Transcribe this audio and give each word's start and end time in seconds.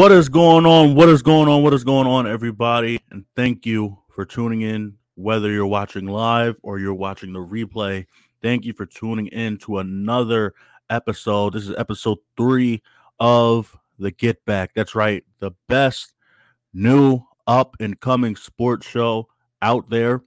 What 0.00 0.12
is 0.12 0.30
going 0.30 0.64
on? 0.64 0.94
What 0.94 1.10
is 1.10 1.20
going 1.20 1.46
on? 1.46 1.62
What 1.62 1.74
is 1.74 1.84
going 1.84 2.06
on, 2.06 2.26
everybody? 2.26 3.02
And 3.10 3.26
thank 3.36 3.66
you 3.66 3.98
for 4.08 4.24
tuning 4.24 4.62
in, 4.62 4.94
whether 5.14 5.50
you're 5.50 5.66
watching 5.66 6.06
live 6.06 6.56
or 6.62 6.78
you're 6.78 6.94
watching 6.94 7.34
the 7.34 7.40
replay. 7.40 8.06
Thank 8.40 8.64
you 8.64 8.72
for 8.72 8.86
tuning 8.86 9.26
in 9.26 9.58
to 9.58 9.76
another 9.80 10.54
episode. 10.88 11.52
This 11.52 11.68
is 11.68 11.76
episode 11.76 12.16
three 12.34 12.82
of 13.18 13.76
the 13.98 14.10
Get 14.10 14.42
Back. 14.46 14.72
That's 14.72 14.94
right, 14.94 15.22
the 15.38 15.50
best 15.68 16.14
new 16.72 17.20
up 17.46 17.76
and 17.78 18.00
coming 18.00 18.36
sports 18.36 18.86
show 18.86 19.28
out 19.60 19.90
there. 19.90 20.22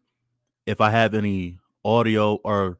If 0.67 0.81
I 0.81 0.91
have 0.91 1.15
any 1.15 1.57
audio 1.84 2.35
or 2.43 2.77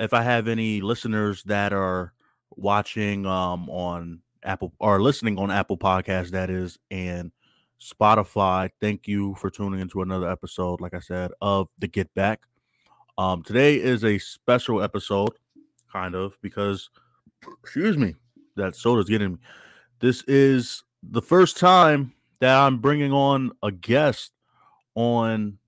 if 0.00 0.14
I 0.14 0.22
have 0.22 0.48
any 0.48 0.80
listeners 0.80 1.42
that 1.42 1.74
are 1.74 2.14
watching 2.56 3.26
um, 3.26 3.68
on 3.68 4.21
Apple 4.44 4.72
or 4.78 5.00
listening 5.00 5.38
on 5.38 5.50
Apple 5.50 5.78
Podcast, 5.78 6.30
that 6.30 6.50
is, 6.50 6.78
and 6.90 7.32
Spotify, 7.80 8.70
thank 8.80 9.08
you 9.08 9.34
for 9.34 9.50
tuning 9.50 9.80
into 9.80 10.02
another 10.02 10.30
episode, 10.30 10.80
like 10.80 10.94
I 10.94 11.00
said, 11.00 11.32
of 11.40 11.68
the 11.78 11.88
Get 11.88 12.12
Back. 12.14 12.42
Um, 13.18 13.42
today 13.42 13.76
is 13.76 14.04
a 14.04 14.18
special 14.18 14.82
episode, 14.82 15.32
kind 15.92 16.14
of, 16.14 16.38
because 16.42 16.90
excuse 17.62 17.96
me, 17.96 18.14
that 18.56 18.76
soda's 18.76 19.08
getting 19.08 19.32
me. 19.32 19.38
This 19.98 20.22
is 20.28 20.84
the 21.02 21.22
first 21.22 21.56
time 21.56 22.12
that 22.40 22.56
I'm 22.56 22.78
bringing 22.78 23.12
on 23.12 23.52
a 23.62 23.70
guest 23.72 24.32
on 24.94 25.58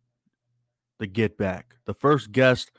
the 0.99 1.07
Get 1.07 1.37
Back. 1.37 1.75
The 1.87 1.95
first 1.95 2.33
guest 2.33 2.71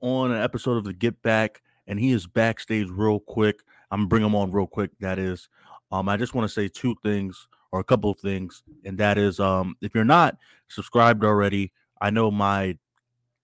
on 0.00 0.30
an 0.30 0.40
episode 0.40 0.76
of 0.76 0.84
the 0.84 0.92
Get 0.92 1.20
Back, 1.22 1.60
and 1.86 1.98
he 1.98 2.12
is 2.12 2.26
backstage 2.26 2.88
real 2.88 3.20
quick. 3.20 3.60
I'm 3.90 4.00
gonna 4.00 4.08
bring 4.08 4.24
him 4.24 4.34
on 4.34 4.52
real 4.52 4.66
quick. 4.66 4.90
That 5.00 5.18
is, 5.18 5.48
um, 5.92 6.08
I 6.08 6.16
just 6.16 6.34
want 6.34 6.48
to 6.48 6.52
say 6.52 6.68
two 6.68 6.94
things 7.02 7.48
or 7.72 7.80
a 7.80 7.84
couple 7.84 8.10
of 8.10 8.18
things, 8.20 8.62
and 8.84 8.98
that 8.98 9.18
is, 9.18 9.40
um, 9.40 9.76
if 9.80 9.94
you're 9.94 10.04
not 10.04 10.36
subscribed 10.68 11.24
already, 11.24 11.72
I 12.00 12.10
know 12.10 12.30
my 12.30 12.76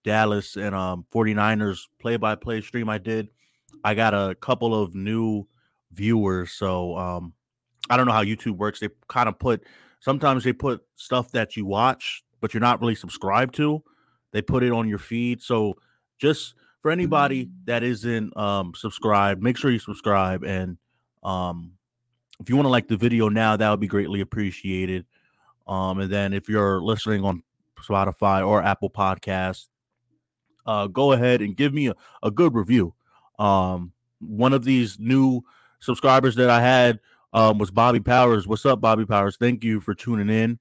Dallas 0.04 0.56
and 0.56 0.74
um 0.74 1.04
49ers 1.12 1.80
play-by-play 1.98 2.60
stream 2.60 2.88
I 2.88 2.98
did. 2.98 3.28
I 3.84 3.94
got 3.94 4.14
a 4.14 4.36
couple 4.36 4.80
of 4.80 4.94
new 4.94 5.46
viewers, 5.92 6.52
so 6.52 6.96
um, 6.96 7.34
I 7.90 7.96
don't 7.96 8.06
know 8.06 8.12
how 8.12 8.24
YouTube 8.24 8.56
works. 8.56 8.80
They 8.80 8.88
kind 9.08 9.28
of 9.28 9.38
put 9.38 9.64
sometimes 10.00 10.44
they 10.44 10.52
put 10.52 10.82
stuff 10.94 11.32
that 11.32 11.56
you 11.56 11.66
watch, 11.66 12.24
but 12.40 12.54
you're 12.54 12.60
not 12.60 12.80
really 12.80 12.94
subscribed 12.94 13.54
to. 13.56 13.82
They 14.32 14.42
put 14.42 14.62
it 14.62 14.72
on 14.72 14.88
your 14.88 14.98
feed, 14.98 15.42
so 15.42 15.74
just 16.18 16.54
for 16.86 16.92
anybody 16.92 17.50
that 17.64 17.82
isn't 17.82 18.36
um, 18.36 18.72
subscribed, 18.76 19.42
make 19.42 19.56
sure 19.56 19.72
you 19.72 19.78
subscribe. 19.80 20.44
And 20.44 20.78
um, 21.24 21.72
if 22.38 22.48
you 22.48 22.54
want 22.54 22.66
to 22.66 22.70
like 22.70 22.86
the 22.86 22.96
video 22.96 23.28
now, 23.28 23.56
that 23.56 23.68
would 23.68 23.80
be 23.80 23.88
greatly 23.88 24.20
appreciated. 24.20 25.04
Um, 25.66 25.98
and 25.98 26.12
then 26.12 26.32
if 26.32 26.48
you're 26.48 26.80
listening 26.80 27.24
on 27.24 27.42
Spotify 27.82 28.46
or 28.46 28.62
Apple 28.62 28.88
Podcasts, 28.88 29.66
uh, 30.64 30.86
go 30.86 31.10
ahead 31.10 31.40
and 31.42 31.56
give 31.56 31.74
me 31.74 31.88
a, 31.88 31.94
a 32.22 32.30
good 32.30 32.54
review. 32.54 32.94
Um, 33.40 33.92
one 34.20 34.52
of 34.52 34.62
these 34.62 34.96
new 35.00 35.42
subscribers 35.80 36.36
that 36.36 36.50
I 36.50 36.60
had 36.60 37.00
um, 37.32 37.58
was 37.58 37.72
Bobby 37.72 37.98
Powers. 37.98 38.46
What's 38.46 38.64
up, 38.64 38.80
Bobby 38.80 39.06
Powers? 39.06 39.36
Thank 39.36 39.64
you 39.64 39.80
for 39.80 39.92
tuning 39.92 40.30
in. 40.30 40.60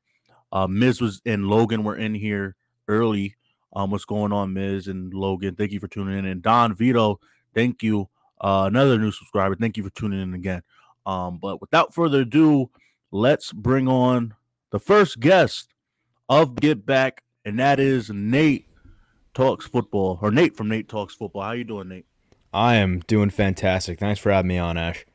Uh, 0.52 0.66
Miz 0.66 1.00
was 1.00 1.22
and 1.28 1.46
Logan 1.46 1.84
were 1.84 1.98
in 1.98 2.16
here 2.16 2.56
early. 2.88 3.36
Um, 3.76 3.92
what's 3.92 4.06
going 4.06 4.32
on, 4.32 4.54
Miz 4.54 4.88
and 4.88 5.14
Logan? 5.14 5.56
Thank 5.56 5.72
you 5.72 5.80
for 5.80 5.88
tuning 5.88 6.18
in. 6.18 6.26
And 6.26 6.42
Don 6.42 6.74
Vito, 6.76 7.20
thank 7.54 7.84
you. 7.84 8.10
Uh, 8.40 8.66
another 8.68 8.98
new 8.98 9.12
subscriber. 9.12 9.56
Thank 9.56 9.78
you 9.78 9.84
for 9.84 9.90
tuning 9.92 10.22
in 10.22 10.34
again. 10.34 10.62
Um, 11.06 11.38
but 11.42 11.62
without 11.62 11.94
further 11.94 12.22
ado, 12.22 12.70
let's 13.12 13.52
bring 13.52 13.88
on 13.88 14.34
the 14.72 14.80
first 14.80 15.20
guest 15.20 15.74
of 16.30 16.56
Get 16.56 16.86
Back, 16.86 17.24
and 17.44 17.60
that 17.60 17.80
is 17.80 18.10
Nate 18.10 18.68
Talks 19.34 19.68
Football, 19.68 20.20
or 20.22 20.32
Nate 20.32 20.56
from 20.56 20.70
Nate 20.70 20.90
Talks 20.90 21.14
Football. 21.14 21.44
How 21.44 21.52
you 21.52 21.64
doing, 21.64 21.90
Nate? 21.90 22.06
I 22.54 22.76
am 22.76 23.00
doing 23.02 23.30
fantastic. 23.30 24.00
Thanks 24.00 24.20
for 24.20 24.32
having 24.32 24.50
me 24.50 24.58
on, 24.58 24.78
Ash. 24.78 25.06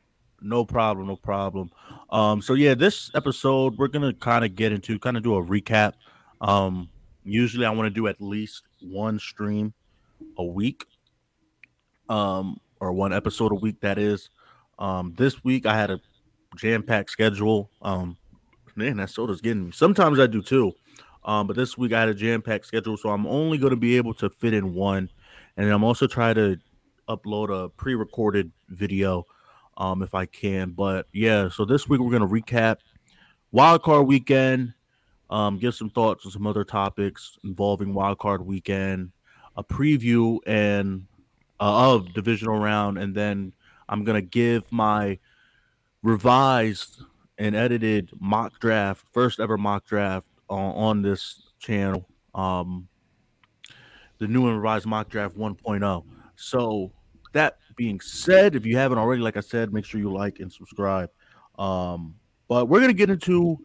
No 0.41 0.65
problem, 0.65 1.07
no 1.07 1.15
problem. 1.15 1.71
Um, 2.09 2.41
so 2.41 2.53
yeah, 2.53 2.73
this 2.73 3.11
episode 3.15 3.77
we're 3.77 3.87
gonna 3.87 4.13
kind 4.13 4.45
of 4.45 4.55
get 4.55 4.71
into, 4.71 4.97
kind 4.99 5.17
of 5.17 5.23
do 5.23 5.35
a 5.35 5.43
recap. 5.43 5.93
Um, 6.39 6.89
usually 7.23 7.65
I 7.65 7.71
want 7.71 7.87
to 7.87 7.93
do 7.93 8.07
at 8.07 8.21
least 8.21 8.63
one 8.81 9.19
stream 9.19 9.73
a 10.37 10.43
week, 10.43 10.85
um, 12.09 12.59
or 12.79 12.91
one 12.93 13.13
episode 13.13 13.51
a 13.51 13.55
week. 13.55 13.81
That 13.81 13.97
is. 13.97 14.29
Um, 14.79 15.13
this 15.17 15.43
week 15.43 15.65
I 15.65 15.75
had 15.75 15.91
a 15.91 15.99
jam-packed 16.57 17.09
schedule. 17.09 17.69
Um, 17.81 18.17
man, 18.75 18.97
that 18.97 19.09
soda's 19.09 19.41
getting 19.41 19.65
me. 19.65 19.71
Sometimes 19.71 20.19
I 20.19 20.27
do 20.27 20.41
too. 20.41 20.73
Um, 21.23 21.45
but 21.45 21.55
this 21.55 21.77
week 21.77 21.93
I 21.93 21.99
had 21.99 22.09
a 22.09 22.15
jam-packed 22.15 22.65
schedule, 22.65 22.97
so 22.97 23.09
I'm 23.09 23.27
only 23.27 23.59
going 23.59 23.71
to 23.71 23.77
be 23.77 23.95
able 23.97 24.13
to 24.15 24.29
fit 24.29 24.55
in 24.55 24.73
one, 24.73 25.09
and 25.55 25.69
I'm 25.69 25.83
also 25.83 26.07
trying 26.07 26.35
to 26.35 26.57
upload 27.07 27.53
a 27.53 27.69
pre-recorded 27.69 28.51
video, 28.69 29.25
um, 29.77 30.01
if 30.01 30.15
I 30.15 30.25
can. 30.25 30.71
But 30.71 31.05
yeah, 31.13 31.49
so 31.49 31.63
this 31.63 31.87
week 31.87 31.99
we're 31.99 32.17
going 32.17 32.27
to 32.27 32.27
recap 32.27 32.77
Wild 33.51 33.83
Card 33.83 34.07
Weekend, 34.07 34.73
um, 35.31 35.57
give 35.57 35.73
some 35.73 35.89
thoughts 35.89 36.25
on 36.25 36.31
some 36.31 36.45
other 36.45 36.65
topics 36.65 37.39
involving 37.43 37.93
Wild 37.93 38.19
Card 38.19 38.45
Weekend, 38.45 39.11
a 39.55 39.63
preview 39.63 40.39
and 40.45 41.07
uh, 41.59 41.93
of 41.93 42.13
divisional 42.13 42.59
round, 42.59 42.97
and 42.97 43.15
then 43.15 43.53
I'm 43.87 44.03
gonna 44.03 44.21
give 44.21 44.69
my 44.71 45.17
revised 46.03 47.01
and 47.37 47.55
edited 47.55 48.11
mock 48.19 48.59
draft, 48.59 49.05
first 49.13 49.39
ever 49.39 49.57
mock 49.57 49.85
draft 49.85 50.27
on, 50.49 50.75
on 50.75 51.01
this 51.01 51.41
channel. 51.59 52.07
Um, 52.35 52.89
the 54.17 54.27
new 54.27 54.47
and 54.47 54.57
revised 54.57 54.85
mock 54.85 55.09
draft 55.09 55.35
1.0. 55.37 56.03
So 56.35 56.91
that 57.33 57.57
being 57.75 57.99
said, 57.99 58.55
if 58.55 58.65
you 58.65 58.77
haven't 58.77 58.97
already, 58.97 59.21
like 59.21 59.37
I 59.37 59.41
said, 59.41 59.73
make 59.73 59.85
sure 59.85 59.99
you 59.99 60.11
like 60.11 60.39
and 60.39 60.51
subscribe. 60.51 61.09
Um, 61.57 62.15
but 62.47 62.67
we're 62.67 62.81
gonna 62.81 62.93
get 62.93 63.09
into 63.09 63.59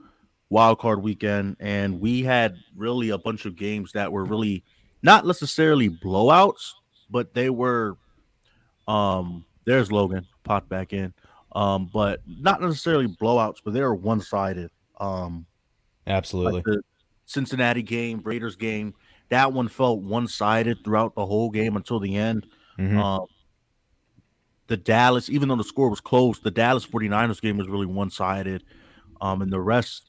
wild 0.48 0.78
card 0.78 1.02
weekend, 1.02 1.56
and 1.60 2.00
we 2.00 2.22
had 2.22 2.56
really 2.76 3.10
a 3.10 3.18
bunch 3.18 3.46
of 3.46 3.56
games 3.56 3.92
that 3.92 4.12
were 4.12 4.24
really 4.24 4.64
not 5.02 5.26
necessarily 5.26 5.90
blowouts, 5.90 6.72
but 7.10 7.34
they 7.34 7.50
were 7.50 7.96
um 8.88 9.44
there's 9.64 9.90
Logan 9.90 10.26
popped 10.44 10.68
back 10.68 10.92
in. 10.92 11.12
Um, 11.52 11.90
but 11.92 12.20
not 12.26 12.60
necessarily 12.60 13.08
blowouts, 13.08 13.56
but 13.64 13.72
they 13.72 13.80
were 13.80 13.94
one 13.94 14.20
sided. 14.20 14.70
Um 15.00 15.46
absolutely 16.06 16.54
like 16.54 16.64
the 16.64 16.82
Cincinnati 17.24 17.82
game, 17.82 18.20
Raiders 18.24 18.56
game, 18.56 18.94
that 19.30 19.52
one 19.52 19.68
felt 19.68 20.02
one 20.02 20.28
sided 20.28 20.78
throughout 20.84 21.14
the 21.14 21.26
whole 21.26 21.50
game 21.50 21.76
until 21.76 21.98
the 21.98 22.14
end. 22.14 22.46
Mhm. 22.78 22.96
Um 22.96 23.26
the 24.68 24.76
Dallas, 24.76 25.30
even 25.30 25.48
though 25.48 25.56
the 25.56 25.64
score 25.64 25.88
was 25.88 26.00
close, 26.00 26.40
the 26.40 26.50
Dallas 26.50 26.84
49ers 26.84 27.40
game 27.40 27.56
was 27.56 27.68
really 27.68 27.86
one 27.86 28.10
sided. 28.10 28.64
Um, 29.20 29.40
and 29.40 29.52
the 29.52 29.60
rest 29.60 30.06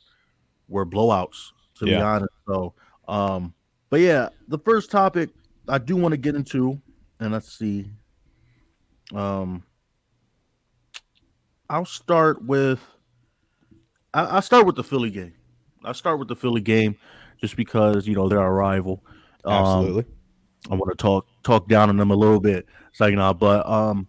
were 0.68 0.86
blowouts, 0.86 1.52
to 1.76 1.86
be 1.86 1.96
honest. 1.96 2.34
So, 2.48 2.74
um, 3.08 3.54
but 3.90 4.00
yeah, 4.00 4.30
the 4.48 4.60
first 4.60 4.92
topic 4.92 5.30
I 5.68 5.78
do 5.78 5.96
want 5.96 6.14
to 6.14 6.18
get 6.18 6.36
into, 6.36 6.80
and 7.20 7.34
let's 7.34 7.58
see. 7.58 7.90
Um, 9.14 9.64
I'll 11.70 11.86
start 11.86 12.44
with 12.44 12.86
I, 14.14 14.24
I'll 14.24 14.42
start 14.42 14.66
with 14.66 14.76
the 14.76 14.84
Philly 14.84 15.10
game. 15.10 15.34
I'll 15.84 15.94
start 15.94 16.20
with 16.20 16.28
the 16.28 16.36
Philly 16.36 16.62
game 16.62 16.98
just 17.40 17.56
because 17.56 18.08
you 18.08 18.16
know 18.16 18.28
they're 18.28 18.40
our 18.40 18.54
rival. 18.54 19.04
Um, 19.46 19.54
absolutely 19.54 20.06
I 20.70 20.76
want 20.76 20.92
to 20.92 21.02
talk 21.02 21.28
talk 21.44 21.68
down 21.68 21.90
on 21.90 21.98
them 21.98 22.12
a 22.12 22.16
little 22.16 22.40
bit, 22.40 22.66
second 22.94 23.20
off. 23.20 23.40
But 23.40 23.68
um, 23.68 24.08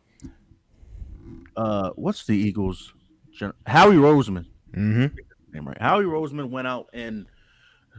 uh, 1.56 1.91
what's 1.91 2.25
the 2.27 2.37
Eagles? 2.37 2.93
gen- 3.33 3.53
Howie 3.67 3.97
Roseman, 3.97 4.47
mm-hmm. 4.75 5.06
Name 5.53 5.67
right? 5.69 5.81
Howie 5.81 6.05
Roseman 6.05 6.50
went 6.50 6.67
out 6.67 6.89
and 6.93 7.27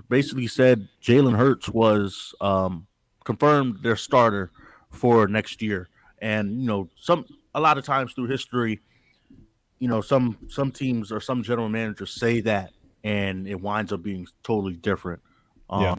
basically 0.09 0.47
said 0.47 0.87
Jalen 1.01 1.35
Hurts 1.35 1.69
was 1.69 2.33
um 2.41 2.87
confirmed 3.23 3.79
their 3.83 3.95
starter 3.95 4.51
for 4.91 5.27
next 5.27 5.61
year. 5.61 5.89
And 6.21 6.61
you 6.61 6.67
know, 6.67 6.89
some 6.95 7.25
a 7.55 7.61
lot 7.61 7.77
of 7.77 7.85
times 7.85 8.13
through 8.13 8.27
history, 8.27 8.79
you 9.79 9.87
know, 9.87 10.01
some 10.01 10.37
some 10.47 10.71
teams 10.71 11.11
or 11.11 11.19
some 11.19 11.43
general 11.43 11.69
managers 11.69 12.11
say 12.11 12.41
that, 12.41 12.71
and 13.03 13.47
it 13.47 13.59
winds 13.59 13.91
up 13.93 14.03
being 14.03 14.27
totally 14.43 14.75
different. 14.75 15.21
Um, 15.69 15.81
Yeah. 15.81 15.95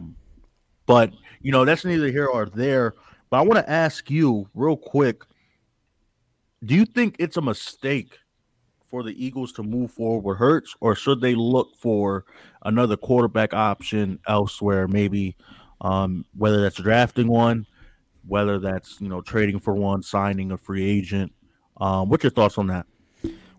But 0.85 1.13
you 1.41 1.51
know, 1.51 1.65
that's 1.65 1.85
neither 1.85 2.11
here 2.11 2.27
or 2.27 2.47
there. 2.47 2.95
But 3.29 3.37
I 3.37 3.41
want 3.41 3.65
to 3.65 3.69
ask 3.71 4.09
you 4.09 4.47
real 4.53 4.77
quick: 4.77 5.23
Do 6.65 6.75
you 6.75 6.85
think 6.85 7.15
it's 7.17 7.37
a 7.37 7.41
mistake 7.41 8.19
for 8.91 9.01
the 9.01 9.25
Eagles 9.25 9.53
to 9.53 9.63
move 9.63 9.91
forward 9.91 10.23
with 10.23 10.37
Hurts, 10.37 10.75
or 10.81 10.95
should 10.95 11.21
they 11.21 11.33
look 11.33 11.75
for 11.77 12.25
another 12.61 12.97
quarterback 12.97 13.53
option 13.53 14.19
elsewhere? 14.27 14.87
Maybe 14.87 15.37
um, 15.79 16.25
whether 16.37 16.61
that's 16.61 16.75
drafting 16.75 17.27
one, 17.27 17.65
whether 18.27 18.59
that's 18.59 18.99
you 18.99 19.09
know 19.09 19.21
trading 19.21 19.59
for 19.61 19.73
one, 19.73 20.03
signing 20.03 20.51
a 20.51 20.57
free 20.57 20.87
agent. 20.87 21.31
Um, 21.77 22.09
what's 22.09 22.23
your 22.23 22.31
thoughts 22.31 22.57
on 22.57 22.67
that? 22.67 22.85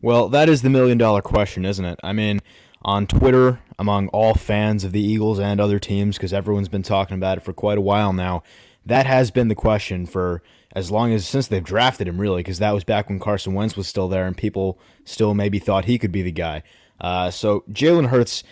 Well, 0.02 0.28
that 0.28 0.48
is 0.48 0.62
the 0.62 0.70
million 0.70 0.98
dollar 0.98 1.22
question, 1.22 1.64
isn't 1.64 1.84
it? 1.84 1.98
I 2.04 2.12
mean, 2.12 2.40
on 2.82 3.06
Twitter, 3.06 3.60
among 3.78 4.08
all 4.08 4.34
fans 4.34 4.84
of 4.84 4.92
the 4.92 5.02
Eagles 5.02 5.38
and 5.38 5.60
other 5.60 5.78
teams, 5.78 6.16
because 6.16 6.32
everyone's 6.32 6.68
been 6.68 6.82
talking 6.82 7.16
about 7.16 7.38
it 7.38 7.44
for 7.44 7.52
quite 7.52 7.78
a 7.78 7.82
while 7.82 8.12
now, 8.12 8.42
that 8.84 9.06
has 9.06 9.30
been 9.30 9.48
the 9.48 9.54
question 9.54 10.06
for 10.06 10.42
as 10.74 10.90
long 10.90 11.12
as 11.12 11.26
since 11.26 11.46
they've 11.46 11.62
drafted 11.62 12.08
him, 12.08 12.20
really, 12.20 12.40
because 12.40 12.58
that 12.58 12.72
was 12.72 12.84
back 12.84 13.08
when 13.08 13.18
Carson 13.18 13.54
Wentz 13.54 13.76
was 13.76 13.88
still 13.88 14.08
there 14.08 14.26
and 14.26 14.36
people 14.36 14.78
still 15.04 15.34
maybe 15.34 15.58
thought 15.58 15.84
he 15.84 15.98
could 15.98 16.12
be 16.12 16.22
the 16.22 16.32
guy. 16.32 16.62
Uh, 17.00 17.30
so 17.30 17.64
Jalen 17.70 18.08
Hurts, 18.08 18.42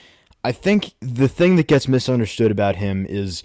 I 0.44 0.52
think 0.52 0.94
the 1.00 1.28
thing 1.28 1.56
that 1.56 1.66
gets 1.66 1.88
misunderstood 1.88 2.50
about 2.50 2.76
him 2.76 3.06
is 3.08 3.42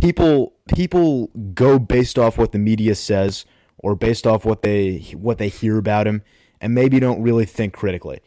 people 0.00 0.52
people 0.74 1.30
go 1.54 1.78
based 1.78 2.18
off 2.18 2.38
what 2.38 2.52
the 2.52 2.58
media 2.58 2.94
says 2.94 3.44
or 3.78 3.94
based 3.94 4.26
off 4.26 4.44
what 4.44 4.62
they 4.62 4.98
what 5.16 5.38
they 5.38 5.48
hear 5.48 5.78
about 5.78 6.06
him 6.06 6.22
and 6.60 6.74
maybe 6.74 7.00
don't 7.00 7.22
really 7.22 7.44
think 7.44 7.74
critically. 7.74 8.20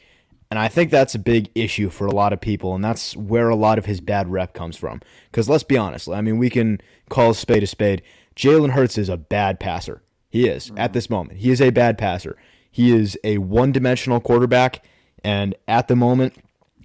And 0.52 0.60
I 0.60 0.68
think 0.68 0.92
that's 0.92 1.16
a 1.16 1.20
big 1.20 1.50
issue 1.56 1.90
for 1.90 2.06
a 2.06 2.14
lot 2.14 2.32
of 2.32 2.40
people, 2.40 2.76
and 2.76 2.84
that's 2.84 3.16
where 3.16 3.50
a 3.50 3.56
lot 3.56 3.80
of 3.80 3.86
his 3.86 4.00
bad 4.00 4.32
rep 4.32 4.54
comes 4.54 4.78
from. 4.78 5.02
Because 5.32 5.50
let's 5.50 5.64
be 5.64 5.78
honest, 5.78 6.08
I 6.08 6.22
mean, 6.22 6.38
we 6.38 6.50
can 6.50 6.80
call 7.10 7.32
a 7.32 7.36
spade 7.36 7.64
a 7.64 7.68
spade. 7.68 8.04
Jalen 8.36 8.72
Hurts 8.72 8.98
is 8.98 9.10
a 9.10 9.18
bad 9.18 9.60
passer. 9.60 10.02
He 10.30 10.48
is 10.48 10.68
mm-hmm. 10.68 10.80
at 10.80 10.94
this 10.94 11.10
moment. 11.10 11.40
He 11.40 11.52
is 11.52 11.62
a 11.62 11.70
bad 11.70 11.98
passer. 11.98 12.38
He 12.70 12.92
is 12.92 13.18
a 13.24 13.38
one 13.38 13.72
dimensional 13.72 14.20
quarterback, 14.20 14.86
and 15.24 15.56
at 15.68 15.88
the 15.88 15.96
moment, 15.96 16.36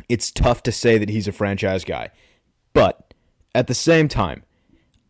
it's 0.08 0.30
tough 0.30 0.62
to 0.64 0.72
say 0.72 0.98
that 0.98 1.08
he's 1.08 1.26
a 1.26 1.32
franchise 1.32 1.84
guy. 1.84 2.10
But 2.72 3.12
at 3.54 3.66
the 3.66 3.74
same 3.74 4.08
time, 4.08 4.44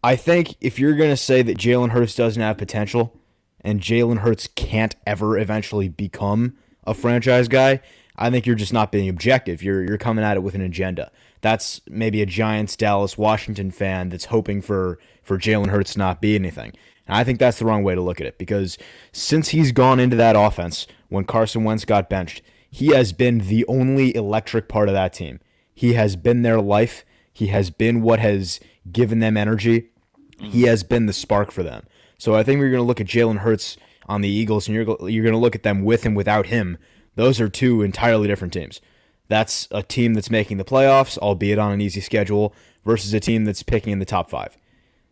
I 0.02 0.16
think 0.16 0.56
if 0.60 0.78
you're 0.78 0.96
going 0.96 1.10
to 1.10 1.16
say 1.16 1.42
that 1.42 1.58
Jalen 1.58 1.90
Hurts 1.90 2.14
doesn't 2.14 2.40
have 2.40 2.56
potential 2.56 3.20
and 3.60 3.80
Jalen 3.80 4.18
Hurts 4.18 4.48
can't 4.48 4.96
ever 5.06 5.38
eventually 5.38 5.88
become 5.88 6.56
a 6.86 6.94
franchise 6.94 7.48
guy, 7.48 7.80
I 8.20 8.30
think 8.30 8.46
you're 8.46 8.54
just 8.54 8.72
not 8.72 8.92
being 8.92 9.08
objective. 9.08 9.62
You're 9.62 9.82
you're 9.82 9.98
coming 9.98 10.24
at 10.24 10.36
it 10.36 10.42
with 10.42 10.54
an 10.54 10.60
agenda. 10.60 11.10
That's 11.40 11.80
maybe 11.88 12.20
a 12.20 12.26
Giants, 12.26 12.76
Dallas, 12.76 13.16
Washington 13.16 13.70
fan 13.70 14.10
that's 14.10 14.26
hoping 14.26 14.60
for 14.60 14.98
for 15.22 15.38
Jalen 15.38 15.68
Hurts 15.68 15.96
not 15.96 16.20
be 16.20 16.34
anything. 16.34 16.72
And 17.06 17.16
I 17.16 17.24
think 17.24 17.38
that's 17.38 17.58
the 17.58 17.64
wrong 17.64 17.82
way 17.82 17.94
to 17.94 18.00
look 18.00 18.20
at 18.20 18.26
it 18.26 18.38
because 18.38 18.78
since 19.10 19.48
he's 19.48 19.72
gone 19.72 19.98
into 19.98 20.16
that 20.16 20.36
offense 20.36 20.86
when 21.08 21.24
Carson 21.24 21.64
Wentz 21.64 21.84
got 21.84 22.10
benched, 22.10 22.42
he 22.70 22.88
has 22.88 23.12
been 23.12 23.38
the 23.38 23.64
only 23.66 24.14
electric 24.14 24.68
part 24.68 24.88
of 24.88 24.94
that 24.94 25.12
team. 25.12 25.40
He 25.74 25.94
has 25.94 26.14
been 26.14 26.42
their 26.42 26.60
life. 26.60 27.04
He 27.32 27.48
has 27.48 27.70
been 27.70 28.02
what 28.02 28.20
has 28.20 28.60
given 28.92 29.20
them 29.20 29.36
energy. 29.36 29.90
He 30.38 30.62
has 30.62 30.82
been 30.82 31.06
the 31.06 31.12
spark 31.12 31.50
for 31.50 31.62
them. 31.62 31.86
So 32.18 32.34
I 32.34 32.42
think 32.42 32.60
we're 32.60 32.70
going 32.70 32.82
to 32.82 32.86
look 32.86 33.00
at 33.00 33.06
Jalen 33.06 33.38
Hurts 33.38 33.76
on 34.06 34.20
the 34.20 34.28
Eagles, 34.28 34.68
and 34.68 34.74
you're 34.74 34.84
you're 35.08 35.24
going 35.24 35.32
to 35.32 35.38
look 35.38 35.54
at 35.54 35.62
them 35.62 35.84
with 35.84 36.04
and 36.04 36.16
without 36.16 36.46
him. 36.46 36.78
Those 37.16 37.40
are 37.40 37.48
two 37.48 37.82
entirely 37.82 38.28
different 38.28 38.52
teams. 38.52 38.80
That's 39.28 39.68
a 39.70 39.82
team 39.82 40.14
that's 40.14 40.30
making 40.30 40.56
the 40.56 40.64
playoffs, 40.64 41.16
albeit 41.18 41.58
on 41.58 41.72
an 41.72 41.80
easy 41.80 42.00
schedule, 42.00 42.54
versus 42.84 43.14
a 43.14 43.20
team 43.20 43.44
that's 43.44 43.62
picking 43.62 43.92
in 43.92 43.98
the 43.98 44.04
top 44.04 44.28
five. 44.30 44.56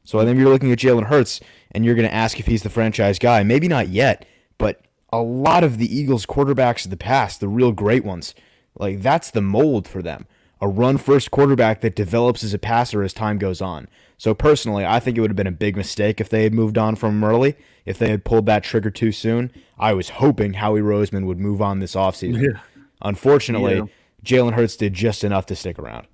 So 0.04 0.18
I 0.18 0.24
think 0.24 0.38
you're 0.38 0.48
looking 0.48 0.72
at 0.72 0.78
Jalen 0.78 1.04
Hurts, 1.04 1.40
and 1.70 1.84
you're 1.84 1.94
going 1.94 2.08
to 2.08 2.14
ask 2.14 2.40
if 2.40 2.46
he's 2.46 2.62
the 2.62 2.70
franchise 2.70 3.18
guy. 3.18 3.42
Maybe 3.42 3.68
not 3.68 3.88
yet, 3.88 4.26
but 4.56 4.80
a 5.12 5.20
lot 5.20 5.64
of 5.64 5.78
the 5.78 5.94
Eagles 5.94 6.26
quarterbacks 6.26 6.84
of 6.84 6.90
the 6.90 6.96
past, 6.96 7.40
the 7.40 7.48
real 7.48 7.72
great 7.72 8.04
ones, 8.04 8.34
like 8.74 9.02
that's 9.02 9.30
the 9.30 9.40
mold 9.40 9.86
for 9.86 10.02
them. 10.02 10.26
A 10.60 10.68
run 10.68 10.98
first 10.98 11.30
quarterback 11.30 11.80
that 11.82 11.94
develops 11.94 12.42
as 12.42 12.52
a 12.52 12.58
passer 12.58 13.02
as 13.02 13.12
time 13.12 13.38
goes 13.38 13.60
on. 13.60 13.88
So 14.16 14.34
personally, 14.34 14.84
I 14.84 14.98
think 14.98 15.16
it 15.16 15.20
would 15.20 15.30
have 15.30 15.36
been 15.36 15.46
a 15.46 15.52
big 15.52 15.76
mistake 15.76 16.20
if 16.20 16.28
they 16.28 16.42
had 16.42 16.52
moved 16.52 16.76
on 16.76 16.96
from 16.96 17.16
him 17.16 17.24
early. 17.24 17.56
If 17.86 17.98
they 17.98 18.10
had 18.10 18.24
pulled 18.24 18.46
that 18.46 18.64
trigger 18.64 18.90
too 18.90 19.12
soon, 19.12 19.52
I 19.78 19.92
was 19.92 20.10
hoping 20.10 20.54
Howie 20.54 20.80
Roseman 20.80 21.26
would 21.26 21.38
move 21.38 21.62
on 21.62 21.78
this 21.78 21.94
offseason. 21.94 22.42
Yeah. 22.42 22.60
Unfortunately, 23.00 23.76
yeah. 23.76 23.84
Jalen 24.24 24.54
Hurts 24.54 24.76
did 24.76 24.92
just 24.92 25.22
enough 25.22 25.46
to 25.46 25.56
stick 25.56 25.78
around. 25.78 26.06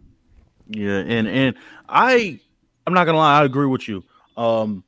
Yeah, 0.68 0.98
and 0.98 1.26
and 1.26 1.56
I 1.88 2.40
I'm 2.86 2.94
not 2.94 3.04
gonna 3.04 3.18
lie, 3.18 3.40
I 3.40 3.44
agree 3.44 3.66
with 3.66 3.88
you. 3.88 4.04
Um 4.36 4.84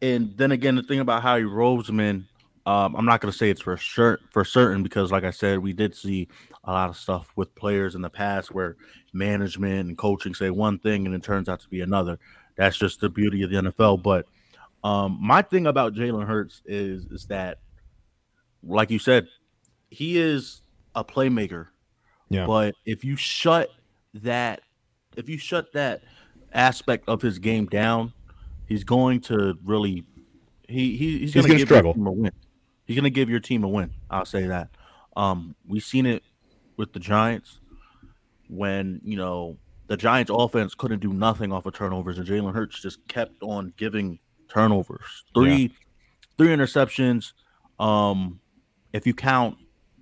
and 0.00 0.36
then 0.36 0.52
again 0.52 0.74
the 0.74 0.82
thing 0.82 1.00
about 1.00 1.22
Howie 1.22 1.42
Roseman, 1.42 2.24
um, 2.66 2.94
I'm 2.96 3.04
not 3.04 3.20
gonna 3.20 3.32
say 3.32 3.50
it's 3.50 3.62
for 3.62 3.76
sure 3.76 4.18
for 4.30 4.44
certain 4.44 4.82
because 4.82 5.12
like 5.12 5.24
I 5.24 5.30
said, 5.30 5.60
we 5.60 5.72
did 5.72 5.94
see 5.94 6.28
a 6.64 6.72
lot 6.72 6.88
of 6.88 6.96
stuff 6.96 7.32
with 7.36 7.54
players 7.54 7.94
in 7.94 8.02
the 8.02 8.10
past 8.10 8.52
where 8.52 8.76
management 9.12 9.88
and 9.88 9.98
coaching 9.98 10.34
say 10.34 10.50
one 10.50 10.78
thing 10.78 11.06
and 11.06 11.14
it 11.14 11.22
turns 11.22 11.48
out 11.48 11.60
to 11.60 11.68
be 11.68 11.80
another. 11.80 12.18
That's 12.56 12.76
just 12.76 13.00
the 13.00 13.08
beauty 13.08 13.42
of 13.42 13.50
the 13.50 13.56
NFL. 13.56 14.02
But 14.02 14.26
um, 14.84 15.18
my 15.20 15.42
thing 15.42 15.66
about 15.66 15.94
Jalen 15.94 16.26
Hurts 16.26 16.62
is 16.66 17.06
is 17.06 17.26
that, 17.26 17.58
like 18.62 18.90
you 18.90 18.98
said, 18.98 19.26
he 19.90 20.18
is 20.18 20.62
a 20.94 21.04
playmaker. 21.04 21.68
Yeah. 22.28 22.46
But 22.46 22.74
if 22.84 23.04
you 23.04 23.16
shut 23.16 23.70
that, 24.14 24.60
if 25.16 25.28
you 25.28 25.38
shut 25.38 25.72
that 25.72 26.02
aspect 26.52 27.08
of 27.08 27.22
his 27.22 27.38
game 27.38 27.66
down, 27.66 28.12
he's 28.66 28.84
going 28.84 29.20
to 29.22 29.58
really 29.64 30.04
he, 30.68 30.96
he 30.96 31.18
he's, 31.18 31.34
going 31.34 31.48
to 31.48 31.58
struggle. 31.58 31.92
a 31.92 32.10
win. 32.10 32.32
He's 32.86 32.96
going 32.96 33.04
to 33.04 33.10
give 33.10 33.28
your 33.28 33.40
team 33.40 33.64
a 33.64 33.68
win. 33.68 33.92
I'll 34.10 34.24
say 34.24 34.46
that. 34.46 34.70
Um, 35.16 35.54
we've 35.66 35.84
seen 35.84 36.06
it 36.06 36.22
with 36.76 36.92
the 36.92 37.00
Giants 37.00 37.60
when 38.48 39.00
you 39.04 39.16
know 39.16 39.56
the 39.86 39.96
Giants 39.96 40.30
offense 40.34 40.74
couldn't 40.74 41.00
do 41.00 41.12
nothing 41.12 41.52
off 41.52 41.66
of 41.66 41.74
turnovers 41.74 42.18
and 42.18 42.26
Jalen 42.26 42.54
Hurts 42.54 42.80
just 42.80 43.06
kept 43.08 43.42
on 43.42 43.72
giving 43.76 44.18
turnovers. 44.48 45.24
Three 45.34 45.62
yeah. 45.62 45.68
three 46.36 46.48
interceptions. 46.48 47.32
Um 47.78 48.40
if 48.92 49.06
you 49.06 49.14
count 49.14 49.56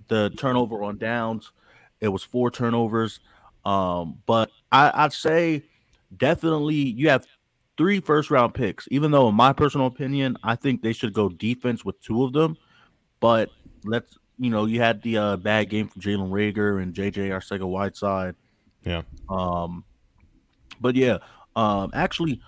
the 0.07 0.29
turnover 0.31 0.83
on 0.83 0.97
downs, 0.97 1.51
it 2.01 2.09
was 2.09 2.23
four 2.23 2.51
turnovers. 2.51 3.21
Um, 3.63 4.17
but 4.25 4.51
I, 4.71 4.91
I'd 4.93 5.13
say 5.13 5.63
definitely 6.17 6.75
you 6.75 7.09
have 7.09 7.25
three 7.77 7.99
first 7.99 8.29
round 8.29 8.53
picks, 8.53 8.87
even 8.91 9.11
though 9.11 9.29
in 9.29 9.35
my 9.35 9.53
personal 9.53 9.87
opinion, 9.87 10.37
I 10.43 10.55
think 10.55 10.81
they 10.81 10.93
should 10.93 11.13
go 11.13 11.29
defense 11.29 11.85
with 11.85 11.99
two 12.01 12.23
of 12.23 12.33
them. 12.33 12.57
But 13.19 13.49
let's 13.85 14.17
you 14.41 14.49
know, 14.49 14.65
you 14.65 14.81
had 14.81 15.03
the 15.03 15.17
uh, 15.17 15.37
bad 15.37 15.69
game 15.69 15.87
from 15.87 16.01
Jalen 16.01 16.31
Reagor 16.31 16.81
and 16.81 16.95
JJ 16.95 17.29
Arcega 17.29 17.63
Whiteside. 17.63 18.33
Yeah. 18.83 19.03
Um, 19.29 19.83
but 20.81 20.95
yeah, 20.95 21.19
um, 21.55 21.91
actually, 21.93 22.41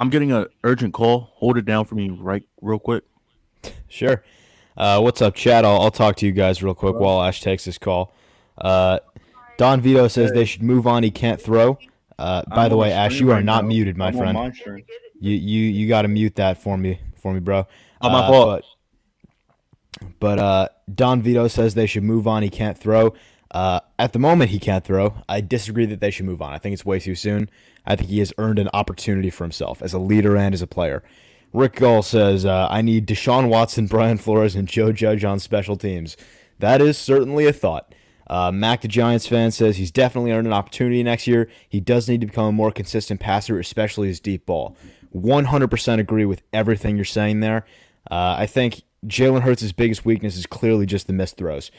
I'm 0.00 0.10
getting 0.10 0.32
an 0.32 0.46
urgent 0.64 0.94
call. 0.94 1.30
Hold 1.34 1.56
it 1.56 1.64
down 1.64 1.84
for 1.84 1.94
me, 1.94 2.10
right, 2.10 2.42
real 2.60 2.80
quick. 2.80 3.04
Sure. 3.86 4.24
Uh, 4.76 5.00
what's 5.00 5.22
up, 5.22 5.36
Chad? 5.36 5.64
I'll, 5.64 5.80
I'll 5.80 5.92
talk 5.92 6.16
to 6.16 6.26
you 6.26 6.32
guys 6.32 6.60
real 6.60 6.74
quick 6.74 6.96
while 6.96 7.22
Ash 7.22 7.40
takes 7.40 7.64
this 7.66 7.78
call. 7.78 8.12
Uh, 8.56 8.98
Don 9.58 9.80
Vito 9.80 10.08
says 10.08 10.32
they 10.32 10.44
should 10.44 10.64
move 10.64 10.88
on. 10.88 11.04
He 11.04 11.12
can't 11.12 11.40
throw. 11.40 11.78
Uh, 12.18 12.42
by 12.52 12.68
the 12.68 12.76
way, 12.76 12.90
Ash, 12.90 13.20
you 13.20 13.30
are 13.30 13.42
not 13.42 13.64
muted, 13.64 13.96
my 13.96 14.10
friend. 14.10 14.56
You 15.20 15.32
you 15.34 15.62
you 15.70 15.88
got 15.88 16.02
to 16.02 16.08
mute 16.08 16.34
that 16.34 16.58
for 16.60 16.76
me, 16.76 17.00
for 17.14 17.32
me, 17.32 17.38
bro. 17.38 17.66
Oh, 18.00 18.10
my 18.10 18.20
uh, 18.20 18.28
fault. 18.28 18.64
But 20.20 20.38
uh, 20.38 20.68
Don 20.92 21.22
Vito 21.22 21.48
says 21.48 21.74
they 21.74 21.86
should 21.86 22.02
move 22.02 22.26
on. 22.26 22.42
He 22.42 22.50
can't 22.50 22.78
throw. 22.78 23.14
Uh, 23.50 23.80
at 23.98 24.12
the 24.12 24.18
moment, 24.18 24.50
he 24.50 24.58
can't 24.58 24.84
throw. 24.84 25.14
I 25.28 25.40
disagree 25.40 25.86
that 25.86 26.00
they 26.00 26.10
should 26.10 26.26
move 26.26 26.42
on. 26.42 26.52
I 26.52 26.58
think 26.58 26.74
it's 26.74 26.84
way 26.84 26.98
too 26.98 27.14
soon. 27.14 27.48
I 27.86 27.96
think 27.96 28.10
he 28.10 28.18
has 28.18 28.32
earned 28.38 28.58
an 28.58 28.68
opportunity 28.74 29.30
for 29.30 29.44
himself 29.44 29.80
as 29.80 29.94
a 29.94 29.98
leader 29.98 30.36
and 30.36 30.54
as 30.54 30.62
a 30.62 30.66
player. 30.66 31.02
Rick 31.54 31.76
Gull 31.76 32.02
says, 32.02 32.44
uh, 32.44 32.68
I 32.70 32.82
need 32.82 33.06
Deshaun 33.06 33.48
Watson, 33.48 33.86
Brian 33.88 34.18
Flores, 34.18 34.54
and 34.54 34.68
Joe 34.68 34.92
Judge 34.92 35.24
on 35.24 35.38
special 35.38 35.76
teams. 35.76 36.16
That 36.58 36.82
is 36.82 36.98
certainly 36.98 37.46
a 37.46 37.52
thought. 37.52 37.94
Uh, 38.26 38.52
Mac, 38.52 38.82
the 38.82 38.88
Giants 38.88 39.26
fan, 39.26 39.50
says 39.50 39.78
he's 39.78 39.90
definitely 39.90 40.32
earned 40.32 40.46
an 40.46 40.52
opportunity 40.52 41.02
next 41.02 41.26
year. 41.26 41.48
He 41.66 41.80
does 41.80 42.08
need 42.08 42.20
to 42.20 42.26
become 42.26 42.44
a 42.44 42.52
more 42.52 42.70
consistent 42.70 43.20
passer, 43.20 43.58
especially 43.58 44.08
his 44.08 44.20
deep 44.20 44.44
ball. 44.44 44.76
100% 45.14 45.98
agree 45.98 46.26
with 46.26 46.42
everything 46.52 46.96
you're 46.96 47.06
saying 47.06 47.40
there. 47.40 47.64
Uh, 48.10 48.36
I 48.38 48.46
think 48.46 48.82
Jalen 49.06 49.42
Hurts' 49.42 49.72
biggest 49.72 50.04
weakness 50.04 50.36
is 50.36 50.46
clearly 50.46 50.86
just 50.86 51.06
the 51.06 51.12
missed 51.12 51.36
throws. 51.36 51.70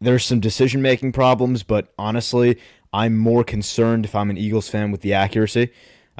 There's 0.00 0.24
some 0.24 0.40
decision 0.40 0.82
making 0.82 1.12
problems, 1.12 1.62
but 1.62 1.92
honestly, 1.98 2.58
I'm 2.92 3.16
more 3.16 3.44
concerned 3.44 4.04
if 4.04 4.14
I'm 4.14 4.30
an 4.30 4.36
Eagles 4.36 4.68
fan 4.68 4.90
with 4.90 5.00
the 5.00 5.14
accuracy. 5.14 5.70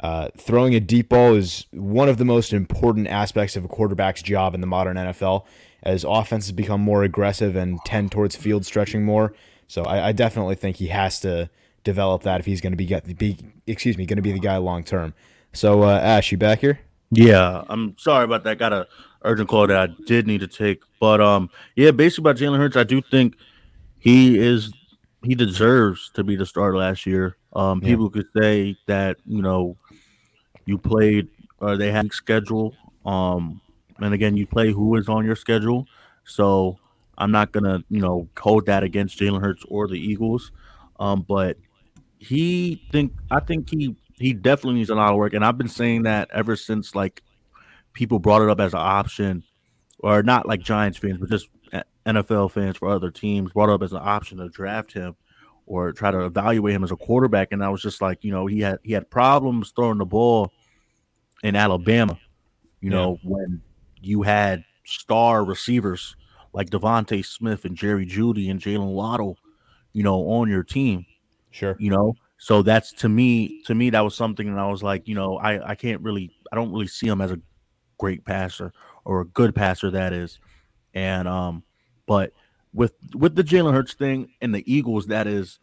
Uh, 0.01 0.29
throwing 0.37 0.75
a 0.75 0.79
deep 0.79 1.09
ball 1.09 1.33
is 1.33 1.65
one 1.71 2.07
of 2.07 2.17
the 2.17 2.25
most 2.25 2.53
important 2.53 3.07
aspects 3.07 3.55
of 3.55 3.65
a 3.65 3.67
quarterback's 3.67 4.21
job 4.21 4.53
in 4.53 4.61
the 4.61 4.67
modern 4.67 4.95
NFL, 4.95 5.45
as 5.83 6.03
offenses 6.03 6.51
become 6.51 6.81
more 6.81 7.03
aggressive 7.03 7.55
and 7.55 7.79
tend 7.85 8.11
towards 8.11 8.35
field 8.35 8.65
stretching 8.65 9.03
more. 9.03 9.33
So 9.67 9.83
I, 9.83 10.09
I 10.09 10.11
definitely 10.11 10.55
think 10.55 10.77
he 10.77 10.87
has 10.87 11.19
to 11.21 11.49
develop 11.83 12.23
that 12.23 12.39
if 12.39 12.45
he's 12.45 12.61
going 12.61 12.75
to 12.75 12.77
be, 12.77 13.13
be 13.13 13.37
excuse 13.65 13.97
me 13.97 14.05
going 14.05 14.17
to 14.17 14.21
be 14.21 14.31
the 14.31 14.39
guy 14.39 14.57
long 14.57 14.83
term. 14.83 15.13
So 15.53 15.83
uh, 15.83 15.99
Ash, 15.99 16.31
you 16.31 16.37
back 16.37 16.59
here? 16.59 16.79
Yeah, 17.09 17.63
I'm 17.69 17.95
sorry 17.97 18.25
about 18.25 18.43
that. 18.43 18.57
Got 18.59 18.73
a 18.73 18.87
urgent 19.23 19.49
call 19.49 19.67
that 19.67 19.77
I 19.77 19.93
did 20.05 20.27
need 20.27 20.41
to 20.41 20.47
take. 20.47 20.81
But 20.99 21.21
um, 21.21 21.49
yeah, 21.75 21.91
basically 21.91 22.29
about 22.29 22.37
Jalen 22.37 22.57
Hurts, 22.57 22.77
I 22.77 22.83
do 22.83 23.01
think 23.01 23.35
he 23.99 24.37
is 24.37 24.71
he 25.23 25.35
deserves 25.35 26.11
to 26.13 26.23
be 26.23 26.35
the 26.35 26.45
starter 26.45 26.77
last 26.77 27.05
year. 27.05 27.37
Um, 27.53 27.81
yeah. 27.81 27.89
people 27.89 28.09
could 28.09 28.27
say 28.35 28.77
that 28.87 29.17
you 29.25 29.41
know 29.41 29.77
you 30.65 30.77
played 30.77 31.27
or 31.59 31.77
they 31.77 31.91
had 31.91 32.11
schedule. 32.13 32.75
Um, 33.05 33.61
and 33.99 34.13
again, 34.13 34.37
you 34.37 34.45
play 34.45 34.71
who 34.71 34.95
is 34.95 35.09
on 35.09 35.25
your 35.25 35.35
schedule. 35.35 35.87
So 36.23 36.77
I'm 37.17 37.31
not 37.31 37.51
gonna, 37.51 37.83
you 37.89 38.01
know, 38.01 38.27
hold 38.37 38.65
that 38.67 38.83
against 38.83 39.19
Jalen 39.19 39.41
Hurts 39.41 39.63
or 39.69 39.87
the 39.87 39.99
Eagles. 39.99 40.51
Um, 40.99 41.25
but 41.27 41.57
he 42.19 42.81
think 42.91 43.13
I 43.31 43.39
think 43.39 43.69
he 43.69 43.95
he 44.15 44.33
definitely 44.33 44.79
needs 44.79 44.89
a 44.89 44.95
lot 44.95 45.11
of 45.11 45.17
work, 45.17 45.33
and 45.33 45.45
I've 45.45 45.57
been 45.57 45.67
saying 45.67 46.03
that 46.03 46.29
ever 46.33 46.55
since 46.55 46.95
like 46.95 47.23
people 47.97 48.19
brought 48.19 48.43
it 48.43 48.49
up 48.49 48.59
as 48.59 48.73
an 48.73 48.79
option, 48.79 49.43
or 49.99 50.21
not 50.21 50.47
like 50.47 50.61
Giants 50.61 50.99
fans, 50.99 51.17
but 51.17 51.29
just 51.29 51.49
NFL 52.05 52.51
fans 52.51 52.77
for 52.77 52.87
other 52.87 53.09
teams 53.09 53.51
brought 53.51 53.69
up 53.69 53.81
as 53.81 53.91
an 53.91 53.99
option 54.01 54.37
to 54.37 54.47
draft 54.49 54.93
him 54.93 55.15
or 55.65 55.91
try 55.91 56.11
to 56.11 56.23
evaluate 56.25 56.75
him 56.75 56.83
as 56.83 56.91
a 56.91 56.95
quarterback. 56.95 57.51
And 57.51 57.63
I 57.63 57.69
was 57.69 57.81
just 57.81 58.01
like, 58.01 58.23
you 58.23 58.31
know, 58.31 58.45
he 58.45 58.61
had 58.61 58.79
he 58.83 58.93
had 58.93 59.09
problems 59.09 59.73
throwing 59.75 59.97
the 59.97 60.05
ball 60.05 60.53
in 61.43 61.55
Alabama. 61.55 62.17
You 62.79 62.91
know, 62.91 63.17
when 63.23 63.61
you 63.99 64.21
had 64.21 64.63
star 64.85 65.43
receivers 65.43 66.15
like 66.53 66.69
DeVonta 66.69 67.25
Smith 67.25 67.65
and 67.65 67.75
Jerry 67.75 68.05
Jeudy 68.05 68.51
and 68.51 68.61
Jaylen 68.61 68.93
Waddle, 68.93 69.37
you 69.91 70.03
know, 70.03 70.19
on 70.29 70.47
your 70.47 70.63
team. 70.63 71.05
Sure. 71.49 71.75
You 71.79 71.89
know, 71.89 72.15
so 72.37 72.61
that's 72.61 72.93
to 72.93 73.09
me, 73.09 73.61
to 73.63 73.73
me, 73.73 73.89
that 73.89 74.01
was 74.01 74.15
something 74.15 74.53
that 74.53 74.59
I 74.59 74.67
was 74.67 74.83
like, 74.83 75.07
you 75.07 75.15
know, 75.15 75.37
I, 75.37 75.71
I 75.71 75.75
can't 75.75 76.01
really, 76.01 76.31
I 76.51 76.55
don't 76.55 76.71
really 76.71 76.87
see 76.87 77.07
him 77.07 77.19
as 77.19 77.31
a 77.31 77.39
great 77.97 78.25
passer 78.25 78.73
or 79.05 79.21
a 79.21 79.25
good 79.25 79.55
passer, 79.55 79.91
that 79.91 80.13
is. 80.13 80.39
And, 80.93 81.27
um, 81.27 81.63
but 82.05 82.33
with, 82.73 82.93
with 83.13 83.35
the 83.35 83.43
Jalen 83.43 83.73
Hurts 83.73 83.93
thing 83.93 84.29
and 84.41 84.53
the 84.53 84.63
Eagles, 84.71 85.07
that 85.07 85.27
is, 85.27 85.59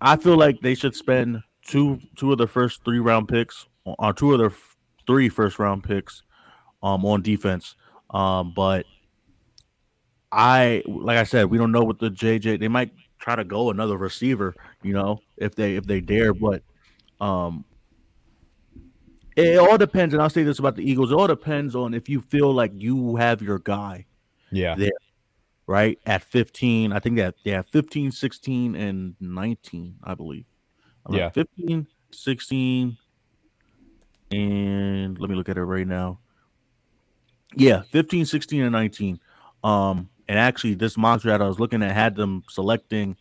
I 0.00 0.16
feel 0.16 0.36
like 0.36 0.60
they 0.60 0.74
should 0.74 0.94
spend 0.94 1.42
two, 1.66 2.00
two 2.16 2.32
of 2.32 2.38
the 2.38 2.46
first 2.46 2.84
three 2.84 2.98
round 2.98 3.28
picks 3.28 3.66
on 3.86 3.96
uh, 3.98 4.12
two 4.12 4.32
of 4.32 4.38
their 4.38 4.52
three 5.06 5.28
first 5.28 5.58
round 5.58 5.84
picks, 5.84 6.22
um, 6.82 7.04
on 7.04 7.22
defense. 7.22 7.76
Um, 8.10 8.52
but 8.54 8.86
I, 10.30 10.82
like 10.86 11.16
I 11.16 11.24
said, 11.24 11.46
we 11.46 11.58
don't 11.58 11.72
know 11.72 11.84
what 11.84 11.98
the 11.98 12.10
JJ, 12.10 12.60
they 12.60 12.68
might 12.68 12.92
try 13.24 13.34
to 13.34 13.44
go 13.44 13.70
another 13.70 13.96
receiver, 13.96 14.54
you 14.82 14.92
know, 14.92 15.18
if 15.38 15.54
they 15.54 15.76
if 15.76 15.84
they 15.86 16.00
dare. 16.00 16.34
But 16.34 16.62
um 17.20 17.64
it 19.36 19.58
all 19.58 19.78
depends, 19.78 20.14
and 20.14 20.22
I'll 20.22 20.30
say 20.30 20.42
this 20.42 20.58
about 20.58 20.76
the 20.76 20.88
Eagles. 20.88 21.10
It 21.10 21.14
all 21.14 21.26
depends 21.26 21.74
on 21.74 21.94
if 21.94 22.08
you 22.08 22.20
feel 22.20 22.52
like 22.52 22.72
you 22.74 23.16
have 23.16 23.42
your 23.42 23.58
guy. 23.58 24.06
Yeah. 24.50 24.74
There. 24.76 24.90
Right 25.66 25.98
at 26.06 26.22
15. 26.22 26.92
I 26.92 26.98
think 26.98 27.16
that 27.16 27.34
yeah, 27.42 27.62
15, 27.62 28.12
16, 28.12 28.76
and 28.76 29.14
19, 29.20 29.96
I 30.04 30.14
believe. 30.14 30.44
I'm 31.06 31.14
yeah. 31.14 31.30
15, 31.30 31.86
16, 32.10 32.98
and 34.30 35.18
let 35.18 35.30
me 35.30 35.36
look 35.36 35.48
at 35.48 35.56
it 35.56 35.64
right 35.64 35.86
now. 35.86 36.18
Yeah, 37.56 37.82
15, 37.90 38.26
16, 38.26 38.62
and 38.62 38.72
19. 38.72 39.20
Um, 39.62 40.10
and 40.28 40.38
actually, 40.38 40.74
this 40.74 40.96
mock 40.96 41.22
draft 41.22 41.42
I 41.42 41.48
was 41.48 41.60
looking 41.60 41.82
at 41.82 41.92
had 41.92 42.14
them 42.16 42.42
selecting 42.48 43.16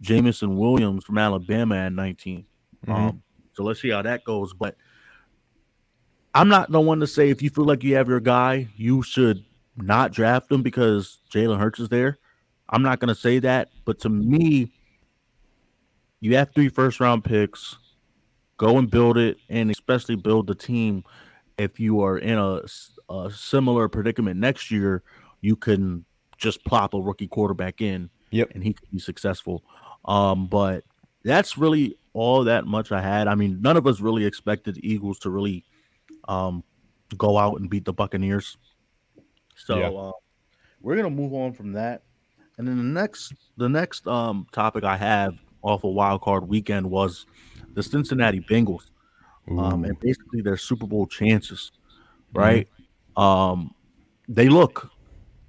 Jameson 0.00 0.56
Williams 0.56 1.04
from 1.04 1.18
Alabama 1.18 1.76
at 1.76 1.92
19. 1.92 2.44
Mm-hmm. 2.86 2.92
Um, 2.92 3.22
so 3.52 3.62
let's 3.62 3.80
see 3.80 3.90
how 3.90 4.02
that 4.02 4.24
goes. 4.24 4.54
But 4.54 4.76
I'm 6.34 6.48
not 6.48 6.70
the 6.70 6.80
one 6.80 7.00
to 7.00 7.06
say 7.06 7.30
if 7.30 7.42
you 7.42 7.50
feel 7.50 7.64
like 7.64 7.82
you 7.82 7.96
have 7.96 8.08
your 8.08 8.20
guy, 8.20 8.68
you 8.76 9.02
should 9.02 9.44
not 9.76 10.12
draft 10.12 10.50
him 10.50 10.62
because 10.62 11.18
Jalen 11.32 11.58
Hurts 11.58 11.80
is 11.80 11.88
there. 11.88 12.18
I'm 12.68 12.82
not 12.82 13.00
going 13.00 13.08
to 13.08 13.20
say 13.20 13.40
that. 13.40 13.70
But 13.84 13.98
to 14.00 14.08
me, 14.08 14.72
you 16.20 16.36
have 16.36 16.52
three 16.54 16.68
first 16.68 17.00
round 17.00 17.24
picks. 17.24 17.76
Go 18.58 18.78
and 18.78 18.90
build 18.90 19.16
it, 19.16 19.38
and 19.48 19.70
especially 19.70 20.16
build 20.16 20.46
the 20.46 20.54
team. 20.54 21.02
If 21.58 21.80
you 21.80 22.02
are 22.02 22.18
in 22.18 22.38
a, 22.38 22.60
a 23.08 23.30
similar 23.30 23.88
predicament 23.88 24.38
next 24.38 24.70
year, 24.70 25.02
you 25.40 25.56
can 25.56 26.04
just 26.36 26.64
plop 26.64 26.94
a 26.94 27.00
rookie 27.00 27.26
quarterback 27.26 27.80
in, 27.80 28.10
yep, 28.30 28.50
and 28.54 28.62
he 28.62 28.72
could 28.72 28.90
be 28.90 28.98
successful. 28.98 29.62
Um, 30.04 30.46
but 30.46 30.84
that's 31.24 31.58
really 31.58 31.96
all 32.12 32.44
that 32.44 32.66
much 32.66 32.92
I 32.92 33.00
had. 33.00 33.28
I 33.28 33.34
mean, 33.34 33.60
none 33.60 33.76
of 33.76 33.86
us 33.86 34.00
really 34.00 34.24
expected 34.24 34.76
the 34.76 34.90
Eagles 34.92 35.18
to 35.20 35.30
really 35.30 35.64
um 36.30 36.64
go 37.16 37.36
out 37.36 37.60
and 37.60 37.68
beat 37.68 37.84
the 37.84 37.92
Buccaneers. 37.92 38.56
So 39.56 39.78
yeah. 39.78 39.88
uh, 39.88 40.12
we're 40.80 40.96
gonna 40.96 41.10
move 41.10 41.34
on 41.34 41.52
from 41.52 41.72
that. 41.72 42.02
And 42.56 42.66
then 42.68 42.76
the 42.78 43.00
next 43.00 43.34
the 43.56 43.68
next 43.68 44.06
um 44.06 44.46
topic 44.52 44.84
I 44.84 44.96
have 44.96 45.34
off 45.62 45.84
a 45.84 45.88
of 45.88 45.94
wild 45.94 46.22
card 46.22 46.48
weekend 46.48 46.88
was 46.88 47.26
the 47.74 47.82
Cincinnati 47.82 48.40
Bengals. 48.40 48.90
Um, 49.48 49.84
and 49.84 49.98
basically 49.98 50.42
their 50.42 50.56
Super 50.56 50.86
Bowl 50.86 51.08
chances, 51.08 51.72
right? 52.32 52.68
Mm-hmm. 53.16 53.20
Um, 53.20 53.74
they 54.28 54.48
look 54.48 54.92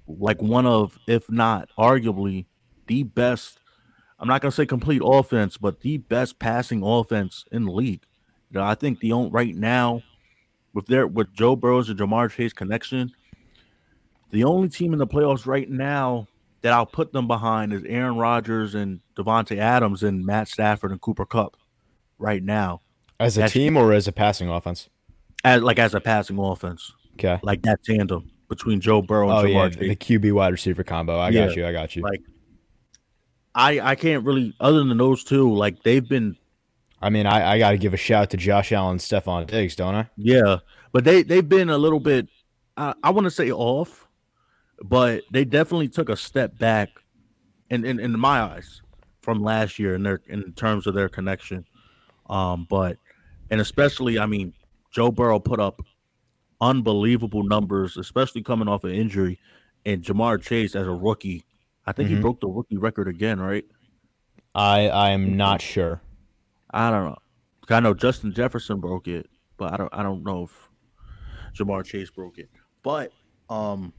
like 0.08 0.42
one 0.42 0.66
of, 0.66 0.98
if 1.06 1.30
not 1.30 1.68
arguably, 1.78 2.46
the 2.88 3.04
best. 3.04 3.60
I'm 4.18 4.26
not 4.26 4.40
gonna 4.40 4.50
say 4.50 4.66
complete 4.66 5.02
offense, 5.04 5.56
but 5.56 5.80
the 5.80 5.98
best 5.98 6.40
passing 6.40 6.82
offense 6.82 7.44
in 7.52 7.64
the 7.66 7.70
league. 7.70 8.04
You 8.50 8.58
know, 8.58 8.64
I 8.64 8.74
think 8.74 8.98
the 8.98 9.12
only 9.12 9.30
right 9.30 9.54
now 9.54 10.02
with 10.74 10.86
their 10.86 11.06
with 11.06 11.32
Joe 11.32 11.56
Burrows 11.56 11.88
and 11.88 11.98
Ja'Marr 11.98 12.30
Chase 12.30 12.52
connection, 12.52 13.12
the 14.30 14.44
only 14.44 14.68
team 14.68 14.92
in 14.92 14.98
the 14.98 15.06
playoffs 15.06 15.46
right 15.46 15.68
now 15.68 16.28
that 16.62 16.72
I'll 16.72 16.86
put 16.86 17.12
them 17.12 17.26
behind 17.26 17.72
is 17.72 17.84
Aaron 17.84 18.16
Rodgers 18.16 18.74
and 18.74 19.00
Davante 19.16 19.58
Adams 19.58 20.02
and 20.02 20.24
Matt 20.24 20.48
Stafford 20.48 20.92
and 20.92 21.00
Cooper 21.00 21.26
Kupp 21.26 21.56
right 22.18 22.42
now. 22.42 22.80
As 23.20 23.36
a 23.36 23.40
That's, 23.40 23.52
team 23.52 23.76
or 23.76 23.92
as 23.92 24.08
a 24.08 24.12
passing 24.12 24.48
offense? 24.48 24.88
As 25.44 25.62
like 25.62 25.78
as 25.78 25.94
a 25.94 26.00
passing 26.00 26.38
offense. 26.38 26.92
Okay. 27.14 27.38
Like 27.42 27.62
that 27.62 27.82
tandem 27.84 28.30
between 28.48 28.80
Joe 28.80 29.02
Burrow 29.02 29.28
and 29.30 29.38
oh, 29.38 29.50
Ja'Marr 29.50 29.80
yeah, 29.80 29.88
the 29.88 29.96
QB 29.96 30.32
wide 30.32 30.52
receiver 30.52 30.84
combo. 30.84 31.18
I 31.18 31.30
yeah, 31.30 31.46
got 31.46 31.56
you. 31.56 31.66
I 31.66 31.72
got 31.72 31.96
you. 31.96 32.02
Like, 32.02 32.20
I 33.54 33.80
I 33.80 33.94
can't 33.96 34.24
really 34.24 34.54
other 34.60 34.82
than 34.82 34.96
those 34.96 35.24
two. 35.24 35.52
Like 35.52 35.82
they've 35.82 36.08
been. 36.08 36.36
I 37.02 37.10
mean, 37.10 37.26
I, 37.26 37.54
I 37.54 37.58
got 37.58 37.72
to 37.72 37.78
give 37.78 37.92
a 37.92 37.96
shout 37.96 38.22
out 38.22 38.30
to 38.30 38.36
Josh 38.36 38.70
Allen, 38.70 38.98
Stefon 38.98 39.46
Diggs, 39.46 39.74
don't 39.74 39.94
I? 39.94 40.08
Yeah, 40.16 40.58
but 40.92 41.04
they 41.04 41.22
they've 41.22 41.48
been 41.48 41.68
a 41.68 41.78
little 41.78 42.00
bit. 42.00 42.28
I, 42.76 42.94
I 43.02 43.10
want 43.10 43.24
to 43.24 43.30
say 43.30 43.50
off, 43.50 44.06
but 44.82 45.24
they 45.30 45.44
definitely 45.44 45.88
took 45.88 46.08
a 46.08 46.16
step 46.16 46.58
back, 46.58 46.90
in, 47.70 47.84
in 47.84 47.98
in 47.98 48.18
my 48.18 48.40
eyes, 48.40 48.82
from 49.20 49.42
last 49.42 49.78
year 49.78 49.94
in 49.94 50.02
their 50.04 50.20
in 50.28 50.52
terms 50.52 50.86
of 50.86 50.94
their 50.94 51.08
connection. 51.08 51.66
Um, 52.30 52.66
but 52.70 52.96
and 53.50 53.60
especially, 53.60 54.18
I 54.18 54.26
mean, 54.26 54.54
Joe 54.92 55.10
Burrow 55.10 55.40
put 55.40 55.60
up 55.60 55.82
unbelievable 56.60 57.42
numbers, 57.42 57.96
especially 57.96 58.42
coming 58.42 58.68
off 58.68 58.84
an 58.84 58.92
injury. 58.92 59.38
And 59.84 60.02
Ja'Marr 60.02 60.40
Chase 60.40 60.76
as 60.76 60.86
a 60.86 60.92
rookie, 60.92 61.44
I 61.84 61.92
think 61.92 62.08
mm-hmm. 62.08 62.16
he 62.18 62.22
broke 62.22 62.40
the 62.40 62.46
rookie 62.46 62.76
record 62.76 63.08
again, 63.08 63.40
right? 63.40 63.64
I 64.54 64.88
I 64.88 65.10
am 65.10 65.36
not 65.36 65.60
sure. 65.60 66.00
I 66.72 66.90
don't 66.90 67.04
know. 67.04 67.18
I 67.70 67.80
know 67.80 67.94
Justin 67.94 68.32
Jefferson 68.32 68.80
broke 68.80 69.08
it, 69.08 69.28
but 69.56 69.72
I 69.72 69.76
don't 69.76 69.92
I 69.92 70.02
don't 70.02 70.24
know 70.24 70.44
if 70.44 70.68
Ja'Marr 71.54 71.84
Chase 71.84 72.10
broke 72.10 72.38
it. 72.38 72.50
But 72.82 73.12
um 73.48 73.92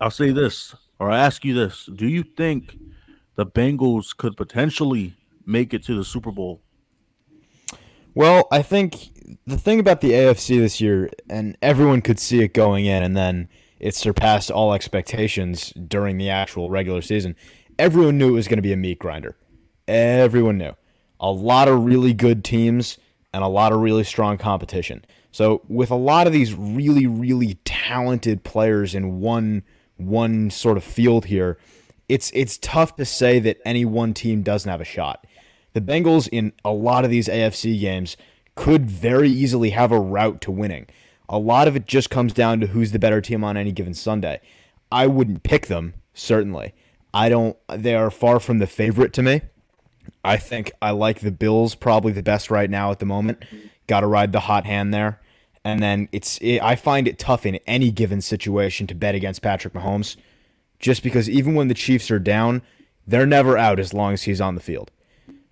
I'll 0.00 0.10
say 0.10 0.32
this, 0.32 0.74
or 0.98 1.10
I 1.10 1.18
ask 1.18 1.44
you 1.44 1.54
this: 1.54 1.88
Do 1.94 2.08
you 2.08 2.22
think 2.22 2.76
the 3.36 3.46
Bengals 3.46 4.16
could 4.16 4.36
potentially 4.36 5.14
make 5.46 5.72
it 5.74 5.84
to 5.84 5.96
the 5.96 6.04
Super 6.04 6.32
Bowl? 6.32 6.60
Well, 8.14 8.46
I 8.50 8.62
think 8.62 9.10
the 9.46 9.56
thing 9.56 9.80
about 9.80 10.00
the 10.00 10.10
AFC 10.10 10.58
this 10.58 10.80
year, 10.80 11.08
and 11.30 11.56
everyone 11.62 12.02
could 12.02 12.18
see 12.18 12.42
it 12.42 12.52
going 12.52 12.84
in, 12.84 13.02
and 13.02 13.16
then 13.16 13.48
it 13.78 13.94
surpassed 13.94 14.50
all 14.50 14.74
expectations 14.74 15.72
during 15.72 16.18
the 16.18 16.28
actual 16.28 16.68
regular 16.68 17.00
season. 17.00 17.36
Everyone 17.78 18.18
knew 18.18 18.28
it 18.28 18.32
was 18.32 18.48
going 18.48 18.58
to 18.58 18.62
be 18.62 18.72
a 18.72 18.76
meat 18.76 18.98
grinder. 18.98 19.36
Everyone 19.88 20.58
knew. 20.58 20.72
A 21.22 21.30
lot 21.30 21.68
of 21.68 21.84
really 21.84 22.12
good 22.12 22.44
teams 22.44 22.98
and 23.32 23.42
a 23.42 23.48
lot 23.48 23.72
of 23.72 23.80
really 23.80 24.04
strong 24.04 24.36
competition. 24.36 25.04
So 25.30 25.62
with 25.68 25.90
a 25.90 25.96
lot 25.96 26.26
of 26.26 26.32
these 26.32 26.52
really, 26.54 27.06
really 27.06 27.54
talented 27.64 28.44
players 28.44 28.94
in 28.94 29.20
one 29.20 29.62
one 29.96 30.50
sort 30.50 30.76
of 30.76 30.84
field 30.84 31.26
here, 31.26 31.58
it's 32.08 32.30
it's 32.34 32.58
tough 32.58 32.96
to 32.96 33.04
say 33.04 33.38
that 33.38 33.58
any 33.64 33.84
one 33.84 34.12
team 34.12 34.42
doesn't 34.42 34.70
have 34.70 34.80
a 34.80 34.84
shot. 34.84 35.26
The 35.72 35.80
Bengals 35.80 36.28
in 36.30 36.52
a 36.64 36.72
lot 36.72 37.04
of 37.04 37.10
these 37.10 37.28
AFC 37.28 37.80
games 37.80 38.16
could 38.54 38.90
very 38.90 39.30
easily 39.30 39.70
have 39.70 39.92
a 39.92 40.00
route 40.00 40.42
to 40.42 40.50
winning. 40.50 40.86
A 41.28 41.38
lot 41.38 41.66
of 41.66 41.76
it 41.76 41.86
just 41.86 42.10
comes 42.10 42.34
down 42.34 42.60
to 42.60 42.66
who's 42.66 42.92
the 42.92 42.98
better 42.98 43.22
team 43.22 43.42
on 43.42 43.56
any 43.56 43.72
given 43.72 43.94
Sunday. 43.94 44.40
I 44.90 45.06
wouldn't 45.06 45.42
pick 45.42 45.68
them, 45.68 45.94
certainly. 46.12 46.74
I 47.14 47.30
don't 47.30 47.56
they 47.68 47.94
are 47.94 48.10
far 48.10 48.38
from 48.40 48.58
the 48.58 48.66
favorite 48.66 49.14
to 49.14 49.22
me. 49.22 49.40
I 50.24 50.36
think 50.36 50.70
I 50.80 50.90
like 50.92 51.20
the 51.20 51.30
Bills 51.32 51.74
probably 51.74 52.12
the 52.12 52.22
best 52.22 52.50
right 52.50 52.70
now 52.70 52.90
at 52.90 52.98
the 52.98 53.06
moment. 53.06 53.44
Got 53.86 54.00
to 54.00 54.06
ride 54.06 54.32
the 54.32 54.40
hot 54.40 54.64
hand 54.66 54.92
there. 54.94 55.20
And 55.64 55.82
then 55.82 56.08
it's 56.12 56.38
it, 56.38 56.60
I 56.60 56.74
find 56.76 57.06
it 57.06 57.18
tough 57.18 57.46
in 57.46 57.56
any 57.66 57.90
given 57.90 58.20
situation 58.20 58.86
to 58.88 58.94
bet 58.94 59.14
against 59.14 59.42
Patrick 59.42 59.74
Mahomes 59.74 60.16
just 60.80 61.02
because 61.02 61.30
even 61.30 61.54
when 61.54 61.68
the 61.68 61.74
Chiefs 61.74 62.10
are 62.10 62.18
down, 62.18 62.62
they're 63.06 63.26
never 63.26 63.56
out 63.56 63.78
as 63.78 63.94
long 63.94 64.12
as 64.12 64.24
he's 64.24 64.40
on 64.40 64.54
the 64.56 64.60
field. 64.60 64.90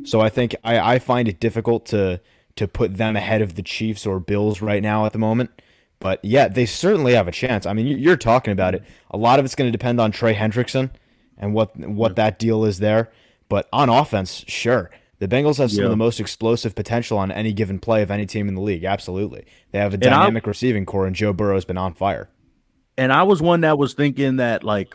So 0.05 0.21
I 0.21 0.29
think 0.29 0.57
I, 0.65 0.95
I 0.95 0.99
find 0.99 1.29
it 1.29 1.39
difficult 1.41 1.87
to 1.87 2.21
to 2.57 2.67
put 2.67 2.97
them 2.97 3.15
ahead 3.17 3.41
of 3.43 3.55
the 3.55 3.63
Chiefs 3.63 4.05
or 4.07 4.19
Bills 4.19 4.61
right 4.61 4.83
now 4.83 5.07
at 5.07 5.13
the 5.13 5.19
moment. 5.19 5.51
But 6.01 6.19
yeah, 6.25 6.49
they 6.49 6.67
certainly 6.67 7.15
have 7.15 7.29
a 7.29 7.33
chance. 7.33 7.65
I 7.67 7.73
mean, 7.73 7.87
you- 7.87 7.97
you're 7.97 8.17
talking 8.17 8.53
about 8.53 8.75
it. 8.75 8.83
A 9.11 9.17
lot 9.17 9.39
of 9.39 9.45
it's 9.45 9.55
going 9.55 9.69
to 9.69 9.77
depend 9.77 10.01
on 10.01 10.11
Trey 10.11 10.35
Hendrickson 10.35 10.91
and 11.39 11.55
what 11.55 11.77
what 11.77 12.17
that 12.17 12.39
deal 12.39 12.65
is 12.65 12.79
there. 12.79 13.11
But 13.51 13.69
on 13.73 13.91
offense, 13.91 14.45
sure. 14.49 14.91
The 15.19 15.29
Bengals 15.29 15.59
have 15.59 15.71
some 15.71 15.81
Yeah. 15.81 15.85
of 15.85 15.91
the 15.91 15.97
most 15.99 16.19
explosive 16.21 16.75
potential 16.75 17.19
on 17.19 17.31
any 17.31 17.53
given 17.53 17.79
play 17.79 18.01
of 18.01 18.11
any 18.11 18.25
team 18.25 18.49
in 18.49 18.55
the 18.55 18.63
league. 18.63 18.85
Absolutely. 18.85 19.45
They 19.73 19.79
have 19.79 19.93
a 19.93 19.99
dynamic 19.99 20.47
receiving 20.47 20.87
corps, 20.87 21.07
and 21.07 21.15
Joe 21.15 21.35
Burrow's 21.35 21.67
been 21.67 21.77
on 21.77 21.93
fire. 21.93 22.31
and 22.97 23.13
I 23.13 23.23
was 23.25 23.41
one 23.43 23.61
that 23.63 23.77
was 23.79 23.93
thinking 23.95 24.37
that 24.37 24.63
like 24.65 24.95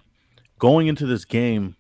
going 0.60 0.88
into 0.88 1.06
this 1.06 1.26
game, 1.26 1.76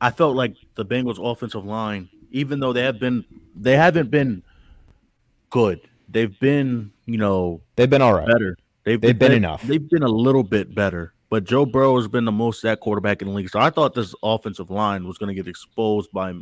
I 0.00 0.10
felt 0.10 0.36
like 0.36 0.54
the 0.76 0.84
Bengals 0.84 1.18
offensive 1.20 1.64
line, 1.64 2.08
even 2.30 2.60
though 2.60 2.72
they 2.72 2.82
have 2.82 3.00
been 3.00 3.24
they 3.56 3.76
haven't 3.76 4.10
been 4.10 4.42
good. 5.50 5.80
They've 6.08 6.38
been, 6.38 6.92
you 7.06 7.18
know, 7.18 7.60
They've 7.76 7.90
been 7.90 8.02
all 8.02 8.14
right. 8.14 8.26
better. 8.26 8.56
They've, 8.84 9.00
They've 9.00 9.18
been 9.18 9.30
they- 9.32 9.36
enough. 9.36 9.62
They've 9.62 9.88
been 9.88 10.02
a 10.02 10.08
little 10.08 10.42
bit 10.44 10.74
better. 10.74 11.12
But 11.30 11.44
Joe 11.44 11.66
Burrow 11.66 11.96
has 11.96 12.08
been 12.08 12.24
the 12.24 12.32
most 12.32 12.60
sacked 12.60 12.80
quarterback 12.80 13.20
in 13.20 13.28
the 13.28 13.34
league. 13.34 13.50
So 13.50 13.58
I 13.60 13.70
thought 13.70 13.94
this 13.94 14.14
offensive 14.22 14.70
line 14.70 15.06
was 15.06 15.18
going 15.18 15.28
to 15.28 15.34
get 15.34 15.46
exposed 15.48 16.10
by 16.12 16.32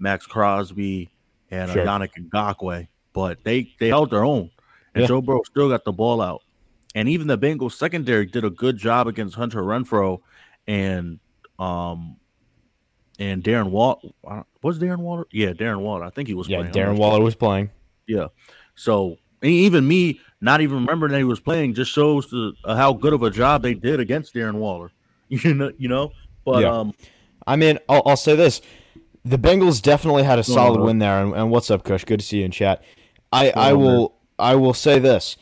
Maxx 0.00 0.26
Crosby 0.26 1.10
and 1.50 1.70
Sure. 1.70 1.82
uh, 1.82 1.86
Yannick 1.98 2.10
Ngakoue. 2.32 2.88
But 3.12 3.42
they 3.44 3.72
they 3.78 3.88
held 3.88 4.10
their 4.10 4.24
own. 4.24 4.50
And 4.94 5.02
Yeah. 5.02 5.06
Joe 5.08 5.22
Burrow 5.22 5.42
still 5.44 5.68
got 5.68 5.84
the 5.84 5.92
ball 5.92 6.20
out. 6.20 6.42
And 6.94 7.08
even 7.08 7.26
the 7.28 7.38
Bengals 7.38 7.72
secondary 7.72 8.26
did 8.26 8.44
a 8.44 8.50
good 8.50 8.76
job 8.78 9.06
against 9.06 9.36
Hunter 9.36 9.62
Renfrow 9.62 10.18
and 10.66 11.18
um 11.58 12.16
and 13.18 13.42
Darren 13.42 13.70
Waller. 13.70 13.96
was 14.62 14.78
Darren 14.78 14.98
Waller? 14.98 15.26
Yeah, 15.32 15.52
Darren 15.52 15.80
Waller. 15.80 16.04
I 16.04 16.10
think 16.10 16.28
he 16.28 16.34
was 16.34 16.48
Yeah, 16.48 16.58
playing. 16.58 16.74
Darren 16.74 16.98
Waller 16.98 17.22
was 17.22 17.34
playing. 17.34 17.70
yeah. 18.06 18.26
So 18.74 19.16
even 19.42 19.86
me 19.86 20.20
not 20.40 20.60
even 20.60 20.76
remembering 20.78 21.12
that 21.12 21.18
he 21.18 21.24
was 21.24 21.40
playing 21.40 21.74
just 21.74 21.90
shows 21.90 22.28
the, 22.30 22.52
uh, 22.64 22.76
how 22.76 22.92
good 22.92 23.12
of 23.12 23.22
a 23.22 23.30
job 23.30 23.62
they 23.62 23.74
did 23.74 24.00
against 24.00 24.34
Darren 24.34 24.54
Waller. 24.54 24.90
You 25.28 25.54
know, 25.54 25.72
you 25.76 25.88
know. 25.88 26.12
But 26.44 26.62
Yeah. 26.62 26.78
um, 26.78 26.94
I 27.48 27.56
mean, 27.56 27.78
I'll, 27.88 28.02
I'll 28.06 28.16
say 28.16 28.36
this: 28.36 28.60
the 29.24 29.38
Bengals 29.38 29.82
definitely 29.82 30.22
had 30.22 30.38
a 30.38 30.44
solid 30.44 30.80
win 30.80 31.00
there. 31.00 31.20
And, 31.20 31.34
and 31.34 31.50
what's 31.50 31.68
up, 31.68 31.82
Kush? 31.82 32.04
Good 32.04 32.20
to 32.20 32.26
see 32.26 32.38
you 32.38 32.44
in 32.44 32.52
chat. 32.52 32.84
I, 33.32 33.50
I 33.56 33.72
will 33.72 34.14
I 34.38 34.54
will 34.54 34.72
say 34.74 35.00
this: 35.00 35.36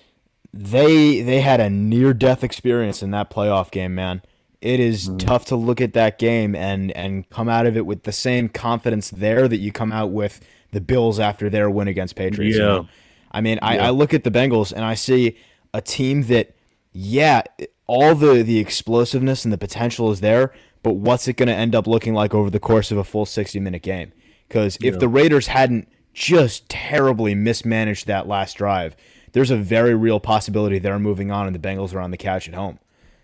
they 0.55 1.21
they 1.21 1.41
had 1.41 1.61
a 1.61 1.69
near 1.69 2.15
death 2.15 2.43
experience 2.45 3.03
in 3.03 3.11
that 3.11 3.31
playoff 3.31 3.71
game, 3.71 3.95
man. 3.95 4.23
It 4.61 4.81
is 4.81 5.11
Mm-hmm. 5.11 5.19
tough 5.19 5.45
to 5.47 5.57
look 5.57 5.83
at 5.83 5.93
that 5.93 6.19
game 6.19 6.55
and 6.55 6.91
and 6.93 7.29
come 7.29 7.49
out 7.51 7.67
of 7.67 7.77
it 7.77 7.85
with 7.85 8.05
the 8.05 8.13
same 8.13 8.49
confidence 8.49 9.11
there 9.11 9.49
that 9.49 9.59
you 9.59 9.71
come 9.73 9.93
out 9.93 10.13
with 10.13 10.41
the 10.71 10.81
Bills 10.81 11.21
after 11.21 11.51
their 11.51 11.69
win 11.69 11.89
against 11.89 12.17
Patriots. 12.17 12.57
you 12.57 12.63
Yeah. 12.63 12.69
know? 12.69 12.89
I 13.35 13.41
mean, 13.43 13.59
I, 13.61 13.75
Yeah. 13.77 13.87
I 13.89 13.91
look 13.91 14.15
at 14.15 14.25
the 14.25 14.31
Bengals 14.31 14.73
and 14.73 14.85
I 14.85 14.95
see 14.95 15.37
a 15.75 15.81
team 15.83 16.23
that, 16.25 16.55
yeah, 16.93 17.43
all 17.87 18.15
the 18.15 18.43
the 18.43 18.59
explosiveness 18.59 19.45
and 19.45 19.53
the 19.53 19.59
potential 19.59 20.11
is 20.11 20.21
there, 20.21 20.53
but 20.83 20.95
what's 20.95 21.29
it 21.29 21.37
going 21.37 21.49
to 21.49 21.55
end 21.55 21.75
up 21.75 21.87
looking 21.87 22.15
like 22.15 22.33
over 22.35 22.49
the 22.51 22.61
course 22.61 22.91
of 22.91 22.97
a 22.99 23.05
full 23.05 23.27
sixty 23.27 23.61
minute 23.61 23.83
game? 23.83 24.13
Because 24.49 24.77
if 24.77 24.95
Yeah. 24.95 24.99
the 25.01 25.09
Raiders 25.09 25.49
hadn't 25.49 25.89
just 26.15 26.69
terribly 26.69 27.35
mismanaged 27.35 28.07
that 28.07 28.29
last 28.29 28.55
drive, 28.55 28.95
there's 29.33 29.51
a 29.51 29.57
very 29.57 29.95
real 29.95 30.21
possibility 30.21 30.79
they're 30.79 30.99
moving 31.01 31.31
on 31.33 31.47
and 31.47 31.55
the 31.55 31.59
Bengals 31.69 31.93
are 31.93 32.01
on 32.01 32.11
the 32.13 32.17
couch 32.17 32.49
at 32.49 32.55
home. 32.55 32.79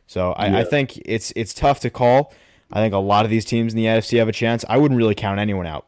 So 0.08 0.32
I, 0.32 0.60
I 0.60 0.64
think 0.64 0.98
it's 1.04 1.32
it's 1.36 1.54
tough 1.54 1.78
to 1.80 1.90
call. 1.90 2.32
I 2.72 2.80
think 2.80 2.92
a 2.94 2.98
lot 2.98 3.24
of 3.24 3.30
these 3.30 3.44
teams 3.44 3.72
in 3.72 3.76
the 3.76 3.86
NFC 3.86 4.18
have 4.18 4.28
a 4.28 4.32
chance. 4.32 4.64
I 4.68 4.76
wouldn't 4.76 4.98
really 4.98 5.14
count 5.14 5.38
anyone 5.38 5.66
out, 5.66 5.86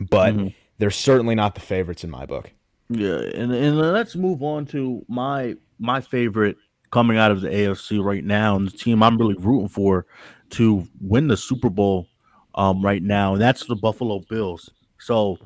but 0.00 0.34
Mm-hmm. 0.34 0.48
they're 0.78 0.90
certainly 0.90 1.34
not 1.34 1.54
the 1.56 1.60
favorites 1.60 2.04
in 2.04 2.10
my 2.10 2.24
book. 2.24 2.52
Yeah, 2.90 3.20
and 3.34 3.52
and 3.52 3.78
let's 3.78 4.16
move 4.16 4.42
on 4.42 4.66
to 4.66 5.04
my 5.08 5.56
my 5.78 6.00
favorite 6.00 6.56
coming 6.90 7.18
out 7.18 7.30
of 7.30 7.42
the 7.42 7.48
AFC 7.48 8.02
right 8.02 8.24
now, 8.24 8.56
and 8.56 8.66
the 8.66 8.76
team 8.76 9.02
I'm 9.02 9.18
really 9.18 9.34
rooting 9.34 9.68
for 9.68 10.06
to 10.50 10.86
win 11.00 11.28
the 11.28 11.36
Super 11.36 11.68
Bowl 11.70 12.08
um 12.54 12.82
right 12.82 13.02
now, 13.02 13.32
and 13.34 13.42
that's 13.42 13.66
the 13.66 13.76
Buffalo 13.76 14.20
Bills. 14.28 14.70
So 14.98 15.38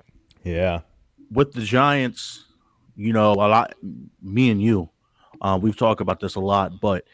Yeah. 0.44 0.80
with 1.32 1.52
the 1.52 1.62
Giants, 1.62 2.44
you 2.96 3.12
know, 3.12 3.32
a 3.32 3.34
lot. 3.34 3.74
Me 4.22 4.50
and 4.50 4.62
you, 4.62 4.88
uh, 5.40 5.58
we've 5.60 5.76
talked 5.76 6.00
about 6.00 6.20
this 6.20 6.36
a 6.36 6.40
lot, 6.40 6.80
but 6.80 7.04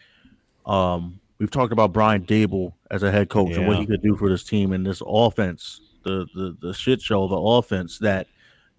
um, 0.66 1.20
we've 1.38 1.50
talked 1.50 1.72
about 1.72 1.92
Brian 1.92 2.24
Daboll 2.24 2.74
as 2.90 3.02
a 3.02 3.10
head 3.10 3.28
coach 3.30 3.56
and 3.56 3.66
what 3.66 3.78
he 3.78 3.86
could 3.86 4.02
do 4.02 4.16
for 4.16 4.28
this 4.28 4.44
team 4.44 4.72
and 4.72 4.84
this 4.84 5.02
offense, 5.06 5.80
the 6.04 6.26
the 6.34 6.56
the 6.60 6.74
shit 6.74 7.00
show 7.00 7.24
of 7.24 7.30
the 7.30 7.36
offense 7.38 7.98
that 8.00 8.26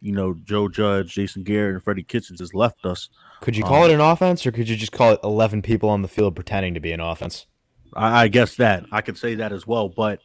you 0.01 0.11
know 0.11 0.33
Joe 0.43 0.67
Judge, 0.67 1.13
Jason 1.13 1.43
Garrett, 1.43 1.75
and 1.75 1.83
Freddie 1.83 2.03
Kitchens 2.03 2.39
has 2.39 2.53
left 2.53 2.85
us. 2.85 3.09
Could 3.41 3.55
you 3.55 3.63
call 3.63 3.83
Um, 3.85 3.91
it 3.91 3.93
an 3.93 4.01
offense, 4.01 4.45
or 4.45 4.51
could 4.51 4.67
you 4.69 4.75
just 4.75 4.91
call 4.91 5.11
it 5.11 5.19
eleven 5.23 5.61
people 5.61 5.89
on 5.89 6.01
the 6.01 6.07
field 6.07 6.35
pretending 6.35 6.73
to 6.73 6.79
be 6.79 6.91
an 6.91 6.99
offense? 6.99 7.45
I, 7.93 8.23
I 8.23 8.27
guess 8.27 8.55
that 8.57 8.85
I 8.91 9.01
could 9.01 9.17
say 9.17 9.35
that 9.35 9.51
as 9.51 9.65
well, 9.65 9.89
but 9.89 10.19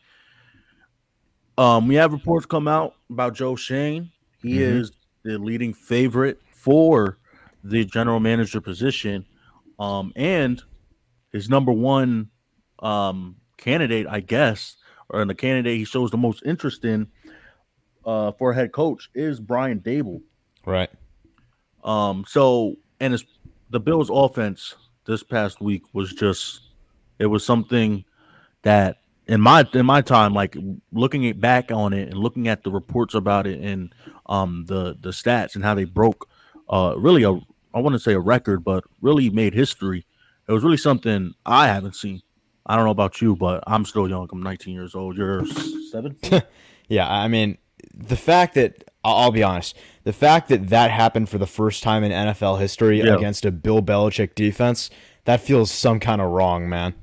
um, 1.57 1.87
we 1.87 1.95
have 1.97 2.13
reports 2.13 2.47
come 2.47 2.67
out 2.69 2.95
about 3.11 3.35
Joe 3.35 3.57
Schoen. 3.57 4.11
He 4.43 4.59
Mhm. 4.59 4.81
is 4.81 4.93
the 5.23 5.39
leading 5.39 5.73
favorite 5.73 6.41
for 6.51 7.19
the 7.63 7.85
general 7.85 8.21
manager 8.21 8.61
position, 8.61 9.25
um, 9.79 10.13
and 10.17 10.63
his 11.33 11.49
number 11.49 11.73
one 11.73 12.31
um, 12.81 13.37
candidate, 13.57 14.07
I 14.09 14.21
guess, 14.21 14.77
or 15.09 15.25
the 15.25 15.35
candidate 15.35 15.79
he 15.79 15.85
shows 15.85 16.11
the 16.11 16.17
most 16.19 16.43
interest 16.45 16.85
in 16.85 17.07
uh, 18.07 18.33
for 18.33 18.53
head 18.53 18.73
coach 18.73 19.11
is 19.15 19.41
Brian 19.41 19.81
Daboll. 19.81 20.23
Right. 20.65 20.91
Um, 21.83 22.25
so 22.27 22.77
and 23.01 23.15
it's 23.15 23.25
the 23.71 23.81
Bills 23.81 24.11
offense 24.13 24.75
this 25.07 25.23
past 25.23 25.61
week 25.61 25.83
was 25.93 26.13
just 26.13 26.61
it 27.19 27.27
was 27.27 27.45
something 27.45 28.05
that 28.63 28.99
in 29.27 29.41
my 29.41 29.67
in 29.75 29.87
my 29.87 30.01
time, 30.01 30.35
like 30.35 30.57
looking 30.93 31.25
it 31.25 31.41
back 31.41 31.71
on 31.71 31.93
it 31.93 32.09
and 32.09 32.19
looking 32.19 32.49
at 32.49 32.63
the 32.63 32.71
reports 32.71 33.15
about 33.15 33.47
it 33.47 33.61
and 33.61 33.95
um 34.27 34.65
the 34.67 34.97
the 35.01 35.11
stats 35.11 35.55
and 35.55 35.65
how 35.65 35.75
they 35.75 35.85
broke 35.85 36.29
uh 36.69 36.95
really 36.97 37.23
a 37.23 37.33
I 37.75 37.81
want 37.81 37.95
to 37.95 37.99
say 37.99 38.13
a 38.13 38.21
record, 38.21 38.63
but 38.63 38.85
really 39.03 39.31
made 39.31 39.53
history. 39.53 40.07
It 40.49 40.53
was 40.53 40.63
really 40.63 40.77
something 40.77 41.35
I 41.45 41.67
haven't 41.67 41.97
seen. 41.97 42.23
I 42.67 42.77
don't 42.77 42.85
know 42.85 42.93
about 42.93 43.21
you, 43.21 43.35
but 43.35 43.65
I'm 43.67 43.85
still 43.85 44.09
young. 44.09 44.29
I'm 44.31 44.43
19 44.43 44.73
years 44.73 44.95
old. 44.95 45.17
You're 45.17 45.45
seven. 45.91 46.17
Yeah, 46.89 47.11
I 47.11 47.29
mean, 47.29 47.57
the 47.93 48.17
fact 48.17 48.55
that 48.55 48.85
I'll 49.05 49.31
be 49.31 49.43
honest, 49.43 49.77
the 50.05 50.13
fact 50.13 50.49
that 50.49 50.69
that 50.69 50.91
happened 50.91 51.29
for 51.29 51.39
the 51.39 51.47
first 51.47 51.83
time 51.83 52.05
in 52.05 52.13
NFL 52.13 52.59
history 52.61 53.01
Yeah. 53.03 53.17
against 53.17 53.45
a 53.45 53.51
Bill 53.53 53.83
Belichick 53.83 54.35
defense, 54.35 54.89
that 55.25 55.41
feels 55.41 55.71
some 55.71 56.01
kind 56.01 56.21
of 56.21 56.31
wrong, 56.31 56.69
man. 56.69 56.95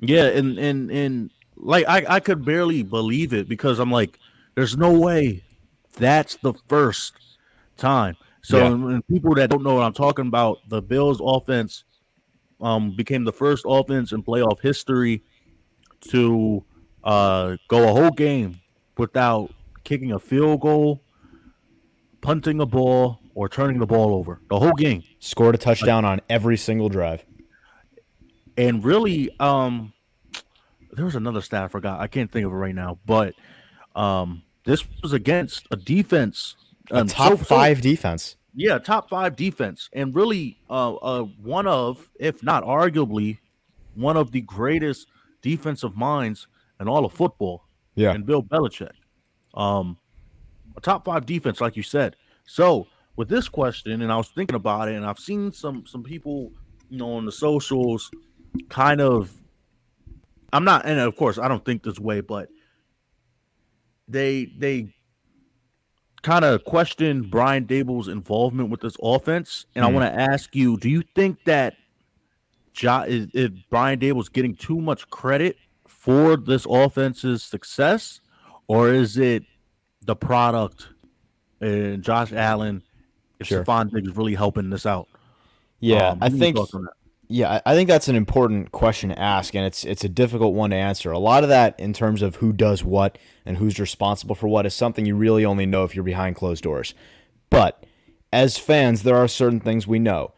Yeah, 0.00 0.26
and 0.26 0.58
and 0.58 0.90
and 0.90 1.30
like 1.56 1.86
I 1.88 2.04
I 2.08 2.20
could 2.20 2.44
barely 2.44 2.82
believe 2.82 3.32
it 3.32 3.48
because 3.48 3.78
I'm 3.78 3.90
like, 3.90 4.18
there's 4.54 4.76
no 4.76 4.92
way 4.98 5.42
that's 5.98 6.36
the 6.36 6.54
first 6.68 7.14
time. 7.76 8.16
So 8.42 8.58
Yeah. 8.58 8.66
and 8.72 9.06
people 9.08 9.34
that 9.34 9.50
don't 9.50 9.62
know 9.62 9.74
what 9.74 9.84
I'm 9.84 9.92
talking 9.92 10.26
about, 10.26 10.58
the 10.68 10.80
Bills 10.82 11.20
offense 11.22 11.84
um 12.60 12.94
became 12.94 13.24
the 13.24 13.32
first 13.32 13.64
offense 13.66 14.12
in 14.12 14.22
playoff 14.22 14.60
history 14.60 15.22
to 16.10 16.62
uh 17.04 17.56
go 17.68 17.88
a 17.88 17.92
whole 17.92 18.10
game 18.10 18.60
without 18.98 19.50
kicking 19.84 20.12
a 20.12 20.18
field 20.18 20.60
goal, 20.60 21.02
punting 22.20 22.60
a 22.60 22.66
ball, 22.66 23.18
or 23.34 23.48
turning 23.48 23.78
the 23.78 23.86
ball 23.86 24.14
over. 24.14 24.40
The 24.50 24.58
whole 24.58 24.72
game. 24.72 25.02
Scored 25.20 25.54
a 25.54 25.58
touchdown 25.58 26.04
on 26.04 26.20
every 26.28 26.56
single 26.56 26.88
drive. 26.88 27.24
and 28.56 28.84
really 28.84 29.30
um 29.40 29.92
there 30.92 31.04
was 31.04 31.14
another 31.14 31.40
stat 31.40 31.62
i 31.64 31.68
forgot 31.68 32.00
i 32.00 32.08
can't 32.08 32.30
think 32.32 32.44
of 32.44 32.52
it 32.52 32.56
right 32.56 32.74
now 32.74 32.98
but 33.06 33.32
um 33.94 34.42
this 34.64 34.84
was 35.02 35.12
against 35.12 35.66
a 35.70 35.76
defense 35.76 36.56
A 36.90 36.96
um, 36.98 37.06
top 37.06 37.30
so- 37.30 37.36
so- 37.36 37.44
five 37.44 37.80
defense. 37.80 38.36
yeah 38.54 38.76
top 38.78 39.08
five 39.08 39.36
defense 39.36 39.88
and 39.92 40.14
really 40.16 40.58
uh, 40.68 40.94
uh 40.96 41.22
one 41.42 41.68
of 41.68 42.10
if 42.18 42.42
not 42.42 42.64
arguably 42.64 43.38
one 43.94 44.16
of 44.16 44.32
the 44.32 44.40
greatest 44.40 45.06
defensive 45.42 45.96
minds 45.96 46.48
in 46.80 46.88
all 46.88 47.04
of 47.04 47.12
football 47.12 47.68
Yeah. 47.94 48.10
and 48.12 48.26
bill 48.26 48.42
belichick 48.42 48.90
um 49.54 49.96
a 50.76 50.80
top 50.80 51.04
five 51.04 51.26
defense 51.26 51.60
like 51.60 51.76
you 51.76 51.82
said 51.82 52.16
so 52.46 52.86
with 53.16 53.28
this 53.28 53.48
question 53.48 54.02
and 54.02 54.12
i 54.12 54.16
was 54.16 54.28
thinking 54.28 54.56
about 54.56 54.88
it 54.88 54.94
and 54.94 55.04
i've 55.04 55.18
seen 55.18 55.50
some 55.52 55.84
some 55.86 56.02
people 56.02 56.52
you 56.88 56.98
know 56.98 57.12
on 57.14 57.24
the 57.24 57.32
socials 57.32 58.10
kind 58.68 59.00
of 59.00 59.32
i'm 60.52 60.64
not 60.64 60.84
and 60.86 60.98
of 61.00 61.16
course 61.16 61.38
i 61.38 61.48
don't 61.48 61.64
think 61.64 61.82
this 61.82 61.98
way 61.98 62.20
but 62.20 62.48
they 64.08 64.46
they 64.58 64.92
kind 66.22 66.44
of 66.44 66.64
question 66.64 67.22
brian 67.22 67.64
daboll's 67.66 68.08
involvement 68.08 68.68
with 68.70 68.80
this 68.80 68.96
offense 69.02 69.66
and 69.74 69.84
i 69.84 69.88
Hmm. 69.88 69.94
want 69.96 70.12
to 70.14 70.20
ask 70.20 70.54
you 70.54 70.76
do 70.76 70.88
you 70.88 71.02
think 71.14 71.42
that 71.44 71.74
jo- 72.72 73.02
is, 73.08 73.26
is 73.32 73.50
brian 73.70 73.98
daboll's 73.98 74.28
getting 74.28 74.54
too 74.54 74.80
much 74.80 75.08
credit 75.10 75.56
for 75.86 76.36
this 76.36 76.66
offense's 76.68 77.42
success 77.42 78.20
or 78.70 78.92
is 78.92 79.18
it 79.18 79.42
the 80.02 80.14
product 80.14 80.88
and 81.60 82.02
josh 82.02 82.32
allen 82.32 82.82
and 83.38 83.48
Sure. 83.48 83.64
Stefon 83.64 83.90
Diggs 83.92 84.16
really 84.16 84.34
helping 84.34 84.70
this 84.70 84.86
out 84.86 85.08
Yeah, 85.80 86.10
Um, 86.10 86.18
I 86.22 86.28
what 86.28 86.32
are 86.32 86.36
your 86.36 86.38
think 86.38 86.56
thoughts 86.56 86.74
on 86.74 86.82
that? 86.84 86.92
Yeah, 87.32 87.60
I 87.64 87.74
think 87.74 87.88
that's 87.88 88.08
an 88.08 88.16
important 88.16 88.72
question 88.72 89.10
to 89.10 89.18
ask, 89.18 89.54
and 89.54 89.64
it's 89.64 89.84
it's 89.84 90.02
a 90.02 90.08
difficult 90.08 90.52
one 90.52 90.70
to 90.70 90.76
answer. 90.76 91.12
A 91.12 91.18
lot 91.18 91.44
of 91.44 91.48
that, 91.48 91.78
in 91.78 91.92
terms 91.92 92.22
of 92.22 92.36
who 92.36 92.52
does 92.52 92.82
what 92.82 93.18
and 93.46 93.56
who's 93.56 93.78
responsible 93.78 94.34
for 94.34 94.48
what, 94.48 94.66
is 94.66 94.74
something 94.74 95.06
you 95.06 95.14
really 95.14 95.44
only 95.44 95.64
know 95.64 95.84
if 95.84 95.94
you're 95.94 96.02
behind 96.04 96.34
closed 96.34 96.64
doors. 96.64 96.92
But 97.48 97.86
as 98.32 98.58
fans, 98.58 99.04
there 99.04 99.16
are 99.16 99.28
certain 99.28 99.60
things 99.60 99.86
we 99.86 100.00
know, 100.00 100.32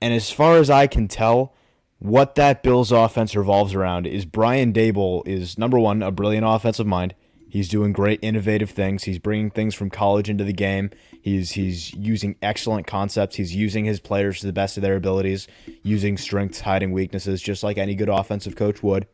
and 0.00 0.14
as 0.14 0.30
far 0.30 0.56
as 0.56 0.70
I 0.70 0.86
can 0.86 1.08
tell, 1.08 1.54
what 1.98 2.36
that 2.36 2.62
Bills 2.62 2.90
offense 2.90 3.36
revolves 3.36 3.74
around 3.74 4.06
is 4.06 4.24
Brian 4.24 4.72
Daboll 4.72 5.26
is 5.26 5.58
number 5.58 5.78
one 5.78 6.02
a 6.02 6.10
brilliant 6.10 6.46
offensive 6.46 6.86
mind. 6.86 7.14
He's 7.50 7.68
doing 7.68 7.92
great 7.92 8.20
innovative 8.22 8.70
things. 8.70 9.04
He's 9.04 9.18
bringing 9.18 9.50
things 9.50 9.74
from 9.74 9.90
college 9.90 10.30
into 10.30 10.44
the 10.44 10.52
game. 10.52 10.90
He's 11.20 11.52
he's 11.52 11.92
using 11.94 12.36
excellent 12.40 12.86
concepts. 12.86 13.36
He's 13.36 13.54
using 13.54 13.84
his 13.84 13.98
players 13.98 14.40
to 14.40 14.46
the 14.46 14.52
best 14.52 14.76
of 14.76 14.82
their 14.82 14.96
abilities, 14.96 15.48
using 15.82 16.16
strengths, 16.16 16.60
hiding 16.60 16.92
weaknesses, 16.92 17.42
just 17.42 17.62
like 17.62 17.76
any 17.76 17.94
good 17.94 18.08
offensive 18.08 18.54
coach 18.54 18.82
would. 18.82 19.06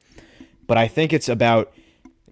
But 0.66 0.76
I 0.76 0.86
think 0.86 1.12
it's 1.12 1.28
about 1.28 1.72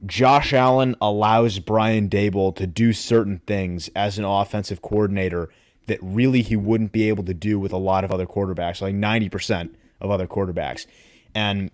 Josh 0.04 0.52
Allen 0.52 0.94
allows 1.00 1.58
Brian 1.58 2.08
Daboll 2.10 2.54
to 2.56 2.66
do 2.66 2.92
certain 2.92 3.40
things 3.46 3.88
as 3.96 4.18
an 4.18 4.24
offensive 4.24 4.82
coordinator 4.82 5.48
that 5.86 5.98
really 6.02 6.42
he 6.42 6.56
wouldn't 6.56 6.92
be 6.92 7.08
able 7.08 7.24
to 7.24 7.34
do 7.34 7.58
with 7.58 7.72
a 7.72 7.78
lot 7.78 8.04
of 8.04 8.12
other 8.12 8.26
quarterbacks, 8.26 8.80
like 8.80 8.94
90% 8.94 9.70
of 10.00 10.10
other 10.10 10.26
quarterbacks. 10.26 10.86
And 11.34 11.70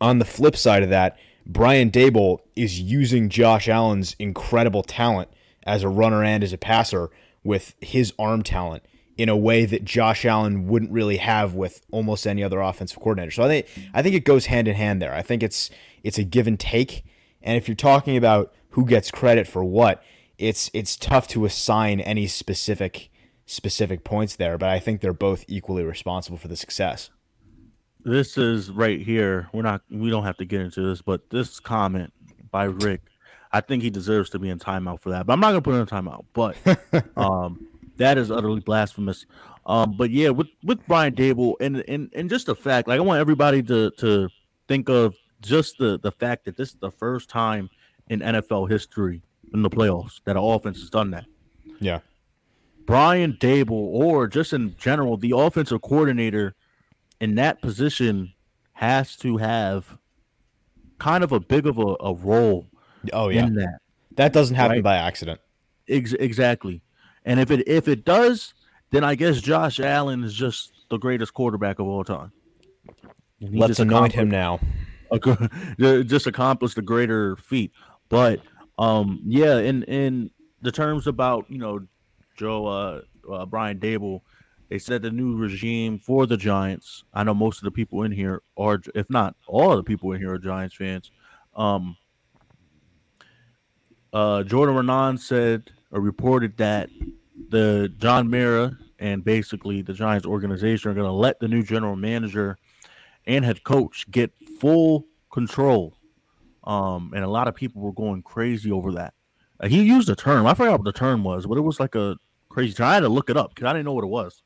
on 0.00 0.18
the 0.18 0.24
flip 0.24 0.56
side 0.56 0.82
of 0.82 0.90
that, 0.90 1.18
Brian 1.46 1.90
Daboll 1.92 2.40
is 2.56 2.80
using 2.80 3.28
Josh 3.28 3.68
Allen's 3.68 4.16
incredible 4.18 4.82
talent 4.82 5.28
as 5.62 5.84
a 5.84 5.88
runner 5.88 6.24
and 6.24 6.42
as 6.42 6.52
a 6.52 6.58
passer 6.58 7.08
with 7.44 7.74
his 7.80 8.12
arm 8.18 8.42
talent 8.42 8.82
in 9.16 9.28
a 9.28 9.36
way 9.36 9.64
that 9.64 9.84
Josh 9.84 10.24
Allen 10.24 10.66
wouldn't 10.66 10.90
really 10.90 11.18
have 11.18 11.54
with 11.54 11.80
almost 11.90 12.26
any 12.26 12.42
other 12.42 12.60
offensive 12.60 12.98
coordinator. 12.98 13.30
So 13.30 13.44
I 13.44 13.48
think 13.48 13.66
I 13.94 14.02
think 14.02 14.14
it 14.14 14.24
goes 14.24 14.46
hand 14.46 14.66
in 14.66 14.74
hand 14.74 15.00
there. 15.00 15.14
I 15.14 15.22
think 15.22 15.42
it's 15.42 15.70
it's 16.02 16.18
a 16.18 16.24
give 16.24 16.46
and 16.46 16.58
take. 16.58 17.04
And 17.40 17.56
if 17.56 17.68
you're 17.68 17.76
talking 17.76 18.16
about 18.16 18.52
who 18.70 18.84
gets 18.84 19.10
credit 19.10 19.46
for 19.46 19.64
what, 19.64 20.02
it's 20.38 20.68
it's 20.74 20.96
tough 20.96 21.28
to 21.28 21.44
assign 21.44 22.00
any 22.00 22.26
specific 22.26 23.08
specific 23.46 24.02
points 24.02 24.34
there, 24.34 24.58
but 24.58 24.68
I 24.68 24.80
think 24.80 25.00
they're 25.00 25.12
both 25.12 25.44
equally 25.46 25.84
responsible 25.84 26.36
for 26.36 26.48
the 26.48 26.56
success. 26.56 27.10
This 28.06 28.38
is 28.38 28.70
right 28.70 29.00
here. 29.00 29.48
We're 29.52 29.62
not. 29.62 29.82
We 29.90 30.10
don't 30.10 30.22
have 30.22 30.36
to 30.36 30.44
get 30.44 30.60
into 30.60 30.80
this, 30.80 31.02
but 31.02 31.28
this 31.28 31.58
comment 31.58 32.12
by 32.52 32.66
Rick, 32.66 33.00
I 33.50 33.60
think 33.60 33.82
he 33.82 33.90
deserves 33.90 34.30
to 34.30 34.38
be 34.38 34.48
in 34.48 34.60
timeout 34.60 35.00
for 35.00 35.10
that. 35.10 35.26
But 35.26 35.32
I'm 35.32 35.40
not 35.40 35.48
gonna 35.48 35.60
put 35.60 35.74
him 35.74 35.80
in 35.80 35.86
timeout. 35.88 36.24
But 36.32 36.56
um, 37.16 37.66
that 37.96 38.16
is 38.16 38.30
utterly 38.30 38.60
blasphemous. 38.60 39.26
Um, 39.66 39.96
but 39.96 40.10
yeah, 40.10 40.28
with 40.28 40.46
with 40.62 40.86
Brian 40.86 41.16
Daboll 41.16 41.54
and 41.60 41.82
and 41.88 42.08
and 42.14 42.30
just 42.30 42.46
the 42.46 42.54
fact, 42.54 42.86
like 42.86 42.98
I 42.98 43.00
want 43.00 43.18
everybody 43.18 43.60
to 43.64 43.90
to 43.90 44.28
think 44.68 44.88
of 44.88 45.16
just 45.40 45.78
the 45.78 45.98
the 45.98 46.12
fact 46.12 46.44
that 46.44 46.56
this 46.56 46.68
is 46.68 46.76
the 46.76 46.92
first 46.92 47.28
time 47.28 47.68
in 48.08 48.20
NFL 48.20 48.70
history 48.70 49.20
in 49.52 49.62
the 49.62 49.70
playoffs 49.70 50.20
that 50.26 50.36
an 50.36 50.44
offense 50.44 50.78
has 50.78 50.90
done 50.90 51.10
that. 51.10 51.24
Yeah. 51.80 51.98
Brian 52.86 53.32
Daboll, 53.40 53.72
or 53.72 54.28
just 54.28 54.52
in 54.52 54.76
general, 54.78 55.16
the 55.16 55.32
offensive 55.36 55.82
coordinator 55.82 56.54
in 57.20 57.34
that 57.36 57.60
position 57.62 58.32
has 58.72 59.16
to 59.16 59.36
have 59.38 59.98
kind 60.98 61.22
of 61.24 61.32
a 61.32 61.40
big 61.40 61.66
of 61.66 61.78
a, 61.78 61.96
a 62.00 62.14
role 62.14 62.66
Oh 63.12 63.28
yeah. 63.28 63.46
in 63.46 63.54
that. 63.54 63.78
That 64.16 64.32
doesn't 64.32 64.56
happen 64.56 64.76
Right. 64.78 64.82
by 64.82 64.96
accident. 64.96 65.40
Ex- 65.88 66.12
exactly. 66.14 66.82
And 67.24 67.38
if 67.40 67.50
it 67.50 67.66
if 67.68 67.86
it 67.88 68.04
does, 68.04 68.54
then 68.90 69.04
I 69.04 69.14
guess 69.14 69.40
Josh 69.40 69.78
Allen 69.80 70.24
is 70.24 70.34
just 70.34 70.72
the 70.90 70.96
greatest 70.98 71.34
quarterback 71.34 71.78
of 71.78 71.86
all 71.86 72.04
time. 72.04 72.32
Let's 73.40 73.78
anoint 73.80 74.12
him 74.12 74.30
now. 74.30 74.60
ac- 75.12 75.36
just 76.04 76.26
accomplished 76.26 76.78
a 76.78 76.82
greater 76.82 77.36
feat. 77.36 77.72
But 78.08 78.40
um, 78.78 79.20
yeah, 79.26 79.58
in 79.58 79.82
in 79.84 80.30
the 80.62 80.72
terms 80.72 81.06
about 81.06 81.44
you 81.50 81.58
know 81.58 81.80
Joe 82.36 82.66
uh, 82.66 83.00
uh, 83.32 83.46
Brian 83.46 83.78
Daboll, 83.78 84.20
they 84.68 84.78
said 84.78 85.02
the 85.02 85.10
new 85.10 85.36
regime 85.36 85.98
for 85.98 86.26
the 86.26 86.36
Giants. 86.36 87.04
I 87.14 87.24
know 87.24 87.34
most 87.34 87.58
of 87.58 87.64
the 87.64 87.70
people 87.70 88.02
in 88.02 88.12
here 88.12 88.42
are, 88.56 88.80
if 88.94 89.08
not 89.08 89.36
all 89.46 89.70
of 89.70 89.76
the 89.76 89.84
people 89.84 90.12
in 90.12 90.20
here, 90.20 90.34
are 90.34 90.38
Giants 90.38 90.74
fans. 90.74 91.10
Um, 91.54 91.96
uh, 94.12 94.42
Jordan 94.42 94.74
Raanan 94.74 95.18
said 95.18 95.70
or 95.90 96.00
reported 96.00 96.56
that 96.56 96.90
the 97.48 97.92
John 97.98 98.28
Mara 98.28 98.76
and 98.98 99.24
basically 99.24 99.82
the 99.82 99.92
Giants 99.92 100.26
organization 100.26 100.90
are 100.90 100.94
going 100.94 101.06
to 101.06 101.12
let 101.12 101.38
the 101.38 101.48
new 101.48 101.62
general 101.62 101.96
manager 101.96 102.56
and 103.26 103.44
head 103.44 103.62
coach 103.62 104.10
get 104.10 104.32
full 104.60 105.06
control. 105.30 105.96
Um, 106.64 107.12
and 107.14 107.24
a 107.24 107.28
lot 107.28 107.46
of 107.46 107.54
people 107.54 107.82
were 107.82 107.92
going 107.92 108.22
crazy 108.22 108.72
over 108.72 108.92
that. 108.92 109.14
Uh, 109.60 109.68
he 109.68 109.82
used 109.82 110.08
a 110.08 110.16
term. 110.16 110.46
I 110.46 110.54
forgot 110.54 110.80
what 110.80 110.84
the 110.84 110.92
term 110.92 111.22
was, 111.22 111.46
but 111.46 111.56
it 111.56 111.62
was 111.62 111.78
like 111.78 111.94
a 111.94 112.16
crazy 112.48 112.74
term. 112.74 112.88
I 112.88 112.94
had 112.94 113.00
to 113.00 113.08
look 113.08 113.30
it 113.30 113.36
up 113.36 113.54
because 113.54 113.68
I 113.68 113.72
didn't 113.72 113.84
know 113.84 113.92
what 113.92 114.04
it 114.04 114.08
was. 114.08 114.42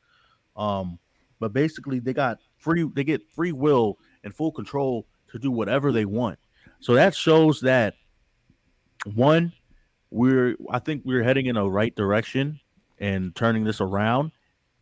Um, 0.60 0.98
but 1.40 1.52
basically, 1.54 1.98
they 1.98 2.12
got 2.12 2.38
free. 2.58 2.88
They 2.94 3.02
get 3.02 3.22
free 3.34 3.52
will 3.52 3.98
and 4.22 4.34
full 4.34 4.52
control 4.52 5.06
to 5.32 5.38
do 5.38 5.50
whatever 5.50 5.90
they 5.90 6.04
want. 6.04 6.38
So 6.80 6.94
that 6.94 7.14
shows 7.14 7.62
that 7.62 7.94
one, 9.14 9.52
we're. 10.10 10.56
I 10.70 10.78
think 10.78 11.02
we're 11.04 11.22
heading 11.22 11.46
in 11.46 11.56
a 11.56 11.68
right 11.68 11.94
direction 11.96 12.60
and 12.98 13.34
turning 13.34 13.64
this 13.64 13.80
around. 13.80 14.32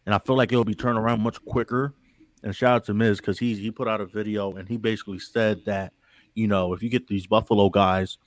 And 0.05 0.15
I 0.15 0.19
feel 0.19 0.37
like 0.37 0.51
it'll 0.51 0.65
be 0.65 0.75
turned 0.75 0.99
around 0.99 1.21
much 1.21 1.43
quicker. 1.45 1.95
And 2.43 2.55
shout 2.55 2.75
out 2.75 2.85
to 2.87 2.95
Miz 2.95 3.19
because 3.19 3.39
he 3.39 3.55
he 3.55 3.71
put 3.71 3.87
out 3.87 4.01
a 4.01 4.07
video 4.07 4.53
and 4.57 4.69
he 4.69 4.77
basically 4.77 5.19
said 5.19 5.65
that 5.67 5.93
you 6.35 6.49
know 6.49 6.73
if 6.73 6.83
you 6.83 6.89
get 6.89 7.07
these 7.07 7.27
Buffalo 7.27 7.69
guys, 7.69 8.19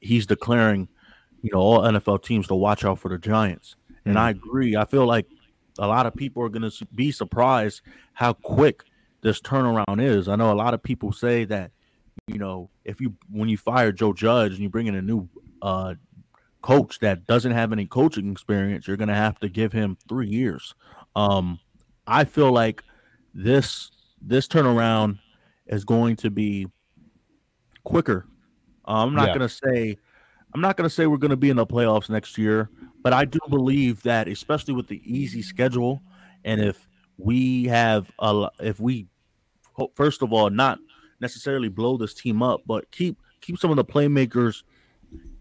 he's 0.00 0.26
declaring 0.26 0.88
you 1.40 1.50
know 1.52 1.60
all 1.60 1.80
NFL 1.80 2.22
teams 2.22 2.48
to 2.48 2.54
watch 2.54 2.84
out 2.84 2.98
for 2.98 3.08
the 3.08 3.18
Giants. 3.18 3.76
And 4.04 4.18
I 4.18 4.30
agree. 4.30 4.74
I 4.74 4.84
feel 4.84 5.06
like 5.06 5.26
a 5.78 5.86
lot 5.86 6.06
of 6.06 6.14
people 6.14 6.42
are 6.42 6.48
going 6.48 6.68
to 6.70 6.86
be 6.94 7.10
surprised 7.10 7.82
how 8.12 8.32
quick 8.32 8.84
this 9.22 9.40
turnaround 9.40 10.02
is. 10.02 10.28
I 10.28 10.36
know 10.36 10.52
a 10.52 10.54
lot 10.54 10.74
of 10.74 10.82
people 10.82 11.12
say 11.12 11.44
that 11.46 11.70
you 12.26 12.38
know 12.38 12.70
if 12.84 13.00
you 13.00 13.14
when 13.30 13.48
you 13.48 13.56
fire 13.56 13.92
Joe 13.92 14.12
Judge 14.12 14.52
and 14.52 14.60
you 14.60 14.68
bring 14.68 14.86
in 14.86 14.94
a 14.94 15.02
new 15.02 15.28
uh, 15.62 15.94
coach 16.60 16.98
that 17.00 17.26
doesn't 17.26 17.52
have 17.52 17.72
any 17.72 17.86
coaching 17.86 18.30
experience, 18.30 18.86
you're 18.86 18.96
going 18.96 19.08
to 19.08 19.14
have 19.14 19.38
to 19.40 19.48
give 19.48 19.72
him 19.72 19.96
three 20.08 20.28
years. 20.28 20.74
Um, 21.16 21.58
I 22.06 22.24
feel 22.24 22.52
like 22.52 22.82
this 23.34 23.90
this 24.20 24.46
turnaround 24.46 25.18
is 25.66 25.84
going 25.84 26.16
to 26.16 26.30
be 26.30 26.66
quicker. 27.84 28.26
Uh, 28.86 29.04
I'm 29.04 29.14
not 29.14 29.28
Yeah. 29.28 29.38
going 29.38 29.48
to 29.48 29.54
say 29.54 29.96
I'm 30.54 30.60
not 30.60 30.76
going 30.76 30.88
to 30.88 30.94
say 30.94 31.06
we're 31.06 31.16
going 31.16 31.30
to 31.30 31.36
be 31.36 31.48
in 31.50 31.56
the 31.56 31.66
playoffs 31.66 32.10
next 32.10 32.36
year, 32.36 32.68
but 33.02 33.12
I 33.12 33.24
do 33.24 33.38
believe 33.48 34.02
that 34.02 34.28
especially 34.28 34.74
with 34.74 34.86
the 34.88 35.00
easy 35.04 35.42
schedule 35.42 36.02
and 36.44 36.60
if 36.60 36.88
we 37.18 37.64
have 37.64 38.10
a 38.18 38.48
if 38.60 38.80
we 38.80 39.06
first 39.94 40.22
of 40.22 40.32
all 40.32 40.50
not 40.50 40.78
necessarily 41.20 41.68
blow 41.68 41.96
this 41.96 42.14
team 42.14 42.42
up, 42.42 42.62
but 42.66 42.90
keep 42.90 43.16
keep 43.40 43.58
some 43.58 43.70
of 43.70 43.76
the 43.76 43.84
playmakers, 43.84 44.62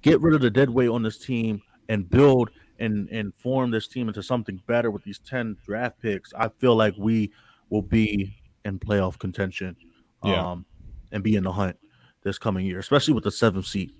get 0.01 0.21
rid 0.21 0.35
of 0.35 0.41
the 0.41 0.49
dead 0.49 0.69
weight 0.69 0.89
on 0.89 1.01
this 1.03 1.17
team 1.17 1.61
and 1.89 2.09
build 2.09 2.49
and 2.79 3.09
and 3.09 3.33
form 3.35 3.71
this 3.71 3.87
team 3.87 4.07
into 4.07 4.21
something 4.23 4.61
better 4.67 4.91
with 4.91 5.03
these 5.03 5.19
10 5.19 5.57
draft 5.65 5.99
picks. 6.01 6.33
I 6.33 6.49
feel 6.49 6.75
like 6.75 6.93
we 6.97 7.31
will 7.69 7.81
be 7.81 8.35
in 8.65 8.79
playoff 8.79 9.17
contention 9.17 9.75
Yeah. 10.23 10.51
um 10.51 10.65
and 11.11 11.23
be 11.23 11.35
in 11.35 11.43
the 11.43 11.51
hunt 11.51 11.77
this 12.23 12.37
coming 12.37 12.65
year, 12.65 12.79
especially 12.79 13.13
with 13.13 13.23
the 13.23 13.31
seventh 13.31 13.65
seed. 13.65 13.91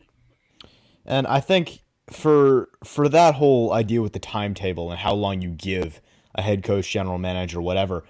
And 1.05 1.25
I 1.25 1.39
think 1.39 1.81
for 2.11 2.69
for 2.83 3.09
that 3.09 3.35
whole 3.35 3.73
idea 3.73 4.01
with 4.01 4.13
the 4.13 4.19
timetable 4.19 4.91
and 4.91 4.99
how 4.99 5.13
long 5.13 5.41
you 5.41 5.49
give 5.49 6.01
a 6.35 6.41
head 6.41 6.63
coach, 6.63 6.89
general 6.89 7.17
manager, 7.17 7.61
whatever, 7.61 8.03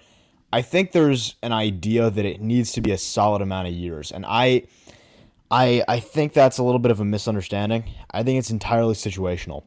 I 0.52 0.62
think 0.62 0.92
there's 0.92 1.36
an 1.42 1.52
idea 1.52 2.10
that 2.10 2.24
it 2.24 2.40
needs 2.40 2.72
to 2.72 2.80
be 2.80 2.90
a 2.90 2.98
solid 2.98 3.42
amount 3.42 3.68
of 3.68 3.74
years. 3.74 4.12
And 4.12 4.24
I 4.26 4.64
I 5.50 5.84
I 5.88 6.00
think 6.00 6.32
that's 6.32 6.58
a 6.58 6.62
little 6.62 6.78
bit 6.78 6.90
of 6.90 7.00
a 7.00 7.04
misunderstanding. 7.04 7.84
I 8.10 8.22
think 8.22 8.38
it's 8.38 8.50
entirely 8.50 8.94
situational. 8.94 9.64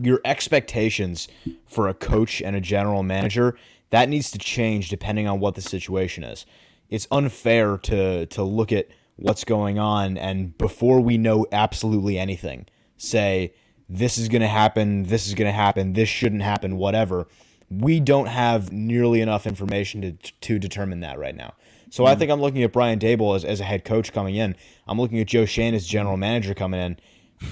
Your 0.00 0.20
expectations 0.24 1.28
for 1.66 1.88
a 1.88 1.94
coach 1.94 2.40
and 2.42 2.56
a 2.56 2.60
general 2.60 3.02
manager, 3.02 3.56
that 3.90 4.08
needs 4.08 4.30
to 4.32 4.38
change 4.38 4.88
depending 4.88 5.28
on 5.28 5.40
what 5.40 5.54
the 5.54 5.60
situation 5.60 6.24
is. 6.24 6.46
It's 6.88 7.06
unfair 7.10 7.78
to 7.78 8.26
to 8.26 8.42
look 8.42 8.72
at 8.72 8.88
what's 9.16 9.44
going 9.44 9.78
on 9.78 10.16
and 10.16 10.56
before 10.56 11.00
we 11.00 11.18
know 11.18 11.46
absolutely 11.52 12.18
anything, 12.18 12.66
say 13.00 13.54
this 13.88 14.18
is 14.18 14.28
going 14.28 14.42
to 14.42 14.48
happen, 14.48 15.04
this 15.04 15.26
is 15.26 15.34
going 15.34 15.46
to 15.46 15.52
happen, 15.52 15.94
this 15.94 16.08
shouldn't 16.08 16.42
happen, 16.42 16.76
whatever. 16.76 17.26
We 17.68 18.00
don't 18.00 18.26
have 18.26 18.72
nearly 18.72 19.20
enough 19.20 19.46
information 19.46 20.00
to 20.02 20.12
to 20.12 20.58
determine 20.58 21.00
that 21.00 21.18
right 21.18 21.34
now. 21.34 21.54
So 21.90 22.06
I 22.06 22.14
mm. 22.14 22.18
think 22.18 22.30
I'm 22.30 22.40
looking 22.40 22.62
at 22.62 22.72
Brian 22.72 22.98
Daboll 22.98 23.36
as, 23.36 23.44
as 23.44 23.60
a 23.60 23.64
head 23.64 23.84
coach 23.84 24.12
coming 24.12 24.36
in. 24.36 24.56
I'm 24.86 25.00
looking 25.00 25.18
at 25.20 25.26
Joe 25.26 25.44
Schoen 25.44 25.74
as 25.74 25.86
general 25.86 26.16
manager 26.16 26.54
coming 26.54 26.80
in. 26.80 26.96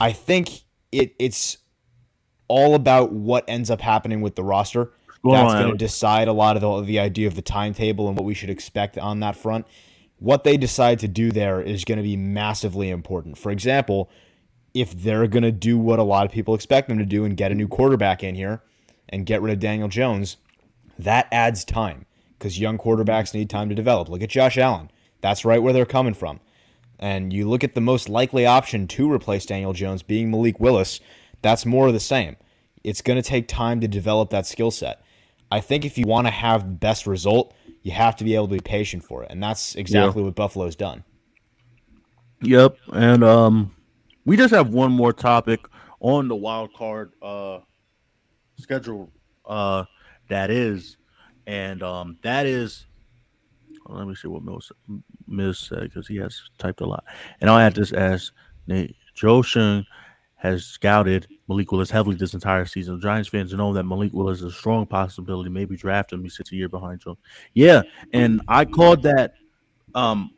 I 0.00 0.12
think 0.12 0.62
it 0.92 1.14
it's 1.18 1.58
all 2.48 2.74
about 2.74 3.12
what 3.12 3.44
ends 3.46 3.70
up 3.70 3.80
happening 3.80 4.20
with 4.20 4.36
the 4.36 4.44
roster. 4.44 4.92
that's 5.24 5.54
going 5.54 5.70
to 5.70 5.76
decide 5.76 6.28
a 6.28 6.32
lot 6.32 6.56
of 6.56 6.62
the, 6.62 6.82
the 6.82 6.98
idea 6.98 7.26
of 7.26 7.34
the 7.34 7.42
timetable 7.42 8.08
and 8.08 8.16
what 8.16 8.24
we 8.24 8.34
should 8.34 8.50
expect 8.50 8.96
on 8.96 9.20
that 9.20 9.36
front. 9.36 9.66
What 10.18 10.44
they 10.44 10.56
decide 10.56 10.98
to 11.00 11.08
do 11.08 11.30
there 11.30 11.60
is 11.60 11.84
going 11.84 11.98
to 11.98 12.02
be 12.02 12.16
massively 12.16 12.90
important. 12.90 13.38
For 13.38 13.50
example, 13.52 14.10
if 14.74 14.92
they're 14.92 15.26
going 15.26 15.42
to 15.42 15.52
do 15.52 15.78
what 15.78 15.98
a 15.98 16.02
lot 16.04 16.26
of 16.26 16.32
people 16.32 16.54
expect 16.54 16.88
them 16.88 16.98
to 16.98 17.04
do 17.04 17.24
and 17.24 17.36
get 17.36 17.52
a 17.52 17.54
new 17.54 17.68
quarterback 17.68 18.22
in 18.22 18.34
here 18.34 18.62
and 19.08 19.26
get 19.26 19.42
rid 19.42 19.52
of 19.52 19.60
Daniel 19.60 19.88
Jones, 19.88 20.36
that 20.98 21.28
adds 21.32 21.64
time 21.64 22.06
because 22.38 22.58
young 22.58 22.78
quarterbacks 22.78 23.34
need 23.34 23.50
time 23.50 23.68
to 23.68 23.74
develop. 23.74 24.08
Look 24.08 24.22
at 24.22 24.28
Josh 24.28 24.58
Allen. 24.58 24.90
That's 25.20 25.44
right 25.44 25.62
where 25.62 25.72
they're 25.72 25.86
coming 25.86 26.14
from. 26.14 26.40
And 26.98 27.32
you 27.32 27.48
look 27.48 27.64
at 27.64 27.74
the 27.74 27.80
most 27.80 28.08
likely 28.08 28.44
option 28.44 28.86
to 28.88 29.10
replace 29.10 29.46
Daniel 29.46 29.72
Jones 29.72 30.02
being 30.02 30.30
Malik 30.30 30.58
Willis, 30.58 31.00
that's 31.42 31.64
more 31.64 31.88
of 31.88 31.92
the 31.92 32.00
same. 32.00 32.36
It's 32.82 33.02
going 33.02 33.20
to 33.20 33.28
take 33.28 33.48
time 33.48 33.80
to 33.80 33.88
develop 33.88 34.30
that 34.30 34.46
skill 34.46 34.70
set. 34.70 35.02
I 35.50 35.60
think 35.60 35.84
if 35.84 35.96
you 35.96 36.06
want 36.06 36.26
to 36.26 36.32
have 36.32 36.62
the 36.62 36.74
best 36.74 37.06
result, 37.06 37.54
you 37.82 37.92
have 37.92 38.16
to 38.16 38.24
be 38.24 38.34
able 38.34 38.48
to 38.48 38.54
be 38.54 38.60
patient 38.60 39.04
for 39.04 39.22
it. 39.22 39.30
And 39.30 39.42
that's 39.42 39.74
exactly 39.74 40.22
yeah. 40.22 40.26
what 40.26 40.34
Buffalo's 40.34 40.76
done. 40.76 41.04
Yep. 42.42 42.76
And 42.92 43.24
um 43.24 43.74
we 44.28 44.36
just 44.36 44.52
have 44.52 44.74
one 44.74 44.92
more 44.92 45.12
topic 45.14 45.66
on 46.00 46.28
the 46.28 46.36
wild 46.36 46.72
card 46.74 47.12
uh 47.22 47.58
schedule 48.56 49.10
uh 49.46 49.82
that 50.28 50.50
is 50.50 50.98
and 51.46 51.82
um 51.82 52.18
that 52.22 52.44
is 52.44 52.84
let 53.86 54.06
me 54.06 54.14
see 54.14 54.28
what 54.28 54.42
Mills, 54.42 54.70
Mills 55.26 55.58
said 55.58 55.84
because 55.84 56.06
he 56.06 56.16
has 56.16 56.50
typed 56.58 56.82
a 56.82 56.86
lot. 56.86 57.04
And 57.40 57.48
I'll 57.48 57.58
add 57.58 57.74
this 57.74 57.90
as 57.92 58.32
Nate, 58.66 58.94
Joe 59.14 59.40
Schoen 59.40 59.86
has 60.36 60.66
scouted 60.66 61.26
Malik 61.48 61.72
Willis 61.72 61.90
heavily 61.90 62.14
this 62.14 62.34
entire 62.34 62.66
season. 62.66 63.00
Giants 63.00 63.30
fans 63.30 63.54
know 63.54 63.72
that 63.72 63.84
Malik 63.84 64.12
Willis 64.12 64.40
is 64.40 64.44
a 64.44 64.50
strong 64.50 64.84
possibility. 64.84 65.48
Maybe 65.48 65.74
draft 65.74 66.12
him. 66.12 66.22
He 66.22 66.28
sits 66.28 66.52
a 66.52 66.56
year 66.56 66.68
behind 66.68 67.00
Jones. 67.00 67.16
Yeah, 67.54 67.80
and 68.12 68.42
I 68.46 68.66
called 68.66 69.02
that. 69.04 69.32
Um, 69.94 70.32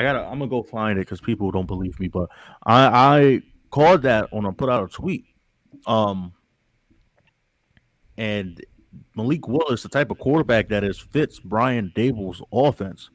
I 0.00 0.02
gotta. 0.02 0.20
I'm 0.20 0.38
gonna 0.38 0.48
go 0.48 0.62
find 0.62 0.98
it 0.98 1.02
because 1.02 1.20
people 1.20 1.50
don't 1.50 1.66
believe 1.66 1.98
me, 2.00 2.08
but 2.08 2.28
I 2.64 2.86
I 2.86 3.42
called 3.70 4.02
that 4.02 4.28
on. 4.32 4.46
I 4.46 4.50
put 4.50 4.70
out 4.70 4.84
a 4.84 4.88
tweet. 4.88 5.26
Um, 5.86 6.32
and 8.16 8.62
Malik 9.14 9.46
Willis, 9.46 9.82
the 9.82 9.88
type 9.88 10.10
of 10.10 10.18
quarterback 10.18 10.68
that 10.68 10.84
is 10.84 10.98
fits 10.98 11.38
Brian 11.38 11.92
Daboll's 11.94 12.42
offense, 12.52 13.10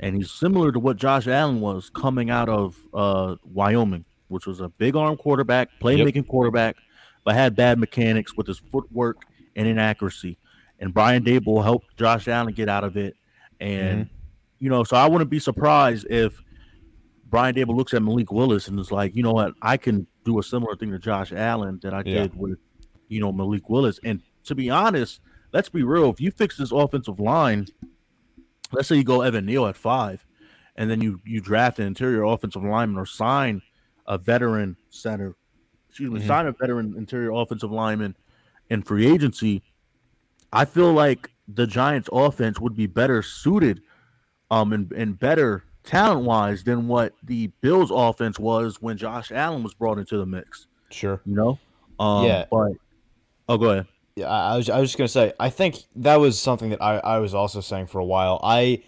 and 0.00 0.16
he's 0.16 0.30
similar 0.30 0.72
to 0.72 0.78
what 0.80 0.96
Josh 0.96 1.26
Allen 1.26 1.60
was 1.60 1.90
coming 1.90 2.30
out 2.30 2.48
of 2.48 2.76
uh, 2.92 3.36
Wyoming 3.44 4.04
which 4.28 4.46
was 4.46 4.60
a 4.60 4.68
big 4.68 4.96
arm 4.96 5.16
quarterback, 5.16 5.68
playmaking 5.80 6.16
yep. 6.16 6.28
quarterback, 6.28 6.76
but 7.24 7.34
had 7.34 7.56
bad 7.56 7.78
mechanics 7.78 8.36
with 8.36 8.46
his 8.46 8.58
footwork 8.58 9.22
and 9.54 9.66
inaccuracy. 9.66 10.38
And 10.78 10.92
Brian 10.92 11.24
Daboll 11.24 11.62
helped 11.62 11.96
Josh 11.96 12.28
Allen 12.28 12.52
get 12.52 12.68
out 12.68 12.84
of 12.84 12.96
it. 12.96 13.16
And, 13.60 14.06
mm-hmm. 14.06 14.15
You 14.58 14.70
know, 14.70 14.84
so 14.84 14.96
I 14.96 15.06
wouldn't 15.06 15.30
be 15.30 15.38
surprised 15.38 16.06
if 16.10 16.42
Brian 17.26 17.54
Daboll 17.54 17.76
looks 17.76 17.94
at 17.94 18.02
Malik 18.02 18.32
Willis 18.32 18.68
and 18.68 18.78
is 18.78 18.90
like, 18.90 19.14
you 19.14 19.22
know 19.22 19.32
what, 19.32 19.54
I 19.62 19.76
can 19.76 20.06
do 20.24 20.38
a 20.38 20.42
similar 20.42 20.76
thing 20.76 20.90
to 20.92 20.98
Josh 20.98 21.32
Allen 21.32 21.80
that 21.82 21.92
I 21.92 22.02
yeah. 22.04 22.22
did 22.22 22.36
with, 22.36 22.58
you 23.08 23.20
know, 23.20 23.32
Malik 23.32 23.68
Willis. 23.68 24.00
And 24.04 24.22
to 24.44 24.54
be 24.54 24.70
honest, 24.70 25.20
let's 25.52 25.68
be 25.68 25.82
real. 25.82 26.10
If 26.10 26.20
you 26.20 26.30
fix 26.30 26.56
this 26.56 26.72
offensive 26.72 27.20
line, 27.20 27.66
let's 28.72 28.88
say 28.88 28.96
you 28.96 29.04
go 29.04 29.22
Evan 29.22 29.46
Neal 29.46 29.66
at 29.66 29.76
five, 29.76 30.24
and 30.76 30.90
then 30.90 31.00
you 31.00 31.20
you 31.24 31.40
draft 31.40 31.78
an 31.78 31.86
interior 31.86 32.24
offensive 32.24 32.62
lineman 32.62 32.98
or 32.98 33.06
sign– 33.06 33.62
a 34.06 34.18
veteran 34.18 34.76
center, 34.90 35.34
excuse 35.88 36.10
me, 36.10 36.20
mm-hmm. 36.20 36.28
sign 36.28 36.46
a 36.46 36.52
veteran 36.52 36.94
interior 36.96 37.30
offensive 37.30 37.70
lineman 37.70 38.16
in 38.70 38.82
free 38.82 39.06
agency, 39.06 39.62
I 40.52 40.64
feel 40.64 40.92
like 40.92 41.30
the 41.48 41.66
Giants 41.66 42.08
offense 42.12 42.60
would 42.60 42.76
be 42.76 42.86
better 42.86 43.22
suited 43.22 43.82
um 44.50 44.72
and, 44.72 44.92
and 44.92 45.18
better 45.18 45.64
talent 45.82 46.24
wise 46.24 46.64
than 46.64 46.88
what 46.88 47.14
the 47.22 47.48
Bills 47.60 47.90
offense 47.92 48.38
was 48.38 48.80
when 48.80 48.96
Josh 48.96 49.30
Allen 49.30 49.62
was 49.62 49.74
brought 49.74 49.98
into 49.98 50.16
the 50.16 50.26
mix. 50.26 50.66
Sure. 50.90 51.20
You 51.24 51.34
know? 51.34 51.58
Um 51.98 52.26
yeah. 52.26 52.44
but 52.50 52.72
oh 53.48 53.58
go 53.58 53.70
ahead. 53.70 53.86
Yeah, 54.16 54.28
I 54.28 54.56
was 54.56 54.70
I 54.70 54.80
was 54.80 54.90
just 54.90 54.98
gonna 54.98 55.08
say 55.08 55.32
I 55.38 55.50
think 55.50 55.76
that 55.96 56.16
was 56.16 56.38
something 56.40 56.70
that 56.70 56.82
I, 56.82 56.98
I 56.98 57.18
was 57.18 57.34
also 57.34 57.60
saying 57.60 57.86
for 57.86 57.98
a 57.98 58.04
while. 58.04 58.40
I 58.42 58.82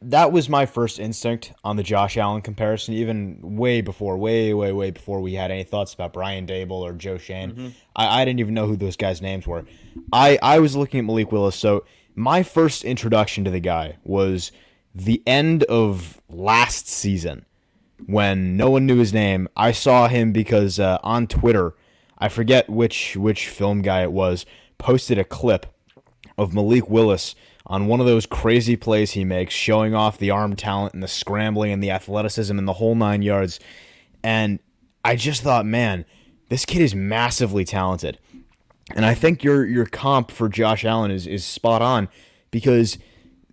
that 0.00 0.30
was 0.30 0.48
my 0.48 0.66
first 0.66 1.00
instinct 1.00 1.52
on 1.64 1.76
the 1.76 1.82
Josh 1.82 2.16
Allen 2.16 2.40
comparison, 2.40 2.94
even 2.94 3.56
way 3.56 3.80
before, 3.80 4.16
way, 4.16 4.54
way, 4.54 4.72
way 4.72 4.90
before 4.90 5.20
we 5.20 5.34
had 5.34 5.50
any 5.50 5.64
thoughts 5.64 5.92
about 5.92 6.12
Brian 6.12 6.46
Daboll 6.46 6.82
or 6.82 6.92
Joe 6.92 7.18
Schoen. 7.18 7.52
Mm-hmm. 7.52 7.68
I, 7.96 8.22
I 8.22 8.24
didn't 8.24 8.40
even 8.40 8.54
know 8.54 8.66
who 8.66 8.76
those 8.76 8.96
guys' 8.96 9.20
names 9.20 9.46
were. 9.46 9.64
I, 10.12 10.38
I 10.40 10.60
was 10.60 10.76
looking 10.76 11.00
at 11.00 11.04
Malik 11.04 11.32
Willis. 11.32 11.56
So 11.56 11.84
my 12.14 12.44
first 12.44 12.84
introduction 12.84 13.44
to 13.44 13.50
the 13.50 13.60
guy 13.60 13.96
was 14.04 14.52
the 14.98 15.22
end 15.26 15.62
of 15.64 16.20
last 16.28 16.88
season 16.88 17.44
when 18.06 18.56
no 18.56 18.70
one 18.70 18.86
knew 18.86 18.98
his 18.98 19.12
name. 19.12 19.48
I 19.56 19.72
saw 19.72 20.08
him 20.08 20.32
because 20.32 20.80
uh, 20.80 20.98
on 21.02 21.26
Twitter, 21.26 21.74
I 22.18 22.28
forget 22.28 22.68
which 22.68 23.16
which 23.16 23.48
film 23.48 23.82
guy 23.82 24.02
it 24.02 24.12
was, 24.12 24.44
posted 24.76 25.18
a 25.18 25.24
clip 25.24 25.66
of 26.36 26.52
Malik 26.52 26.90
Willis 26.90 27.34
on 27.66 27.86
one 27.86 28.00
of 28.00 28.06
those 28.06 28.26
crazy 28.26 28.76
plays 28.76 29.12
he 29.12 29.24
makes, 29.24 29.54
showing 29.54 29.94
off 29.94 30.18
the 30.18 30.30
arm 30.30 30.56
talent 30.56 30.94
and 30.94 31.02
the 31.02 31.08
scrambling 31.08 31.70
and 31.70 31.82
the 31.82 31.90
athleticism 31.90 32.58
and 32.58 32.66
the 32.66 32.74
whole 32.74 32.94
nine 32.94 33.22
yards. 33.22 33.60
And 34.22 34.58
I 35.04 35.16
just 35.16 35.42
thought, 35.42 35.66
man, 35.66 36.06
this 36.48 36.64
kid 36.64 36.80
is 36.80 36.94
massively 36.94 37.64
talented. 37.64 38.18
And 38.94 39.04
I 39.04 39.14
think 39.14 39.44
your 39.44 39.64
your 39.64 39.86
comp 39.86 40.30
for 40.30 40.48
Josh 40.48 40.84
Allen 40.84 41.10
is 41.10 41.26
is 41.26 41.44
spot 41.44 41.82
on 41.82 42.08
because 42.50 42.98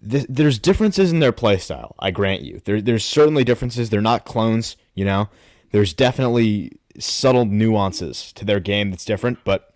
th- 0.09 0.25
there's 0.29 0.59
differences 0.59 1.11
in 1.11 1.19
their 1.19 1.31
play 1.31 1.57
style. 1.57 1.95
I 1.99 2.11
grant 2.11 2.41
you. 2.41 2.61
There, 2.65 2.81
there's 2.81 3.05
certainly 3.05 3.43
differences. 3.43 3.89
They're 3.89 4.01
not 4.01 4.25
clones, 4.25 4.77
you 4.93 5.05
know. 5.05 5.29
There's 5.71 5.93
definitely 5.93 6.79
subtle 6.99 7.45
nuances 7.45 8.31
to 8.33 8.45
their 8.45 8.59
game 8.59 8.89
that's 8.89 9.05
different, 9.05 9.39
but 9.43 9.73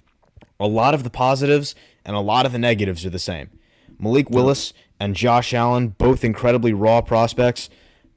a 0.59 0.67
lot 0.67 0.93
of 0.93 1.03
the 1.03 1.09
positives 1.09 1.75
and 2.05 2.15
a 2.15 2.21
lot 2.21 2.45
of 2.45 2.51
the 2.51 2.59
negatives 2.59 3.05
are 3.05 3.09
the 3.09 3.19
same. 3.19 3.49
Malik 3.97 4.29
Willis 4.29 4.73
and 4.99 5.15
Josh 5.15 5.53
Allen, 5.53 5.89
both 5.89 6.23
incredibly 6.23 6.73
raw 6.73 7.01
prospects, 7.01 7.69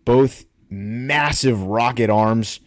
both 0.04 0.44
massive 0.70 1.62
rocket 1.62 2.10
arms. 2.10 2.60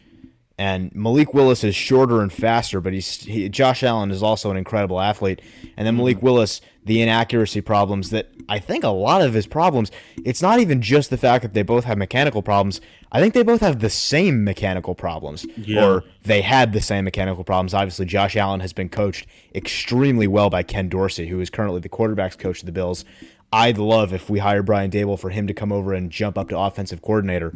And 0.58 0.94
Malik 0.96 1.34
Willis 1.34 1.66
is 1.66 1.76
shorter 1.76 2.22
and 2.22 2.32
faster, 2.32 2.80
but 2.80 2.94
he's 2.94 3.24
he, 3.24 3.50
Josh 3.50 3.84
Allen 3.84 4.10
is 4.10 4.24
also 4.24 4.52
an 4.52 4.58
incredible 4.58 5.02
athlete. 5.02 5.42
And 5.76 5.86
then 5.86 5.98
Malik 5.98 6.18
mm-hmm. 6.18 6.26
Willis, 6.26 6.62
the 6.86 7.02
inaccuracy 7.02 7.60
problems 7.60 8.10
that 8.12 8.30
I 8.48 8.60
think 8.60 8.86
a 8.86 8.90
lot 8.90 9.22
of 9.22 9.34
his 9.34 9.48
problems, 9.48 9.92
it's 10.24 10.42
not 10.42 10.60
even 10.62 10.82
just 10.82 11.10
the 11.10 11.18
fact 11.18 11.42
that 11.42 11.54
they 11.54 11.64
both 11.64 11.84
have 11.84 11.98
mechanical 11.98 12.42
problems. 12.42 12.80
I 13.12 13.20
think 13.20 13.34
they 13.34 13.44
both 13.44 13.60
have 13.60 13.80
the 13.80 13.90
same 13.90 14.46
mechanical 14.46 14.96
problems, 14.96 15.46
yeah. 15.58 15.86
or 15.86 16.04
they 16.24 16.42
had 16.42 16.72
the 16.72 16.82
same 16.82 17.04
mechanical 17.04 17.44
problems. 17.44 17.74
Obviously, 17.74 18.06
Josh 18.06 18.38
Allen 18.38 18.62
has 18.62 18.72
been 18.72 18.88
coached 18.88 19.28
extremely 19.54 20.28
well 20.28 20.50
by 20.50 20.64
Ken 20.64 20.88
Dorsey, 20.88 21.28
who 21.28 21.42
is 21.42 21.50
currently 21.50 21.82
the 21.82 21.90
quarterbacks 21.90 22.38
coach 22.38 22.62
of 22.62 22.66
the 22.66 22.72
Bills. 22.72 23.04
I'd 23.52 23.78
love 23.78 24.14
if 24.14 24.30
we 24.30 24.40
hire 24.40 24.64
Brian 24.64 24.90
Daboll 24.90 25.20
for 25.20 25.30
him 25.30 25.48
to 25.48 25.54
come 25.54 25.72
over 25.72 25.94
and 25.94 26.10
jump 26.10 26.38
up 26.38 26.50
to 26.50 26.58
offensive 26.58 27.02
coordinator. 27.02 27.54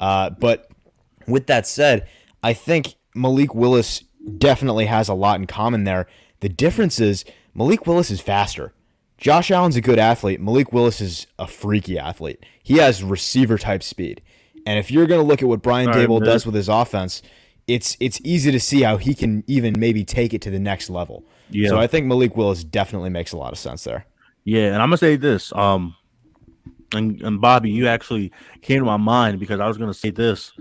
Uh, 0.00 0.30
but 0.30 0.70
with 1.26 1.46
that 1.46 1.66
said, 1.66 2.08
I 2.42 2.52
think 2.52 2.94
Malik 3.14 3.54
Willis 3.54 4.04
definitely 4.38 4.86
has 4.86 5.08
a 5.08 5.14
lot 5.14 5.40
in 5.40 5.46
common 5.46 5.84
there. 5.84 6.06
The 6.40 6.48
difference 6.48 7.00
is 7.00 7.24
Malik 7.54 7.86
Willis 7.86 8.10
is 8.10 8.20
faster. 8.20 8.72
Josh 9.16 9.50
Allen's 9.50 9.76
a 9.76 9.80
good 9.80 9.98
athlete. 9.98 10.40
Malik 10.40 10.72
Willis 10.72 11.00
is 11.00 11.26
a 11.38 11.46
freaky 11.46 11.98
athlete. 11.98 12.44
He 12.62 12.74
has 12.78 13.02
receiver 13.02 13.58
type 13.58 13.82
speed. 13.82 14.22
And 14.64 14.78
if 14.78 14.90
you're 14.90 15.06
going 15.06 15.20
to 15.20 15.26
look 15.26 15.42
at 15.42 15.48
what 15.48 15.62
Brian 15.62 15.88
Daboll 15.88 16.24
does 16.24 16.46
with 16.46 16.54
his 16.54 16.68
offense, 16.68 17.22
it's 17.66 17.96
it's 18.00 18.20
easy 18.22 18.52
to 18.52 18.60
see 18.60 18.82
how 18.82 18.96
he 18.96 19.14
can 19.14 19.44
even 19.46 19.74
maybe 19.78 20.04
take 20.04 20.32
it 20.34 20.40
to 20.42 20.50
the 20.50 20.58
next 20.58 20.88
level. 20.88 21.24
Yeah. 21.50 21.68
So 21.68 21.78
I 21.78 21.86
think 21.86 22.06
Malik 22.06 22.36
Willis 22.36 22.64
definitely 22.64 23.10
makes 23.10 23.32
a 23.32 23.36
lot 23.36 23.52
of 23.52 23.58
sense 23.58 23.84
there. 23.84 24.06
Yeah, 24.44 24.72
and 24.72 24.76
I'm 24.76 24.88
gonna 24.88 24.96
say 24.96 25.16
this. 25.16 25.52
Um, 25.52 25.94
and, 26.94 27.20
and 27.22 27.40
Bobby, 27.40 27.70
you 27.70 27.86
actually 27.86 28.32
came 28.62 28.78
to 28.78 28.84
my 28.84 28.96
mind 28.96 29.38
because 29.38 29.60
I 29.60 29.66
was 29.66 29.76
gonna 29.76 29.92
say 29.94 30.10
this. 30.10 30.52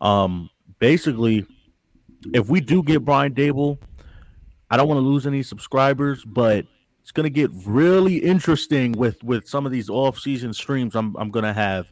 Um, 0.00 0.50
basically, 0.78 1.46
if 2.32 2.48
we 2.48 2.60
do 2.60 2.82
get 2.82 3.04
Brian 3.04 3.34
Daboll, 3.34 3.78
I 4.70 4.76
don't 4.76 4.88
want 4.88 4.98
to 4.98 5.02
lose 5.06 5.26
any 5.26 5.42
subscribers, 5.42 6.24
but 6.24 6.66
it's 7.00 7.12
gonna 7.12 7.30
get 7.30 7.50
really 7.64 8.16
interesting 8.16 8.92
with 8.92 9.22
with 9.22 9.48
some 9.48 9.64
of 9.64 9.70
these 9.72 9.88
off 9.88 10.18
season 10.18 10.52
streams 10.52 10.96
I'm 10.96 11.16
I'm 11.16 11.30
gonna 11.30 11.52
have, 11.52 11.86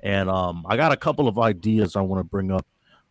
and 0.00 0.30
um, 0.30 0.64
I 0.68 0.76
got 0.76 0.92
a 0.92 0.96
couple 0.96 1.26
of 1.26 1.38
ideas 1.38 1.96
I 1.96 2.02
want 2.02 2.20
to 2.20 2.24
bring 2.24 2.52
up. 2.52 2.64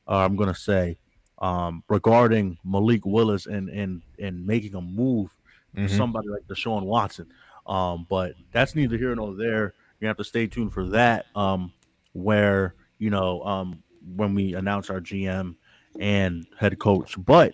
Uh, 0.07 0.17
I'm 0.17 0.37
gonna 0.37 0.55
say 0.55 0.97
um, 1.39 1.83
regarding 1.89 2.57
Malik 2.63 3.05
Willis 3.05 3.45
and 3.45 3.67
and 3.69 4.01
and 4.19 4.45
making 4.45 4.75
a 4.75 4.81
move 4.81 5.35
mm-hmm. 5.75 5.87
for 5.87 5.93
somebody 5.93 6.29
like 6.29 6.47
Deshaun 6.47 6.83
Watson. 6.83 7.27
Um, 7.67 8.07
but 8.09 8.35
that's 8.53 8.73
neither 8.73 8.97
here 8.97 9.13
nor 9.13 9.35
there. 9.35 9.73
You 9.99 10.07
have 10.07 10.17
to 10.17 10.23
stay 10.23 10.47
tuned 10.47 10.73
for 10.73 10.87
that. 10.89 11.25
Um, 11.35 11.73
where 12.13 12.73
you 12.97 13.09
know 13.09 13.43
um 13.43 13.83
when 14.15 14.33
we 14.33 14.53
announce 14.55 14.89
our 14.89 14.99
GM 15.01 15.55
and 15.99 16.45
head 16.57 16.77
coach. 16.79 17.15
But 17.17 17.53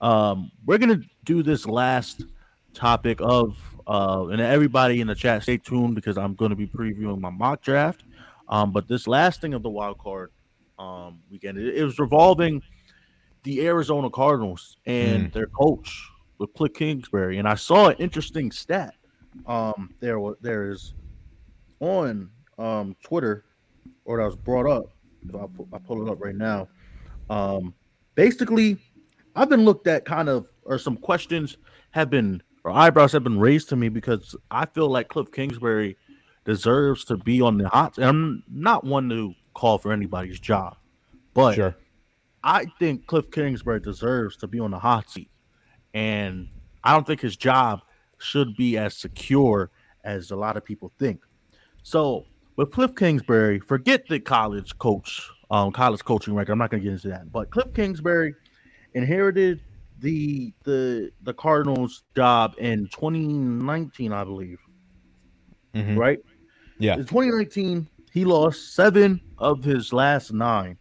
um, 0.00 0.50
we're 0.64 0.78
gonna 0.78 1.00
do 1.24 1.42
this 1.42 1.66
last 1.66 2.24
topic 2.74 3.18
of 3.20 3.56
Uh, 3.88 4.26
and 4.32 4.40
everybody 4.40 5.00
in 5.00 5.06
the 5.06 5.14
chat, 5.14 5.44
stay 5.44 5.56
tuned 5.56 5.94
because 5.94 6.18
I'm 6.18 6.34
going 6.34 6.50
to 6.50 6.56
be 6.56 6.66
previewing 6.66 7.20
my 7.20 7.30
mock 7.30 7.62
draft. 7.62 8.02
Um, 8.48 8.72
but 8.72 8.88
this 8.88 9.06
last 9.06 9.40
thing 9.40 9.54
of 9.54 9.62
the 9.62 9.70
wild 9.70 9.98
card 9.98 10.32
um, 10.76 11.20
weekend, 11.30 11.56
it, 11.56 11.76
it 11.76 11.84
was 11.84 11.96
revolving 12.00 12.62
the 13.44 13.64
Arizona 13.64 14.10
Cardinals 14.10 14.76
and 14.86 15.28
Mm. 15.30 15.32
their 15.32 15.46
coach 15.46 16.02
with 16.38 16.52
Cliff 16.54 16.72
Kingsbury. 16.74 17.38
And 17.38 17.46
I 17.46 17.54
saw 17.54 17.90
an 17.90 17.96
interesting 18.00 18.50
stat. 18.50 18.94
Um, 19.46 19.94
there 20.00 20.18
was 20.18 20.34
there 20.40 20.68
is 20.72 20.94
on 21.78 22.30
um 22.58 22.96
Twitter, 23.04 23.44
or 24.04 24.18
that 24.18 24.24
was 24.24 24.34
brought 24.36 24.66
up. 24.68 24.95
If 25.28 25.34
I 25.36 25.46
pull, 25.46 25.68
I 25.72 25.78
pull 25.78 26.06
it 26.06 26.10
up 26.10 26.20
right 26.20 26.34
now. 26.34 26.68
Um, 27.30 27.74
basically, 28.14 28.78
I've 29.34 29.48
been 29.48 29.64
looked 29.64 29.86
at 29.86 30.04
kind 30.04 30.28
of, 30.28 30.46
or 30.64 30.78
some 30.78 30.96
questions 30.96 31.56
have 31.90 32.10
been, 32.10 32.42
or 32.64 32.70
eyebrows 32.70 33.12
have 33.12 33.24
been 33.24 33.38
raised 33.38 33.68
to 33.70 33.76
me 33.76 33.88
because 33.88 34.34
I 34.50 34.66
feel 34.66 34.88
like 34.88 35.08
Cliff 35.08 35.30
Kingsbury 35.32 35.96
deserves 36.44 37.04
to 37.06 37.16
be 37.16 37.40
on 37.40 37.58
the 37.58 37.68
hot. 37.68 37.98
And 37.98 38.06
I'm 38.06 38.42
not 38.50 38.84
one 38.84 39.08
to 39.10 39.34
call 39.54 39.78
for 39.78 39.92
anybody's 39.92 40.40
job, 40.40 40.76
but 41.34 41.54
Sure. 41.54 41.76
I 42.44 42.66
think 42.78 43.06
Cliff 43.06 43.30
Kingsbury 43.30 43.80
deserves 43.80 44.36
to 44.38 44.46
be 44.46 44.60
on 44.60 44.70
the 44.70 44.78
hot 44.78 45.10
seat, 45.10 45.30
and 45.94 46.48
I 46.84 46.92
don't 46.92 47.06
think 47.06 47.20
his 47.20 47.36
job 47.36 47.80
should 48.18 48.56
be 48.56 48.78
as 48.78 48.96
secure 48.96 49.70
as 50.04 50.30
a 50.30 50.36
lot 50.36 50.56
of 50.56 50.64
people 50.64 50.92
think. 50.98 51.22
So 51.82 52.24
with 52.56 52.70
Cliff 52.72 52.94
Kingsbury, 52.94 53.60
forget 53.60 54.06
the 54.08 54.18
college 54.18 54.76
coach, 54.78 55.28
um, 55.50 55.72
college 55.72 56.04
coaching 56.04 56.34
record. 56.34 56.52
I'm 56.52 56.58
not 56.58 56.70
going 56.70 56.82
to 56.82 56.84
get 56.84 56.94
into 56.94 57.08
that, 57.08 57.30
but 57.30 57.50
Cliff 57.50 57.72
Kingsbury 57.74 58.34
inherited 58.94 59.62
the 60.00 60.52
the 60.64 61.10
the 61.22 61.34
Cardinals 61.34 62.02
job 62.14 62.54
in 62.58 62.88
2019, 62.88 64.12
I 64.12 64.24
believe. 64.24 64.58
Mhm. 65.74 65.96
Right? 65.96 66.20
Yeah. 66.78 66.94
In 66.94 67.00
2019, 67.06 67.88
he 68.12 68.24
lost 68.24 68.74
seven 68.74 69.20
of 69.38 69.62
his 69.62 69.92
last 69.92 70.32
nine. 70.32 70.78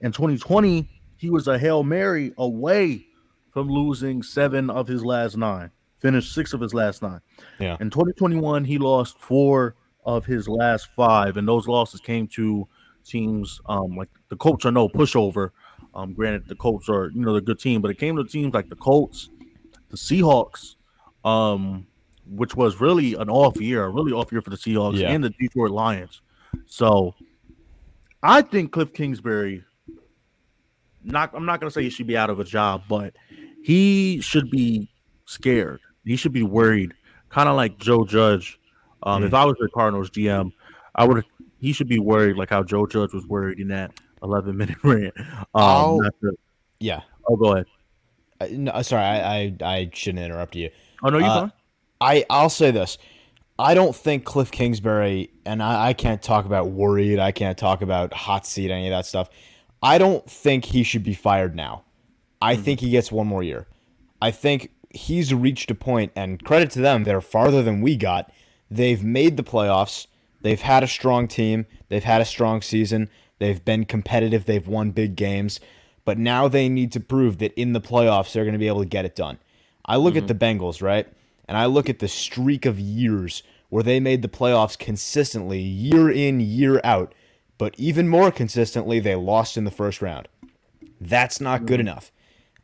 In 0.00 0.12
2020, 0.12 0.88
he 1.16 1.30
was 1.30 1.48
a 1.48 1.58
Hail 1.58 1.82
Mary 1.82 2.32
away 2.38 3.06
from 3.50 3.68
losing 3.68 4.22
seven 4.22 4.68
of 4.70 4.86
his 4.86 5.04
last 5.04 5.36
nine, 5.36 5.70
finished 5.98 6.34
six 6.34 6.52
of 6.52 6.60
his 6.60 6.74
last 6.74 7.02
nine. 7.02 7.20
Yeah. 7.58 7.76
In 7.80 7.90
2021, 7.90 8.64
he 8.64 8.78
lost 8.78 9.18
four 9.18 9.76
of 10.06 10.24
his 10.24 10.48
last 10.48 10.88
five, 10.96 11.36
and 11.36 11.46
those 11.46 11.66
losses 11.68 12.00
came 12.00 12.26
to 12.28 12.66
teams 13.04 13.60
um, 13.66 13.96
like 13.96 14.08
the 14.30 14.36
Colts 14.36 14.64
are 14.64 14.72
no 14.72 14.88
pushover. 14.88 15.50
Um, 15.94 16.14
granted, 16.14 16.46
the 16.48 16.54
Colts 16.54 16.88
are 16.88 17.10
you 17.10 17.20
know 17.20 17.32
they're 17.32 17.38
a 17.42 17.44
good 17.44 17.58
team, 17.58 17.82
but 17.82 17.90
it 17.90 17.98
came 17.98 18.16
to 18.16 18.24
teams 18.24 18.54
like 18.54 18.68
the 18.68 18.76
Colts, 18.76 19.28
the 19.90 19.96
Seahawks, 19.96 20.76
um, 21.24 21.86
which 22.30 22.54
was 22.54 22.80
really 22.80 23.14
an 23.14 23.28
off 23.28 23.60
year, 23.60 23.84
a 23.84 23.90
really 23.90 24.12
off 24.12 24.30
year 24.32 24.40
for 24.40 24.50
the 24.50 24.56
Seahawks 24.56 24.98
Yeah. 24.98 25.10
and 25.10 25.22
the 25.22 25.30
Detroit 25.30 25.72
Lions. 25.72 26.22
So, 26.66 27.14
I 28.22 28.42
think 28.42 28.72
Cliff 28.72 28.92
Kingsbury. 28.92 29.62
Not, 31.08 31.30
I'm 31.34 31.46
not 31.46 31.60
gonna 31.60 31.70
say 31.70 31.84
he 31.84 31.90
should 31.90 32.08
be 32.08 32.16
out 32.16 32.30
of 32.30 32.40
a 32.40 32.44
job, 32.44 32.82
but 32.88 33.14
he 33.62 34.20
should 34.20 34.50
be 34.50 34.88
scared. 35.24 35.80
He 36.04 36.16
should 36.16 36.32
be 36.32 36.42
worried, 36.42 36.94
kind 37.28 37.48
of 37.48 37.54
like 37.56 37.78
Joe 37.78 38.04
Judge. 38.04 38.58
Um, 39.06 39.22
Mm. 39.22 39.26
If 39.26 39.34
I 39.34 39.44
was 39.44 39.56
the 39.58 39.68
Cardinals 39.72 40.10
GM, 40.10 40.52
I 40.94 41.04
would. 41.04 41.24
He 41.58 41.72
should 41.72 41.88
be 41.88 41.98
worried, 41.98 42.36
like 42.36 42.50
how 42.50 42.62
Joe 42.62 42.86
Judge 42.86 43.12
was 43.14 43.26
worried 43.26 43.58
in 43.60 43.68
that 43.68 43.92
11 44.22 44.56
minute 44.56 44.76
rant. 44.84 45.14
Um, 45.54 45.98
not 45.98 46.14
to- 46.20 46.36
Yeah. 46.80 47.00
oh, 47.28 47.36
go 47.36 47.52
ahead. 47.54 47.66
Uh, 48.40 48.46
no, 48.50 48.82
sorry, 48.82 49.02
I, 49.04 49.16
I 49.44 49.56
I 49.62 49.90
shouldn't 49.94 50.22
interrupt 50.24 50.54
you. 50.56 50.68
Oh 51.02 51.08
no, 51.08 51.18
you 51.18 51.24
Uh, 51.24 51.40
fine. 51.42 51.52
I 52.00 52.24
I'll 52.28 52.50
say 52.50 52.70
this. 52.70 52.98
I 53.58 53.72
don't 53.72 53.96
think 53.96 54.24
Cliff 54.24 54.50
Kingsbury 54.50 55.30
and 55.46 55.62
I, 55.62 55.88
I 55.88 55.92
can't 55.94 56.20
talk 56.20 56.44
about 56.44 56.68
worried. 56.68 57.18
I 57.18 57.32
can't 57.32 57.56
talk 57.56 57.80
about 57.80 58.12
hot 58.12 58.46
seat, 58.46 58.70
any 58.70 58.86
of 58.86 58.90
that 58.90 59.06
stuff. 59.06 59.30
I 59.82 59.96
don't 59.96 60.28
think 60.30 60.66
he 60.66 60.82
should 60.82 61.02
be 61.02 61.14
fired 61.14 61.56
now. 61.56 61.84
I 62.42 62.56
think 62.56 62.80
he 62.80 62.90
gets 62.90 63.10
one 63.10 63.26
more 63.26 63.42
year. 63.42 63.66
I 64.20 64.30
think 64.30 64.72
he's 64.90 65.32
reached 65.32 65.70
a 65.70 65.74
point, 65.74 66.12
and 66.14 66.42
credit 66.44 66.70
to 66.72 66.80
them, 66.80 67.04
they're 67.04 67.22
farther 67.22 67.62
than 67.62 67.80
we 67.80 67.96
got. 67.96 68.30
They've 68.70 69.02
made 69.02 69.36
the 69.36 69.42
playoffs. 69.42 70.06
They've 70.40 70.60
had 70.60 70.82
a 70.82 70.88
strong 70.88 71.28
team. 71.28 71.66
They've 71.88 72.04
had 72.04 72.20
a 72.20 72.26
strong 72.26 72.62
season. 72.62 73.08
They've 73.38 73.64
been 73.64 73.84
competitive. 73.84 74.44
They've 74.44 74.66
won 74.66 74.90
big 74.90 75.16
games. 75.16 75.60
But 76.04 76.18
now 76.18 76.48
they 76.48 76.68
need 76.68 76.92
to 76.92 77.00
prove 77.00 77.38
that 77.38 77.52
in 77.54 77.72
the 77.72 77.80
playoffs, 77.80 78.32
they're 78.32 78.44
going 78.44 78.52
to 78.52 78.58
be 78.58 78.68
able 78.68 78.82
to 78.82 78.88
get 78.88 79.04
it 79.04 79.16
done. 79.16 79.38
I 79.84 79.96
look 79.96 80.16
at 80.16 80.24
mm-hmm. 80.24 80.38
the 80.38 80.44
Bengals, 80.46 80.82
right? 80.82 81.08
And 81.48 81.56
I 81.56 81.66
look 81.66 81.88
at 81.88 81.98
the 81.98 82.08
streak 82.08 82.66
of 82.66 82.78
years 82.78 83.42
where 83.68 83.82
they 83.82 84.00
made 84.00 84.22
the 84.22 84.28
playoffs 84.28 84.78
consistently, 84.78 85.60
year 85.60 86.10
in, 86.10 86.40
year 86.40 86.80
out. 86.84 87.14
But 87.58 87.74
even 87.78 88.08
more 88.08 88.30
consistently, 88.30 89.00
they 89.00 89.14
lost 89.14 89.56
in 89.56 89.64
the 89.64 89.70
first 89.70 90.02
round. 90.02 90.28
That's 91.00 91.40
not 91.40 91.66
good 91.66 91.80
mm-hmm. 91.80 91.88
enough. 91.88 92.12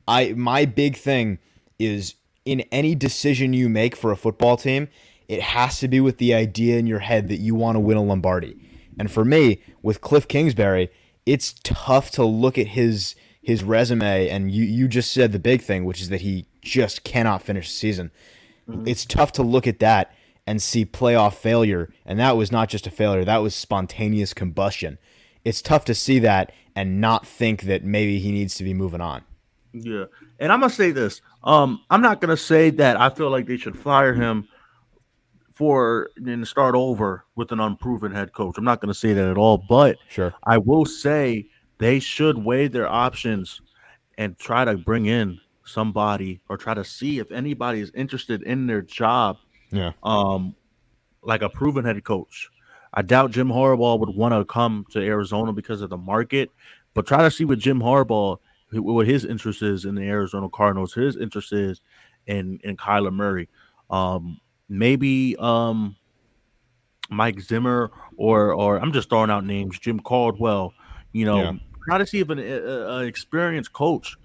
I 0.07 0.33
my 0.33 0.65
big 0.65 0.97
thing 0.97 1.39
is 1.79 2.15
in 2.45 2.61
any 2.73 2.95
decision 2.95 3.53
you 3.53 3.69
make 3.69 3.95
for 3.97 4.11
a 4.11 4.17
football 4.17 4.57
team, 4.57 4.89
it 5.33 5.41
has 5.41 5.79
to 5.79 5.89
be 5.89 5.99
with 5.99 6.19
the 6.19 6.35
idea 6.35 6.79
in 6.79 6.87
your 6.87 6.99
head 6.99 7.29
that 7.29 7.39
you 7.39 7.55
want 7.55 7.77
to 7.77 7.81
win 7.81 7.97
a 7.97 8.03
Lombardi. 8.03 8.55
And 8.99 9.11
for 9.11 9.25
me, 9.25 9.63
with 9.81 10.03
Cliff 10.03 10.29
Kingsbury, 10.29 10.91
it's 11.25 11.55
tough 11.65 12.11
to 12.13 12.25
look 12.25 12.59
at 12.59 12.69
his 12.69 13.17
his 13.41 13.65
resume 13.65 14.29
and 14.29 14.53
you 14.53 14.63
you 14.63 14.87
just 14.87 15.11
said 15.11 15.33
the 15.33 15.39
big 15.39 15.63
thing, 15.63 15.87
which 15.87 16.03
is 16.03 16.11
that 16.11 16.21
he 16.21 16.47
just 16.61 17.03
cannot 17.03 17.41
finish 17.41 17.69
the 17.69 17.75
season. 17.75 18.11
It's 18.87 19.07
tough 19.07 19.33
to 19.33 19.43
look 19.43 19.67
at 19.67 19.81
that 19.81 20.15
and 20.47 20.61
see 20.61 20.85
playoff 20.85 21.35
failure, 21.35 21.91
and 22.05 22.19
that 22.19 22.37
was 22.37 22.53
not 22.53 22.69
just 22.69 22.87
a 22.87 22.91
failure, 22.91 23.25
that 23.25 23.39
was 23.39 23.55
spontaneous 23.55 24.35
combustion. 24.35 24.99
It's 25.45 25.63
tough 25.63 25.85
to 25.87 25.95
see 25.95 26.19
that 26.21 26.53
and 26.77 27.01
not 27.01 27.27
think 27.27 27.63
that 27.63 27.85
maybe 27.85 28.19
he 28.19 28.33
needs 28.33 28.55
to 28.57 28.65
be 28.65 28.75
moving 28.75 29.01
on. 29.01 29.23
Yeah, 29.73 30.05
and 30.39 30.53
I'm 30.53 30.61
gonna 30.61 30.71
say 30.71 30.91
this. 30.91 31.23
Um, 31.43 31.81
I'm 31.91 32.03
not 32.03 32.21
gonna 32.21 32.37
say 32.37 32.71
that 32.71 33.01
I 33.01 33.09
feel 33.11 33.31
like 33.31 33.47
they 33.47 33.57
should 33.57 33.79
fire 33.79 34.15
him 34.15 34.49
for 35.55 36.11
and 36.17 36.47
start 36.47 36.75
over 36.75 37.25
with 37.37 37.53
an 37.53 37.61
unproven 37.61 38.13
head 38.13 38.33
coach. 38.33 38.57
I'm 38.59 38.65
not 38.65 38.81
gonna 38.81 38.95
say 38.95 39.13
that 39.13 39.29
at 39.29 39.37
all, 39.39 39.59
but 39.69 39.97
Sure. 40.09 40.35
I 40.45 40.59
will 40.59 40.85
say 40.85 41.47
they 41.79 41.99
should 42.01 42.39
weigh 42.39 42.69
their 42.69 42.89
options 42.89 43.61
and 44.19 44.39
try 44.39 44.65
to 44.65 44.77
bring 44.77 45.07
in 45.07 45.39
somebody 45.65 46.41
or 46.49 46.57
try 46.57 46.75
to 46.75 46.85
see 46.85 47.19
if 47.19 47.31
anybody 47.31 47.81
is 47.81 47.91
interested 47.95 48.43
in 48.43 48.67
their 48.67 48.83
job 48.83 49.37
Yeah. 49.71 49.93
um 50.03 50.55
like 51.23 51.43
a 51.43 51.49
proven 51.49 51.85
head 51.85 52.03
coach. 52.05 52.49
I 52.95 53.03
doubt 53.03 53.31
Jim 53.31 53.49
Harbaugh 53.49 53.99
would 54.01 54.11
want 54.15 54.35
to 54.35 54.45
come 54.45 54.85
to 54.91 55.01
Arizona 55.01 55.53
because 55.53 55.81
of 55.81 55.89
the 55.89 55.97
market, 55.97 56.51
but 56.95 57.07
try 57.07 57.23
to 57.23 57.31
see 57.31 57.45
what 57.45 57.59
Jim 57.59 57.81
Harbaugh 57.81 58.39
what 58.75 59.07
his 59.07 59.25
interest 59.27 59.61
is 59.63 59.85
in 59.85 59.95
the 59.95 60.03
Arizona 60.03 60.49
Cardinals, 60.49 60.95
his 60.95 61.17
interest 61.17 61.53
is 61.53 61.81
in 62.27 62.59
in 62.65 62.77
Kyler 62.77 63.13
Murray. 63.13 63.49
Um 63.91 64.39
maybe 64.79 65.37
um 65.39 65.97
Mike 67.11 67.41
Zimmer 67.41 67.91
or 68.17 68.53
or 68.53 68.79
I'm 68.79 68.93
just 68.93 69.09
throwing 69.09 69.31
out 69.31 69.45
names, 69.45 69.79
Jim 69.79 70.01
Caldwell, 70.01 70.73
you 71.13 71.25
know, 71.25 71.43
Yeah. 71.43 71.53
try 71.85 71.99
to 71.99 72.07
see 72.07 72.21
if 72.21 72.31
an 72.31 72.39
uh, 72.39 72.99
experienced 73.07 73.73
coach 73.73 74.17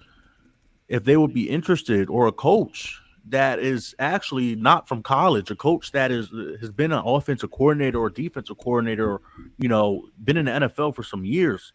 if 0.87 1.04
they 1.04 1.17
would 1.17 1.33
be 1.33 1.50
interested 1.50 2.10
or 2.10 2.27
a 2.27 2.31
coach 2.31 2.98
that 3.29 3.60
is 3.60 3.93
actually 4.00 4.56
not 4.56 4.87
from 4.87 5.04
college, 5.04 5.52
a 5.52 5.56
coach 5.56 5.91
that 5.91 6.12
is 6.12 6.29
has 6.62 6.71
been 6.71 6.93
an 6.93 7.04
offensive 7.06 7.52
coordinator 7.52 8.00
or 8.00 8.10
defensive 8.10 8.58
coordinator, 8.58 9.19
you 9.58 9.67
know, 9.67 10.08
been 10.23 10.37
in 10.37 10.45
the 10.45 10.52
NFL 10.52 10.95
for 10.95 11.04
some 11.04 11.25
years. 11.25 11.73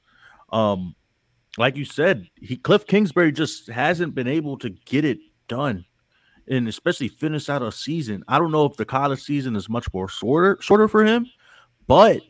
Um, 0.51 0.95
like 1.59 1.77
you 1.77 1.85
said, 1.85 2.27
he 2.41 2.57
Cliff 2.57 2.87
Kingsbury 2.87 3.33
just 3.33 3.68
hasn't 3.68 4.14
been 4.14 4.27
able 4.29 4.57
to 4.59 4.70
get 4.70 5.05
it 5.05 5.18
done, 5.47 5.85
and 6.49 6.68
especially 6.68 7.09
finish 7.09 7.49
out 7.49 7.62
a 7.62 7.70
season. 7.72 8.24
I 8.28 8.38
don't 8.38 8.51
know 8.53 8.64
if 8.66 8.76
the 8.76 8.84
college 8.84 9.22
season 9.22 9.57
is 9.57 9.68
much 9.68 9.86
more 9.93 10.09
shorter 10.09 10.59
shorter 10.61 10.88
for 10.88 11.05
him, 11.05 11.26
but 11.86 12.22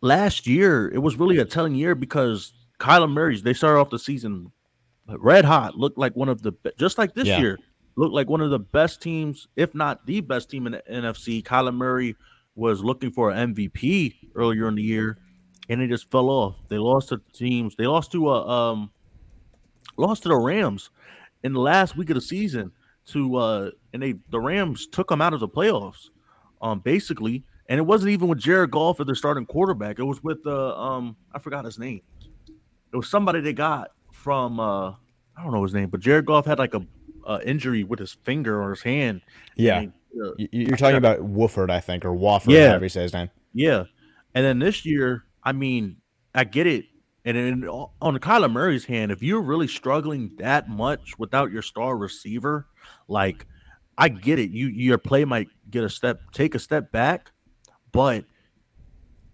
last 0.00 0.46
year 0.46 0.88
it 0.88 0.98
was 0.98 1.16
really 1.16 1.38
a 1.38 1.44
telling 1.44 1.74
year 1.74 1.94
because 1.94 2.52
Kyler 2.78 3.10
Murray's 3.10 3.42
they 3.42 3.54
started 3.54 3.80
off 3.80 3.90
the 3.90 3.98
season 3.98 4.52
red 5.06 5.44
hot, 5.44 5.76
looked 5.76 5.98
like 5.98 6.14
one 6.16 6.28
of 6.28 6.42
the 6.42 6.52
just 6.78 6.98
like 6.98 7.14
this 7.14 7.26
Yeah. 7.26 7.40
year, 7.40 7.58
looked 7.96 8.14
like 8.14 8.28
one 8.28 8.40
of 8.40 8.50
the 8.50 8.58
best 8.58 9.00
teams, 9.02 9.48
if 9.56 9.74
not 9.74 10.06
the 10.06 10.20
best 10.20 10.50
team 10.50 10.66
in 10.66 10.72
the 10.72 10.82
NFC. 10.90 11.42
Kyler 11.42 11.74
Murray 11.74 12.14
was 12.54 12.82
looking 12.84 13.10
for 13.10 13.30
an 13.30 13.54
MVP 13.54 14.14
earlier 14.34 14.68
in 14.68 14.74
the 14.74 14.82
year, 14.82 15.18
and 15.68 15.80
it 15.80 15.88
just 15.88 16.10
fell 16.10 16.28
off. 16.28 16.56
They 16.68 16.78
lost 16.78 17.08
to 17.08 17.20
teams. 17.32 17.74
They 17.76 17.86
lost 17.86 18.12
to 18.12 18.28
a 18.30 18.46
um, 18.46 18.90
lost 19.96 20.22
to 20.24 20.28
the 20.28 20.36
Rams 20.36 20.90
in 21.42 21.52
the 21.52 21.60
last 21.60 21.96
week 21.96 22.10
of 22.10 22.14
the 22.14 22.20
season. 22.20 22.72
To 23.12 23.36
uh, 23.36 23.70
and 23.94 24.02
they 24.02 24.14
the 24.28 24.38
Rams 24.38 24.86
took 24.86 25.08
them 25.08 25.22
out 25.22 25.32
of 25.32 25.40
the 25.40 25.48
playoffs, 25.48 26.10
um, 26.60 26.80
basically. 26.80 27.44
And 27.70 27.78
it 27.78 27.82
wasn't 27.82 28.10
even 28.12 28.28
with 28.28 28.38
Jared 28.38 28.70
Goff 28.70 29.00
as 29.00 29.06
their 29.06 29.14
starting 29.14 29.46
quarterback. 29.46 29.98
It 29.98 30.04
was 30.04 30.22
with 30.22 30.46
uh, 30.46 30.76
um, 30.76 31.16
I 31.34 31.38
forgot 31.38 31.64
his 31.64 31.78
name. 31.78 32.02
It 32.92 32.96
was 32.96 33.08
somebody 33.08 33.40
they 33.40 33.52
got 33.54 33.92
from 34.12 34.60
uh, 34.60 34.90
I 34.90 35.42
don't 35.42 35.52
know 35.52 35.62
his 35.62 35.72
name, 35.72 35.88
but 35.88 36.00
Jared 36.00 36.26
Goff 36.26 36.44
had 36.44 36.58
like 36.58 36.74
a 36.74 36.82
uh, 37.26 37.40
injury 37.44 37.82
with 37.84 37.98
his 37.98 38.12
finger 38.12 38.60
or 38.62 38.70
his 38.70 38.82
hand. 38.82 39.20
Yeah, 39.56 39.80
And, 39.80 39.92
uh, 40.22 40.32
you're 40.38 40.76
talking 40.76 40.96
about 40.96 41.20
Wooford, 41.20 41.70
I 41.70 41.80
think, 41.80 42.04
or 42.04 42.10
Wofford, 42.10 42.52
Yeah. 42.52 42.68
however 42.68 42.86
you 42.86 42.88
say 42.90 43.02
his 43.02 43.12
name. 43.12 43.28
Yeah, 43.52 43.84
and 44.34 44.44
then 44.44 44.58
this 44.58 44.84
year, 44.86 45.24
I 45.42 45.52
mean, 45.52 45.96
I 46.34 46.44
get 46.44 46.66
it. 46.66 46.86
And 47.28 47.36
then 47.36 47.68
on 47.68 48.16
Kyler 48.20 48.50
Murray's 48.50 48.86
hand, 48.86 49.12
if 49.12 49.22
you're 49.22 49.42
really 49.42 49.68
struggling 49.68 50.30
that 50.38 50.70
much 50.70 51.18
without 51.18 51.52
your 51.52 51.60
star 51.60 51.94
receiver, 51.94 52.66
like 53.06 53.44
I 53.98 54.08
get 54.08 54.38
it, 54.38 54.48
you 54.48 54.68
your 54.68 54.96
play 54.96 55.26
might 55.26 55.48
get 55.70 55.84
a 55.84 55.90
step, 55.90 56.22
take 56.32 56.54
a 56.54 56.58
step 56.58 56.90
back, 56.90 57.30
but 57.92 58.24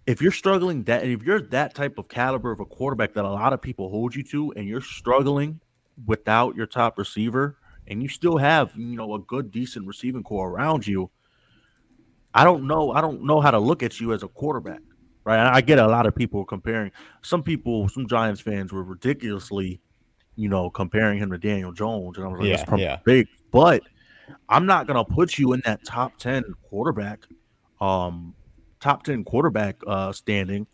if 0.09 0.21
you're 0.21 0.33
struggling 0.33 0.83
that, 0.85 1.05
if 1.07 1.23
you're 1.23 1.41
that 1.41 1.77
type 1.77 1.97
of 1.97 2.09
caliber 2.09 2.51
of 2.51 2.59
a 2.59 2.65
quarterback 2.65 3.15
that 3.15 3.25
a 3.25 3.31
lot 3.31 3.53
of 3.53 3.63
people 3.63 3.89
hold 3.89 4.13
you 4.13 4.25
to, 4.25 4.53
and 4.57 4.67
you're 4.67 4.81
struggling 4.81 5.61
without 6.05 6.57
your 6.57 6.67
top 6.67 6.99
receiver, 6.99 7.59
and 7.87 8.03
you 8.03 8.09
still 8.09 8.39
have 8.39 8.75
you 8.75 8.97
know 8.97 9.15
a 9.15 9.21
good, 9.21 9.53
decent 9.53 9.87
receiving 9.87 10.25
corps 10.25 10.51
around 10.51 10.85
you, 10.85 11.13
I 12.35 12.43
don't 12.43 12.67
know. 12.67 12.91
I 12.91 13.01
don't 13.01 13.23
know 13.23 13.41
how 13.41 13.53
to 13.53 13.61
look 13.61 13.85
at 13.85 14.01
you 14.01 14.13
as 14.13 14.25
a 14.25 14.29
quarterback, 14.29 14.81
right? 15.25 15.39
I 15.39 15.61
get 15.61 15.79
a 15.79 15.87
lot 15.87 16.07
of 16.07 16.15
people 16.15 16.45
comparing. 16.45 16.91
Some 17.23 17.43
people, 17.43 17.89
some 17.89 18.07
Giants 18.07 18.41
fans, 18.41 18.73
were 18.73 18.83
ridiculously, 18.83 19.81
you 20.37 20.49
know, 20.49 20.71
comparing 20.71 21.19
him 21.19 21.31
to 21.31 21.39
Daniel 21.39 21.73
Jones, 21.73 22.17
and 22.17 22.27
I 22.27 22.29
was 22.31 22.39
like, 22.41 22.49
Yeah, 22.49 22.57
that's 22.57 22.69
probably 22.69 22.85
yeah. 22.85 22.99
big. 23.05 23.29
But 23.51 23.83
I'm 24.49 24.67
not 24.67 24.87
gonna 24.87 25.05
put 25.05 25.39
you 25.39 25.53
in 25.53 25.63
that 25.65 25.85
top 25.85 26.19
ten 26.19 26.43
quarterback, 26.69 27.25
um, 27.81 28.35
top 28.81 29.03
ten 29.05 29.23
quarterback 29.25 29.77
uh 29.87 30.13
standing 30.13 30.67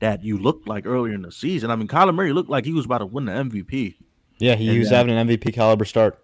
that 0.00 0.22
you 0.22 0.36
looked 0.38 0.68
like 0.68 0.84
earlier 0.86 1.14
in 1.14 1.22
the 1.22 1.32
season. 1.32 1.70
I 1.70 1.76
mean, 1.76 1.88
Kyler 1.88 2.14
Murray 2.14 2.32
looked 2.32 2.50
like 2.50 2.64
he 2.66 2.72
was 2.74 2.84
about 2.84 2.98
to 2.98 3.06
win 3.06 3.24
the 3.26 3.32
MVP. 3.32 3.94
Yeah, 4.38 4.54
he 4.54 4.68
And 4.68 4.78
was 4.80 4.90
then- 4.90 5.08
having 5.08 5.16
an 5.16 5.26
MVP 5.28 5.54
caliber 5.54 5.84
start. 5.86 6.18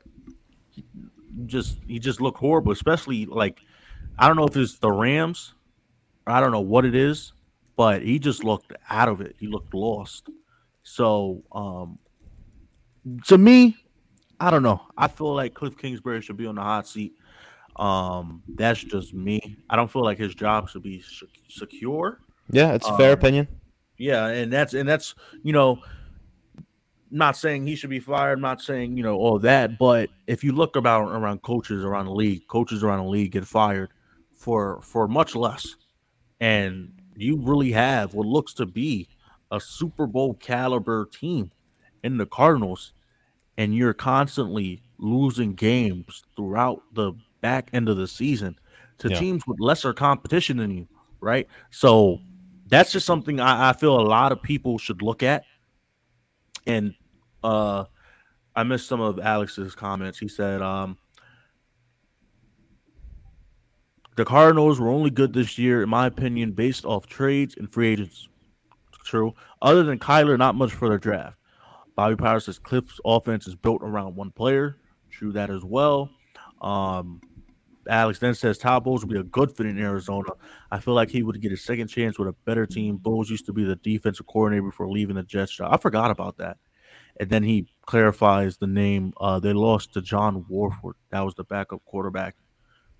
just 1.46 1.78
he 1.86 1.98
just 1.98 2.20
looked 2.20 2.38
horrible, 2.38 2.72
especially 2.72 3.26
like 3.26 3.60
I 4.18 4.26
don't 4.28 4.36
know 4.36 4.44
if 4.46 4.56
it's 4.56 4.78
the 4.78 4.90
Rams, 4.92 5.54
I 6.26 6.40
don't 6.40 6.52
know 6.52 6.60
what 6.60 6.84
it 6.84 6.94
is, 6.94 7.32
but 7.76 8.02
he 8.02 8.18
just 8.18 8.44
looked 8.44 8.72
out 8.90 9.08
of 9.08 9.20
it. 9.20 9.36
He 9.38 9.46
looked 9.46 9.74
lost. 9.74 10.28
So 10.82 11.42
um 11.52 11.98
to 13.26 13.38
me, 13.38 13.76
I 14.40 14.50
don't 14.50 14.62
know. 14.62 14.80
I 14.96 15.08
feel 15.08 15.34
like 15.34 15.54
Cliff 15.54 15.76
Kingsbury 15.76 16.20
should 16.20 16.36
be 16.36 16.46
on 16.46 16.56
the 16.56 16.62
hot 16.62 16.86
seat. 16.86 17.14
Um, 17.76 18.42
that's 18.54 18.82
just 18.82 19.14
me. 19.14 19.56
I 19.70 19.76
don't 19.76 19.90
feel 19.90 20.04
like 20.04 20.18
his 20.18 20.34
job 20.34 20.68
should 20.68 20.82
be 20.82 21.02
secure. 21.48 22.20
Yeah, 22.50 22.74
it's 22.74 22.86
a 22.86 22.96
fair 22.96 23.12
Um, 23.12 23.18
opinion. 23.18 23.48
Yeah, 23.96 24.26
and 24.26 24.52
that's 24.52 24.74
and 24.74 24.88
that's 24.88 25.14
you 25.42 25.52
know, 25.52 25.78
not 27.10 27.36
saying 27.36 27.66
he 27.66 27.76
should 27.76 27.90
be 27.90 28.00
fired. 28.00 28.40
Not 28.40 28.60
saying 28.60 28.96
you 28.96 29.02
know 29.02 29.16
all 29.16 29.38
that, 29.40 29.78
but 29.78 30.10
if 30.26 30.42
you 30.44 30.52
look 30.52 30.76
about 30.76 31.08
around 31.12 31.42
coaches 31.42 31.84
around 31.84 32.06
the 32.06 32.12
league, 32.14 32.46
coaches 32.48 32.82
around 32.82 33.04
the 33.04 33.10
league 33.10 33.32
get 33.32 33.46
fired 33.46 33.90
for 34.34 34.80
for 34.82 35.08
much 35.08 35.34
less, 35.34 35.76
and 36.40 36.92
you 37.16 37.36
really 37.36 37.72
have 37.72 38.14
what 38.14 38.26
looks 38.26 38.54
to 38.54 38.66
be 38.66 39.08
a 39.50 39.60
Super 39.60 40.06
Bowl 40.06 40.34
caliber 40.34 41.06
team 41.06 41.50
in 42.02 42.16
the 42.16 42.26
Cardinals, 42.26 42.92
and 43.56 43.74
you're 43.74 43.94
constantly 43.94 44.82
losing 44.98 45.54
games 45.54 46.24
throughout 46.36 46.82
the 46.94 47.12
back 47.40 47.70
end 47.72 47.88
of 47.88 47.96
the 47.96 48.08
season 48.08 48.58
to 48.98 49.10
Yeah. 49.10 49.18
teams 49.18 49.46
with 49.46 49.60
lesser 49.60 49.92
competition 49.92 50.56
than 50.56 50.70
you, 50.70 50.88
right? 51.20 51.48
So 51.70 52.20
that's 52.68 52.92
just 52.92 53.04
something 53.06 53.40
I, 53.40 53.70
I 53.70 53.72
feel 53.72 53.98
a 53.98 54.02
lot 54.02 54.32
of 54.32 54.42
people 54.42 54.78
should 54.78 55.02
look 55.02 55.22
at. 55.22 55.44
And 56.66 56.94
uh 57.42 57.84
I 58.54 58.62
missed 58.64 58.86
some 58.86 59.00
of 59.00 59.18
Alex's 59.18 59.74
comments. 59.74 60.18
He 60.18 60.28
said, 60.28 60.60
um, 60.60 60.98
the 64.16 64.24
Cardinals 64.24 64.78
were 64.78 64.90
only 64.90 65.10
good 65.10 65.32
this 65.32 65.58
year, 65.58 65.82
in 65.82 65.88
my 65.88 66.06
opinion, 66.06 66.52
based 66.52 66.84
off 66.84 67.06
trades 67.06 67.54
and 67.56 67.72
free 67.72 67.88
agents. 67.92 68.28
True. 69.04 69.34
Other 69.60 69.82
than 69.82 69.98
Kyler, 69.98 70.38
not 70.38 70.54
much 70.54 70.72
for 70.72 70.88
their 70.88 70.98
draft. 70.98 71.36
Bobby 71.96 72.16
Power 72.16 72.40
says 72.40 72.58
Cliff's 72.58 73.00
offense 73.04 73.46
is 73.46 73.54
built 73.54 73.82
around 73.82 74.16
one 74.16 74.30
player. 74.30 74.76
True 75.10 75.32
that 75.32 75.50
as 75.50 75.64
well. 75.64 76.10
Um, 76.60 77.20
Alex 77.88 78.18
then 78.18 78.34
says 78.34 78.58
Todd 78.58 78.84
Bowles 78.84 79.04
would 79.04 79.12
be 79.12 79.18
a 79.18 79.24
good 79.24 79.54
fit 79.54 79.66
in 79.66 79.78
Arizona. 79.78 80.30
I 80.70 80.78
feel 80.78 80.94
like 80.94 81.10
he 81.10 81.22
would 81.22 81.40
get 81.40 81.52
a 81.52 81.56
second 81.56 81.88
chance 81.88 82.18
with 82.18 82.28
a 82.28 82.34
better 82.44 82.66
team. 82.66 82.96
Bowles 82.96 83.28
used 83.28 83.46
to 83.46 83.52
be 83.52 83.64
the 83.64 83.76
defensive 83.76 84.26
coordinator 84.26 84.62
before 84.62 84.88
leaving 84.88 85.16
the 85.16 85.22
Jets. 85.22 85.60
I 85.60 85.76
forgot 85.76 86.10
about 86.10 86.38
that. 86.38 86.58
And 87.18 87.28
then 87.28 87.42
he 87.42 87.66
clarifies 87.86 88.56
the 88.56 88.66
name. 88.66 89.12
Uh, 89.20 89.38
they 89.38 89.52
lost 89.52 89.92
to 89.94 90.02
John 90.02 90.46
Wolford. 90.48 90.94
That 91.10 91.22
was 91.22 91.34
the 91.34 91.44
backup 91.44 91.84
quarterback 91.84 92.36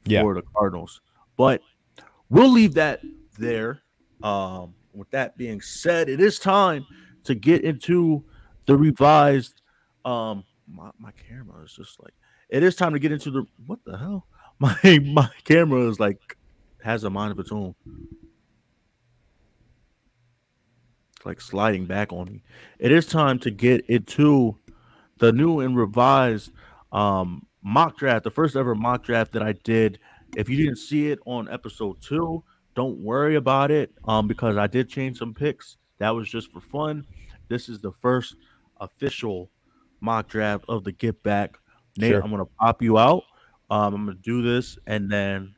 Yeah. 0.05 0.23
for 0.23 0.35
the 0.35 0.43
Cardinals. 0.57 1.01
But 1.37 1.63
we'll 2.29 2.51
leave 2.51 2.75
that 2.75 3.01
there. 3.39 3.83
Um, 4.23 4.75
with 4.93 5.11
that 5.11 5.37
being 5.37 5.61
said, 5.61 6.09
it 6.09 6.21
is 6.21 6.39
time 6.39 6.87
to 7.25 7.35
get 7.35 7.65
into 7.65 8.25
the 8.67 8.77
revised. 8.77 9.63
Um, 10.05 10.45
my, 10.69 10.91
my 10.99 11.11
camera 11.13 11.65
is 11.65 11.73
just 11.73 12.01
like 12.01 12.15
it 12.49 12.63
is 12.63 12.77
time 12.77 12.93
to 12.93 12.99
get 12.99 13.13
into 13.13 13.31
the 13.31 13.47
what 13.67 13.79
the 13.85 13.97
hell? 13.97 14.27
My 14.59 15.01
my 15.03 15.29
camera 15.43 15.89
is 15.89 15.99
like 15.99 16.37
has 16.85 17.03
a 17.03 17.11
mind 17.11 17.33
of 17.33 17.41
its 17.41 17.51
own. 17.51 17.75
It's 21.17 21.27
like 21.27 21.41
sliding 21.41 21.87
back 21.87 22.13
on 22.13 22.27
me. 22.27 22.43
It 22.79 22.93
is 22.93 23.07
time 23.07 23.41
to 23.41 23.51
get 23.51 23.85
into 23.87 24.57
the 25.19 25.33
new 25.33 25.61
and 25.61 25.77
revised 25.77 26.53
um 26.93 27.45
mock 27.63 27.97
draft, 27.97 28.25
the 28.25 28.31
first 28.31 28.57
ever 28.57 28.75
mock 28.75 29.05
draft 29.05 29.33
that 29.33 29.43
I 29.43 29.53
did. 29.53 29.99
If 30.37 30.49
you 30.49 30.57
didn't 30.57 30.77
see 30.77 31.09
it 31.09 31.19
on 31.27 31.49
episode 31.49 32.01
two, 32.01 32.43
don't 32.75 32.99
worry 32.99 33.37
about 33.37 33.71
it. 33.71 33.93
Um, 34.05 34.27
because 34.27 34.57
I 34.57 34.67
did 34.67 34.89
change 34.89 35.19
some 35.19 35.35
picks. 35.35 35.77
That 35.99 36.11
was 36.11 36.29
just 36.29 36.51
for 36.51 36.61
fun. 36.61 37.07
This 37.49 37.69
is 37.69 37.81
the 37.81 37.93
first 37.93 38.37
official 38.81 39.51
mock 40.01 40.29
draft 40.29 40.65
of 40.69 40.85
the 40.85 40.93
Get 40.93 41.23
Back. 41.23 41.59
Nate, 41.97 42.13
Sure. 42.13 42.23
I'm 42.23 42.31
gonna 42.31 42.47
pop 42.47 42.83
you 42.83 42.99
out. 42.99 43.25
Um, 43.71 43.95
I'm 43.95 44.07
gonna 44.07 44.19
do 44.23 44.43
this 44.43 44.79
and 44.87 45.11
then 45.11 45.55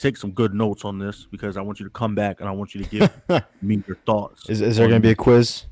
take 0.00 0.16
some 0.16 0.32
good 0.32 0.54
notes 0.54 0.84
on 0.84 0.98
this 0.98 1.26
because 1.30 1.56
I 1.56 1.60
want 1.60 1.78
you 1.78 1.84
to 1.84 1.90
come 1.90 2.14
back 2.14 2.40
and 2.40 2.48
I 2.48 2.52
want 2.52 2.74
you 2.74 2.82
to 2.82 2.88
give 2.90 3.10
me 3.62 3.82
your 3.86 3.96
thoughts. 4.06 4.48
Is, 4.48 4.60
is 4.60 4.76
there 4.76 4.88
going 4.88 5.00
to 5.00 5.06
be 5.06 5.12
a 5.12 5.14
quiz? 5.14 5.66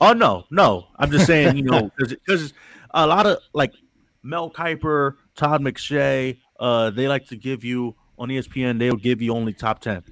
Oh 0.00 0.12
no, 0.12 0.44
no. 0.50 0.88
I'm 0.98 1.10
just 1.10 1.26
saying, 1.26 1.56
you 1.56 1.62
know, 1.62 1.90
because 1.98 2.52
a 2.92 3.06
lot 3.06 3.26
of 3.26 3.38
like 3.54 3.72
Mel 4.26 4.50
Kiper, 4.50 5.14
Todd 5.36 5.62
McShay, 5.62 6.38
uh, 6.58 6.90
they 6.90 7.08
like 7.08 7.26
to 7.28 7.36
give 7.36 7.64
you 7.64 7.94
on 8.18 8.28
ESPN. 8.28 8.78
They'll 8.78 8.96
give 8.96 9.22
you 9.22 9.34
only 9.34 9.52
top 9.52 9.80
ten. 9.80 10.02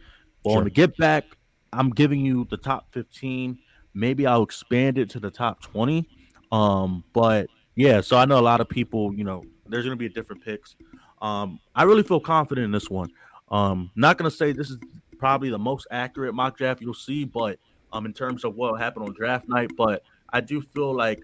But 0.42 0.50
Sure. 0.50 0.58
on 0.58 0.64
the 0.64 0.70
Get 0.70 0.96
Back, 0.96 1.24
I'm 1.72 1.90
giving 1.90 2.20
you 2.24 2.46
the 2.50 2.56
top 2.56 2.92
15. 2.92 3.58
Maybe 3.94 4.26
I'll 4.26 4.42
expand 4.42 4.98
it 4.98 5.10
to 5.10 5.20
the 5.20 5.30
top 5.30 5.62
20. 5.62 6.08
Um, 6.52 7.02
but 7.12 7.48
yeah, 7.76 8.00
so 8.00 8.16
I 8.16 8.24
know 8.26 8.38
a 8.38 8.42
lot 8.42 8.60
of 8.60 8.68
people. 8.68 9.14
You 9.14 9.24
know, 9.24 9.44
there's 9.66 9.84
gonna 9.84 9.96
be 9.96 10.08
different 10.08 10.44
picks. 10.44 10.76
Um, 11.20 11.58
I 11.74 11.84
really 11.84 12.02
feel 12.02 12.20
confident 12.20 12.66
in 12.66 12.70
this 12.70 12.90
one. 12.90 13.10
Um, 13.50 13.90
not 13.96 14.18
gonna 14.18 14.30
say 14.30 14.52
this 14.52 14.70
is 14.70 14.78
probably 15.18 15.50
the 15.50 15.58
most 15.58 15.86
accurate 15.90 16.34
mock 16.34 16.56
draft 16.56 16.80
you'll 16.80 16.94
see, 16.94 17.24
but 17.24 17.58
um, 17.92 18.04
in 18.06 18.12
terms 18.12 18.44
of 18.44 18.54
what 18.54 18.78
happened 18.80 19.06
on 19.06 19.14
draft 19.14 19.48
night, 19.48 19.70
but 19.76 20.02
I 20.30 20.40
do 20.40 20.60
feel 20.60 20.94
like 20.94 21.22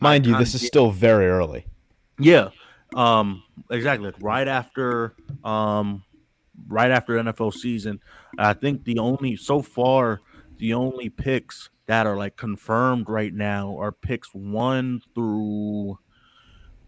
Mind 0.00 0.26
you, 0.26 0.36
this 0.36 0.54
is 0.54 0.66
still 0.66 0.90
very 0.90 1.28
early. 1.28 1.66
Yeah, 2.20 2.50
um, 2.94 3.42
exactly. 3.70 4.06
Like 4.06 4.22
right 4.22 4.48
after, 4.48 5.14
um, 5.44 6.04
right 6.68 6.90
after 6.90 7.14
NFL 7.14 7.54
season, 7.54 8.00
I 8.38 8.52
think 8.52 8.84
the 8.84 8.98
only 8.98 9.36
so 9.36 9.62
far 9.62 10.20
the 10.58 10.74
only 10.74 11.08
picks 11.08 11.70
that 11.86 12.06
are 12.06 12.16
like 12.16 12.36
confirmed 12.36 13.08
right 13.08 13.34
now 13.34 13.76
are 13.78 13.90
picks 13.90 14.32
one 14.34 15.00
through 15.14 15.98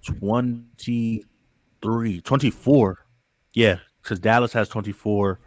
23, 0.05 2.20
24. 2.20 3.07
Yeah, 3.55 3.78
because 4.03 4.20
Dallas 4.20 4.53
has 4.53 4.68
24, 4.68 5.41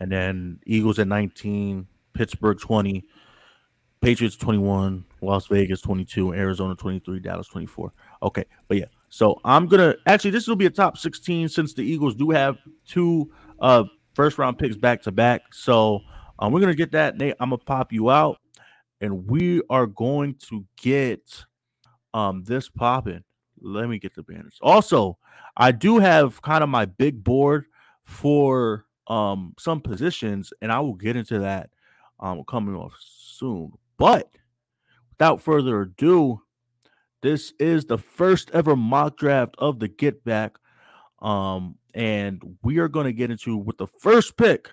and 0.00 0.10
then 0.10 0.58
Eagles 0.66 0.98
at 0.98 1.08
19, 1.08 1.86
Pittsburgh 2.12 2.58
20, 2.58 3.04
Patriots 4.00 4.36
21, 4.36 5.04
Las 5.22 5.46
Vegas 5.46 5.80
22, 5.80 6.34
Arizona 6.34 6.74
23, 6.74 7.20
Dallas 7.20 7.48
24. 7.48 7.92
Okay, 8.22 8.44
but 8.66 8.76
yeah. 8.76 8.84
So 9.08 9.40
I'm 9.44 9.66
gonna 9.66 9.94
actually 10.06 10.32
this 10.32 10.46
will 10.46 10.56
be 10.56 10.66
a 10.66 10.70
top 10.70 10.98
16 10.98 11.48
since 11.48 11.74
the 11.74 11.82
Eagles 11.82 12.14
do 12.14 12.30
have 12.30 12.58
two 12.86 13.30
uh 13.60 13.84
first 14.14 14.38
round 14.38 14.58
picks 14.58 14.76
back 14.76 15.02
to 15.02 15.12
back. 15.12 15.42
So 15.52 16.00
um, 16.38 16.52
we're 16.52 16.60
gonna 16.60 16.74
get 16.74 16.92
that. 16.92 17.16
Nate, 17.16 17.34
I'm 17.40 17.50
gonna 17.50 17.58
pop 17.58 17.92
you 17.92 18.10
out, 18.10 18.38
and 19.00 19.28
we 19.28 19.62
are 19.70 19.86
going 19.86 20.34
to 20.48 20.64
get 20.76 21.44
um 22.14 22.44
this 22.44 22.68
popping. 22.68 23.24
Let 23.60 23.88
me 23.88 23.98
get 23.98 24.14
the 24.14 24.22
banners. 24.22 24.58
Also, 24.62 25.18
I 25.56 25.72
do 25.72 25.98
have 25.98 26.40
kind 26.42 26.62
of 26.62 26.68
my 26.68 26.84
big 26.84 27.24
board 27.24 27.66
for 28.04 28.86
um 29.06 29.54
some 29.58 29.80
positions, 29.80 30.52
and 30.60 30.70
I 30.70 30.80
will 30.80 30.94
get 30.94 31.16
into 31.16 31.38
that 31.40 31.70
um 32.20 32.44
coming 32.48 32.74
off 32.74 32.94
soon. 33.00 33.72
But 33.96 34.28
without 35.10 35.40
further 35.40 35.82
ado, 35.82 36.42
This 37.20 37.52
is 37.58 37.86
the 37.86 37.98
first 37.98 38.50
ever 38.52 38.76
mock 38.76 39.16
draft 39.16 39.54
of 39.58 39.80
the 39.80 39.88
Get 39.88 40.24
Back. 40.24 40.56
Um, 41.20 41.76
and 41.94 42.56
we 42.62 42.78
are 42.78 42.88
going 42.88 43.06
to 43.06 43.12
get 43.12 43.30
into 43.30 43.56
with 43.56 43.78
the 43.78 43.88
first 43.88 44.36
pick, 44.36 44.70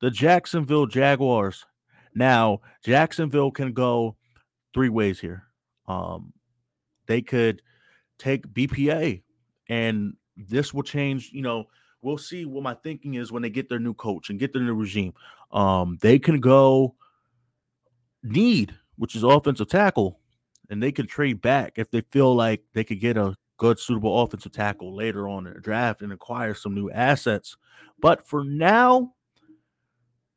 the 0.00 0.10
Jacksonville 0.10 0.86
Jaguars. 0.86 1.64
Now, 2.14 2.60
Jacksonville 2.84 3.50
can 3.50 3.72
go 3.72 4.16
three 4.72 4.88
ways 4.88 5.18
here. 5.18 5.44
Um, 5.88 6.32
they 7.06 7.20
could 7.20 7.62
take 8.18 8.46
BPA, 8.46 9.22
and 9.68 10.14
this 10.36 10.72
will 10.72 10.82
change. 10.82 11.30
You 11.32 11.42
know, 11.42 11.64
we'll 12.00 12.18
see 12.18 12.44
what 12.44 12.62
my 12.62 12.74
thinking 12.74 13.14
is 13.14 13.32
when 13.32 13.42
they 13.42 13.50
get 13.50 13.68
their 13.68 13.80
new 13.80 13.94
coach 13.94 14.30
and 14.30 14.38
get 14.38 14.52
their 14.52 14.62
new 14.62 14.74
regime. 14.74 15.14
Um, 15.50 15.98
they 16.00 16.18
can 16.18 16.40
go 16.40 16.94
need, 18.22 18.74
which 18.96 19.16
is 19.16 19.24
offensive 19.24 19.68
tackle, 19.68 20.20
and 20.70 20.82
they 20.82 20.92
can 20.92 21.06
trade 21.06 21.40
back 21.40 21.74
if 21.76 21.90
they 21.90 22.02
feel 22.10 22.34
like 22.34 22.62
they 22.72 22.84
could 22.84 23.00
get 23.00 23.16
a 23.16 23.34
good, 23.56 23.78
suitable 23.78 24.20
offensive 24.22 24.52
tackle 24.52 24.94
later 24.94 25.28
on 25.28 25.46
in 25.46 25.54
the 25.54 25.60
draft 25.60 26.02
and 26.02 26.12
acquire 26.12 26.54
some 26.54 26.74
new 26.74 26.90
assets. 26.90 27.56
But 28.00 28.26
for 28.26 28.44
now, 28.44 29.14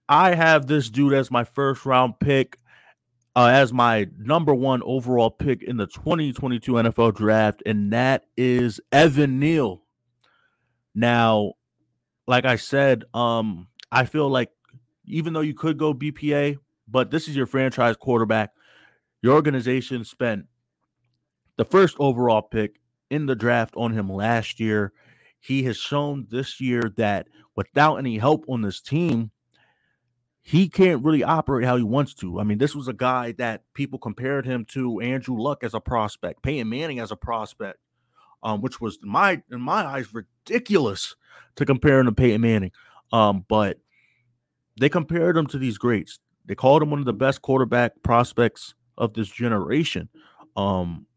I 0.07 0.35
have 0.35 0.67
this 0.67 0.89
dude 0.89 1.13
as 1.13 1.29
my 1.29 1.43
first 1.43 1.85
round 1.85 2.19
pick, 2.19 2.57
uh, 3.35 3.47
as 3.47 3.71
my 3.71 4.07
number 4.17 4.55
one 4.55 4.81
overall 4.83 5.29
pick 5.29 5.61
in 5.61 5.77
the 5.77 5.87
2022 5.87 6.73
NFL 6.73 7.15
draft, 7.15 7.61
and 7.65 7.93
that 7.93 8.25
is 8.35 8.79
Evan 8.91 9.39
Neal. 9.39 9.83
Now, 10.95 11.53
like 12.27 12.45
I 12.45 12.55
said, 12.55 13.03
um, 13.13 13.67
I 13.91 14.05
feel 14.05 14.29
like 14.29 14.49
even 15.05 15.33
though 15.33 15.41
you 15.41 15.53
could 15.53 15.77
go 15.77 15.93
BPA, 15.93 16.57
but 16.87 17.11
this 17.11 17.27
is 17.27 17.35
your 17.35 17.45
franchise 17.45 17.95
quarterback, 17.95 18.51
your 19.21 19.35
organization 19.35 20.03
spent 20.03 20.45
the 21.57 21.65
first 21.65 21.95
overall 21.99 22.41
pick 22.41 22.79
in 23.09 23.25
the 23.25 23.35
draft 23.35 23.75
on 23.75 23.91
him 23.91 24.09
last 24.09 24.59
year. 24.59 24.93
He 25.39 25.63
has 25.63 25.77
shown 25.77 26.27
this 26.29 26.61
year 26.61 26.91
that 26.97 27.27
without 27.55 27.97
any 27.97 28.17
help 28.17 28.45
on 28.47 28.61
this 28.61 28.81
team, 28.81 29.31
he 30.41 30.69
can't 30.69 31.03
really 31.03 31.23
operate 31.23 31.65
how 31.65 31.75
he 31.75 31.83
wants 31.83 32.13
to. 32.15 32.39
I 32.39 32.43
mean, 32.43 32.57
this 32.57 32.75
was 32.75 32.87
a 32.87 32.93
guy 32.93 33.33
that 33.33 33.63
people 33.73 33.99
compared 33.99 34.45
him 34.45 34.65
to 34.69 34.99
Andrew 35.01 35.37
Luck 35.37 35.63
as 35.63 35.73
a 35.73 35.79
prospect, 35.79 36.41
Peyton 36.41 36.69
Manning 36.69 36.99
as 36.99 37.11
a 37.11 37.15
prospect, 37.15 37.79
um, 38.41 38.61
which 38.61 38.79
was 38.79 38.97
in 39.03 39.09
my 39.09 39.41
in 39.51 39.61
my 39.61 39.85
eyes 39.85 40.13
ridiculous 40.13 41.15
to 41.57 41.65
compare 41.65 41.99
him 41.99 42.05
to 42.07 42.11
Peyton 42.13 42.41
Manning. 42.41 42.71
Um, 43.11 43.45
but 43.47 43.79
they 44.79 44.89
compared 44.89 45.35
him 45.35 45.45
to 45.47 45.57
these 45.57 45.77
greats. 45.77 46.19
They 46.45 46.55
called 46.55 46.81
him 46.81 46.89
one 46.89 46.99
of 46.99 47.05
the 47.05 47.13
best 47.13 47.41
quarterback 47.41 48.01
prospects 48.01 48.73
of 48.99 49.13
this 49.13 49.29
generation. 49.29 50.09
Um, 50.55 51.07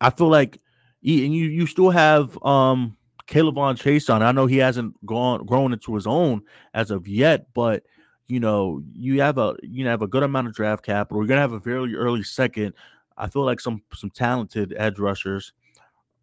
I 0.00 0.10
feel 0.10 0.28
like 0.28 0.60
and 1.02 1.34
you 1.34 1.46
you 1.46 1.66
still 1.66 1.90
have 1.90 2.42
um 2.44 2.96
K'Lavon 3.26 3.76
Chaisson. 3.76 4.22
I 4.22 4.32
know 4.32 4.46
he 4.46 4.58
hasn't 4.58 4.94
gone 5.06 5.46
grown 5.46 5.72
into 5.72 5.94
his 5.94 6.06
own 6.06 6.42
as 6.74 6.90
of 6.90 7.08
yet, 7.08 7.46
but 7.54 7.84
you 8.28 8.40
know 8.40 8.82
you 8.92 9.20
have 9.20 9.38
a 9.38 9.56
you 9.62 9.84
know 9.84 9.90
have 9.90 10.02
a 10.02 10.08
good 10.08 10.22
amount 10.22 10.48
of 10.48 10.54
draft 10.54 10.84
capital. 10.84 11.22
You're 11.22 11.28
gonna 11.28 11.40
have 11.40 11.52
a 11.52 11.58
very 11.58 11.96
early 11.96 12.22
second. 12.22 12.74
I 13.16 13.28
feel 13.28 13.44
like 13.44 13.60
some 13.60 13.82
some 13.94 14.10
talented 14.10 14.74
edge 14.76 14.98
rushers 14.98 15.52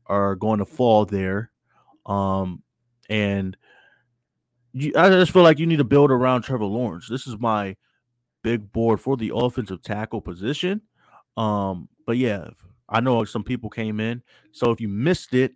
are 0.05 0.35
going 0.35 0.59
to 0.59 0.65
fall 0.65 1.05
there, 1.05 1.51
um, 2.05 2.63
and 3.09 3.57
you, 4.73 4.93
I 4.95 5.09
just 5.09 5.31
feel 5.31 5.43
like 5.43 5.59
you 5.59 5.65
need 5.65 5.77
to 5.77 5.83
build 5.83 6.11
around 6.11 6.43
Trevor 6.43 6.65
Lawrence. 6.65 7.07
This 7.09 7.27
is 7.27 7.37
my 7.39 7.75
big 8.47 8.71
board 8.71 9.01
for 9.01 9.17
the 9.17 9.33
offensive 9.35 9.81
tackle 9.81 10.21
position. 10.21 10.81
Um, 11.35 11.89
but 12.05 12.15
yeah, 12.15 12.47
I 12.87 13.01
know 13.01 13.25
some 13.25 13.43
people 13.43 13.69
came 13.69 13.99
in. 13.99 14.23
So 14.53 14.71
if 14.71 14.79
you 14.79 14.87
missed 14.87 15.33
it, 15.33 15.51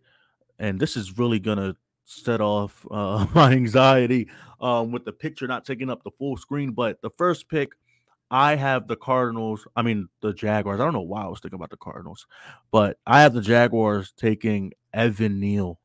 and 0.60 0.78
this 0.78 0.98
is 0.98 1.18
really 1.18 1.40
gonna 1.40 1.78
set 2.04 2.42
off 2.42 2.86
uh, 2.92 3.26
my 3.34 3.54
anxiety 3.54 4.30
um, 4.60 4.92
with 4.92 5.06
the 5.06 5.14
picture 5.14 5.48
not 5.48 5.64
taking 5.64 5.90
up 5.90 6.04
the 6.04 6.12
full 6.20 6.36
screen. 6.36 6.72
But 6.72 7.02
the 7.02 7.10
first 7.12 7.48
pick, 7.48 7.70
I 8.30 8.56
have 8.56 8.90
the 8.90 8.98
Cardinals. 8.98 9.66
I 9.74 9.84
mean 9.84 10.10
the 10.20 10.34
Jaguars. 10.34 10.82
I 10.82 10.84
don't 10.84 10.94
know 10.94 11.00
why 11.00 11.24
I 11.24 11.28
was 11.28 11.40
thinking 11.40 11.60
about 11.60 11.70
the 11.70 11.78
Cardinals, 11.78 12.28
but 12.72 12.98
I 13.08 13.22
have 13.22 13.34
the 13.34 13.42
Jaguars 13.42 14.14
taking 14.18 14.74
Evan 14.94 15.40
Neal. 15.40 15.80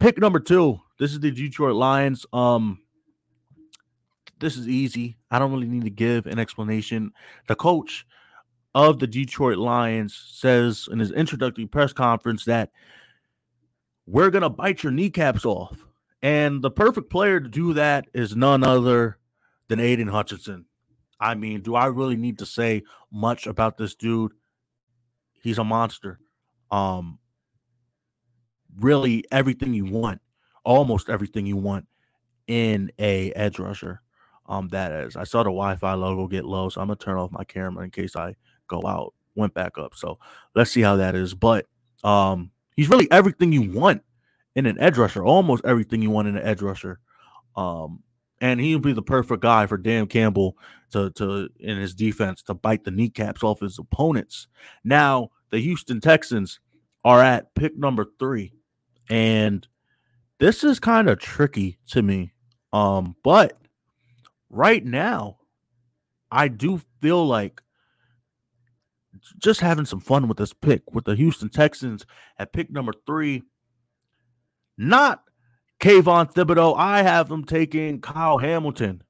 Pick 0.00 0.18
number 0.18 0.40
two. 0.40 0.80
This 0.98 1.12
is 1.12 1.20
the 1.20 1.30
Detroit 1.30 1.76
Lions. 1.76 2.26
Um, 2.32 2.80
this 4.40 4.56
is 4.56 4.68
easy. 4.68 5.16
I 5.30 5.38
don't 5.38 5.52
really 5.52 5.66
need 5.66 5.84
to 5.84 5.90
give 5.90 6.26
an 6.26 6.38
explanation. 6.38 7.12
The 7.46 7.54
coach 7.54 8.06
of 8.74 8.98
the 8.98 9.06
Detroit 9.06 9.58
Lions 9.58 10.14
says 10.32 10.88
in 10.90 10.98
his 10.98 11.10
introductory 11.10 11.66
press 11.66 11.92
conference 11.92 12.44
that 12.44 12.70
we're 14.06 14.30
going 14.30 14.42
to 14.42 14.50
bite 14.50 14.82
your 14.82 14.92
kneecaps 14.92 15.44
off. 15.44 15.84
And 16.22 16.62
the 16.62 16.70
perfect 16.70 17.10
player 17.10 17.40
to 17.40 17.48
do 17.48 17.74
that 17.74 18.06
is 18.12 18.34
none 18.34 18.64
other 18.64 19.18
than 19.68 19.78
Aiden 19.78 20.10
Hutchinson. 20.10 20.64
I 21.20 21.34
mean, 21.34 21.62
do 21.62 21.74
I 21.74 21.86
really 21.86 22.16
need 22.16 22.38
to 22.38 22.46
say 22.46 22.82
much 23.12 23.46
about 23.46 23.76
this 23.76 23.94
dude? 23.94 24.32
He's 25.42 25.58
a 25.58 25.64
monster. 25.64 26.18
Um 26.70 27.18
really 28.78 29.24
everything 29.32 29.74
you 29.74 29.86
want, 29.86 30.20
almost 30.64 31.08
everything 31.08 31.46
you 31.46 31.56
want 31.56 31.86
in 32.46 32.92
a 32.98 33.32
edge 33.32 33.58
rusher. 33.58 34.02
Um 34.48 34.68
that 34.68 34.92
is. 34.92 35.16
I 35.16 35.24
saw 35.24 35.38
the 35.38 35.50
Wi-Fi 35.50 35.94
logo 35.94 36.26
get 36.26 36.44
low, 36.44 36.68
so 36.68 36.80
I'm 36.80 36.88
gonna 36.88 36.96
turn 36.96 37.18
off 37.18 37.30
my 37.30 37.44
camera 37.44 37.84
in 37.84 37.90
case 37.90 38.16
I 38.16 38.34
go 38.66 38.82
out, 38.86 39.14
went 39.34 39.54
back 39.54 39.78
up. 39.78 39.94
So 39.94 40.18
let's 40.54 40.70
see 40.70 40.82
how 40.82 40.96
that 40.96 41.14
is. 41.14 41.34
But 41.34 41.66
um, 42.04 42.50
he's 42.76 42.88
really 42.88 43.10
everything 43.10 43.52
you 43.52 43.70
want 43.70 44.02
in 44.54 44.66
an 44.66 44.78
edge 44.80 44.98
rusher, 44.98 45.24
almost 45.24 45.64
everything 45.64 46.02
you 46.02 46.10
want 46.10 46.28
in 46.28 46.36
an 46.36 46.46
edge 46.46 46.62
rusher. 46.62 47.00
Um, 47.56 48.02
and 48.40 48.60
he'll 48.60 48.78
be 48.78 48.92
the 48.92 49.02
perfect 49.02 49.42
guy 49.42 49.66
for 49.66 49.76
Dan 49.76 50.06
Campbell 50.06 50.56
to 50.92 51.10
to 51.10 51.48
in 51.60 51.76
his 51.78 51.94
defense 51.94 52.42
to 52.42 52.54
bite 52.54 52.84
the 52.84 52.90
kneecaps 52.90 53.42
off 53.42 53.60
his 53.60 53.78
opponents. 53.78 54.46
Now 54.84 55.30
the 55.50 55.58
Houston 55.58 56.00
Texans 56.00 56.60
are 57.04 57.22
at 57.22 57.54
pick 57.54 57.76
number 57.76 58.06
three, 58.18 58.52
and 59.10 59.66
this 60.38 60.62
is 60.62 60.78
kind 60.78 61.08
of 61.08 61.18
tricky 61.18 61.78
to 61.88 62.02
me. 62.02 62.32
Um, 62.72 63.16
but 63.24 63.56
right 64.50 64.84
now, 64.84 65.38
I 66.30 66.48
do 66.48 66.80
feel 67.00 67.26
like 67.26 67.62
just 69.38 69.60
having 69.60 69.84
some 69.84 70.00
fun 70.00 70.28
with 70.28 70.38
this 70.38 70.52
pick 70.52 70.82
with 70.92 71.04
the 71.04 71.16
Houston 71.16 71.48
Texans 71.48 72.06
at 72.38 72.52
pick 72.52 72.70
number 72.70 72.92
three. 73.06 73.42
Not 74.76 75.24
Kayvon 75.80 76.32
Thibodeaux. 76.32 76.76
I 76.76 77.02
have 77.02 77.28
them 77.28 77.44
taking 77.44 78.00
Kyle 78.00 78.38
Hamilton, 78.38 79.02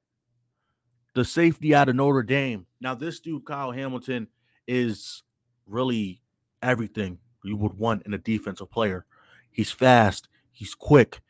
the 1.13 1.25
safety 1.25 1.75
out 1.75 1.89
of 1.89 1.95
Notre 1.95 2.23
Dame. 2.23 2.65
Now, 2.81 2.95
this 2.95 3.19
dude, 3.19 3.45
Kyle 3.45 3.71
Hamilton, 3.71 4.27
is 4.67 5.23
really 5.67 6.21
everything 6.61 7.19
you 7.43 7.57
would 7.57 7.73
want 7.73 8.03
in 8.05 8.13
a 8.13 8.17
defensive 8.17 8.71
player. 8.71 9.05
He's 9.51 9.71
fast, 9.71 10.27
he's 10.51 10.75
quick, 10.75 11.21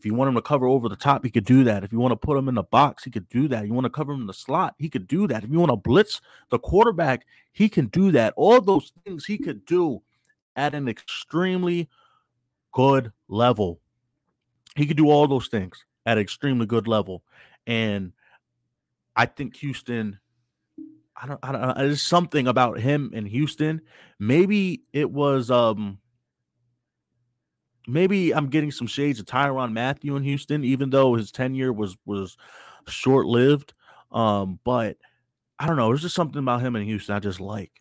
if 0.00 0.06
you 0.06 0.14
want 0.14 0.30
him 0.30 0.34
to 0.34 0.40
cover 0.40 0.66
over 0.66 0.88
the 0.88 0.96
top, 0.96 1.22
he 1.22 1.30
could 1.30 1.44
do 1.44 1.62
that. 1.64 1.84
If 1.84 1.92
you 1.92 1.98
want 2.00 2.12
to 2.12 2.16
put 2.16 2.38
him 2.38 2.48
in 2.48 2.54
the 2.54 2.62
box, 2.62 3.04
he 3.04 3.10
could 3.10 3.28
do 3.28 3.48
that. 3.48 3.66
You 3.66 3.74
want 3.74 3.84
to 3.84 3.90
cover 3.90 4.14
him 4.14 4.22
in 4.22 4.26
the 4.26 4.32
slot, 4.32 4.74
he 4.78 4.88
could 4.88 5.06
do 5.06 5.26
that. 5.26 5.44
If 5.44 5.50
you 5.50 5.58
want 5.58 5.72
to 5.72 5.76
blitz 5.76 6.22
the 6.48 6.58
quarterback, 6.58 7.26
he 7.52 7.68
can 7.68 7.88
do 7.88 8.10
that. 8.12 8.32
All 8.34 8.62
those 8.62 8.92
things 9.04 9.26
he 9.26 9.36
could 9.36 9.66
do 9.66 10.00
at 10.56 10.74
an 10.74 10.88
extremely 10.88 11.90
good 12.72 13.12
level. 13.28 13.78
He 14.74 14.86
could 14.86 14.96
do 14.96 15.10
all 15.10 15.28
those 15.28 15.48
things 15.48 15.84
at 16.06 16.16
an 16.16 16.22
extremely 16.22 16.64
good 16.64 16.88
level. 16.88 17.22
And 17.66 18.12
I 19.16 19.26
think 19.26 19.54
Houston, 19.56 20.18
I 21.14 21.26
don't, 21.26 21.40
I 21.42 21.52
don't, 21.52 21.60
know. 21.60 21.74
there's 21.76 22.00
something 22.00 22.46
about 22.46 22.80
him 22.80 23.10
in 23.12 23.26
Houston. 23.26 23.82
Maybe 24.18 24.82
it 24.94 25.10
was, 25.10 25.50
um, 25.50 25.98
maybe 27.86 28.32
I'm 28.34 28.48
getting 28.48 28.70
some 28.70 28.86
shades 28.86 29.20
of 29.20 29.26
Tyrann 29.26 29.72
Mathieu 29.72 30.16
in 30.16 30.22
Houston, 30.22 30.64
even 30.64 30.90
though 30.90 31.14
his 31.14 31.30
tenure 31.32 31.72
was 31.72 31.96
was 32.04 32.36
short 32.88 33.26
lived. 33.26 33.72
Um, 34.12 34.58
but 34.64 34.96
I 35.58 35.66
don't 35.66 35.76
know. 35.76 35.88
There's 35.88 36.02
just 36.02 36.14
something 36.14 36.38
about 36.38 36.62
him 36.62 36.76
in 36.76 36.84
Houston 36.84 37.14
I 37.14 37.20
just 37.20 37.40
like. 37.40 37.72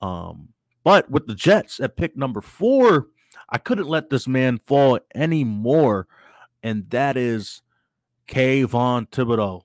Um, 0.00 0.48
but 0.84 1.10
with 1.10 1.26
the 1.26 1.34
Jets 1.34 1.80
at 1.80 1.96
pick 1.96 2.16
number 2.16 2.40
four, 2.40 3.08
I 3.48 3.58
couldn't 3.58 3.88
let 3.88 4.10
this 4.10 4.26
man 4.26 4.58
fall 4.58 4.98
anymore, 5.14 6.06
and 6.62 6.88
that 6.90 7.16
is 7.16 7.62
Kayvon 8.28 9.08
Thibodeaux. 9.10 9.62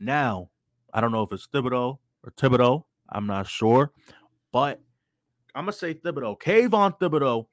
Now, 0.00 0.50
I 0.92 1.00
don't 1.00 1.12
know 1.12 1.22
if 1.22 1.32
it's 1.32 1.46
Thibodeau 1.46 1.98
or 2.24 2.30
Thibodeau. 2.32 2.84
I'm 3.08 3.26
not 3.26 3.46
sure, 3.46 3.92
but 4.52 4.80
I'm 5.54 5.64
gonna 5.64 5.72
say 5.72 5.94
Thibodeaux. 5.94 6.40
Kayvon 6.40 6.98
Thibodeaux 6.98 7.46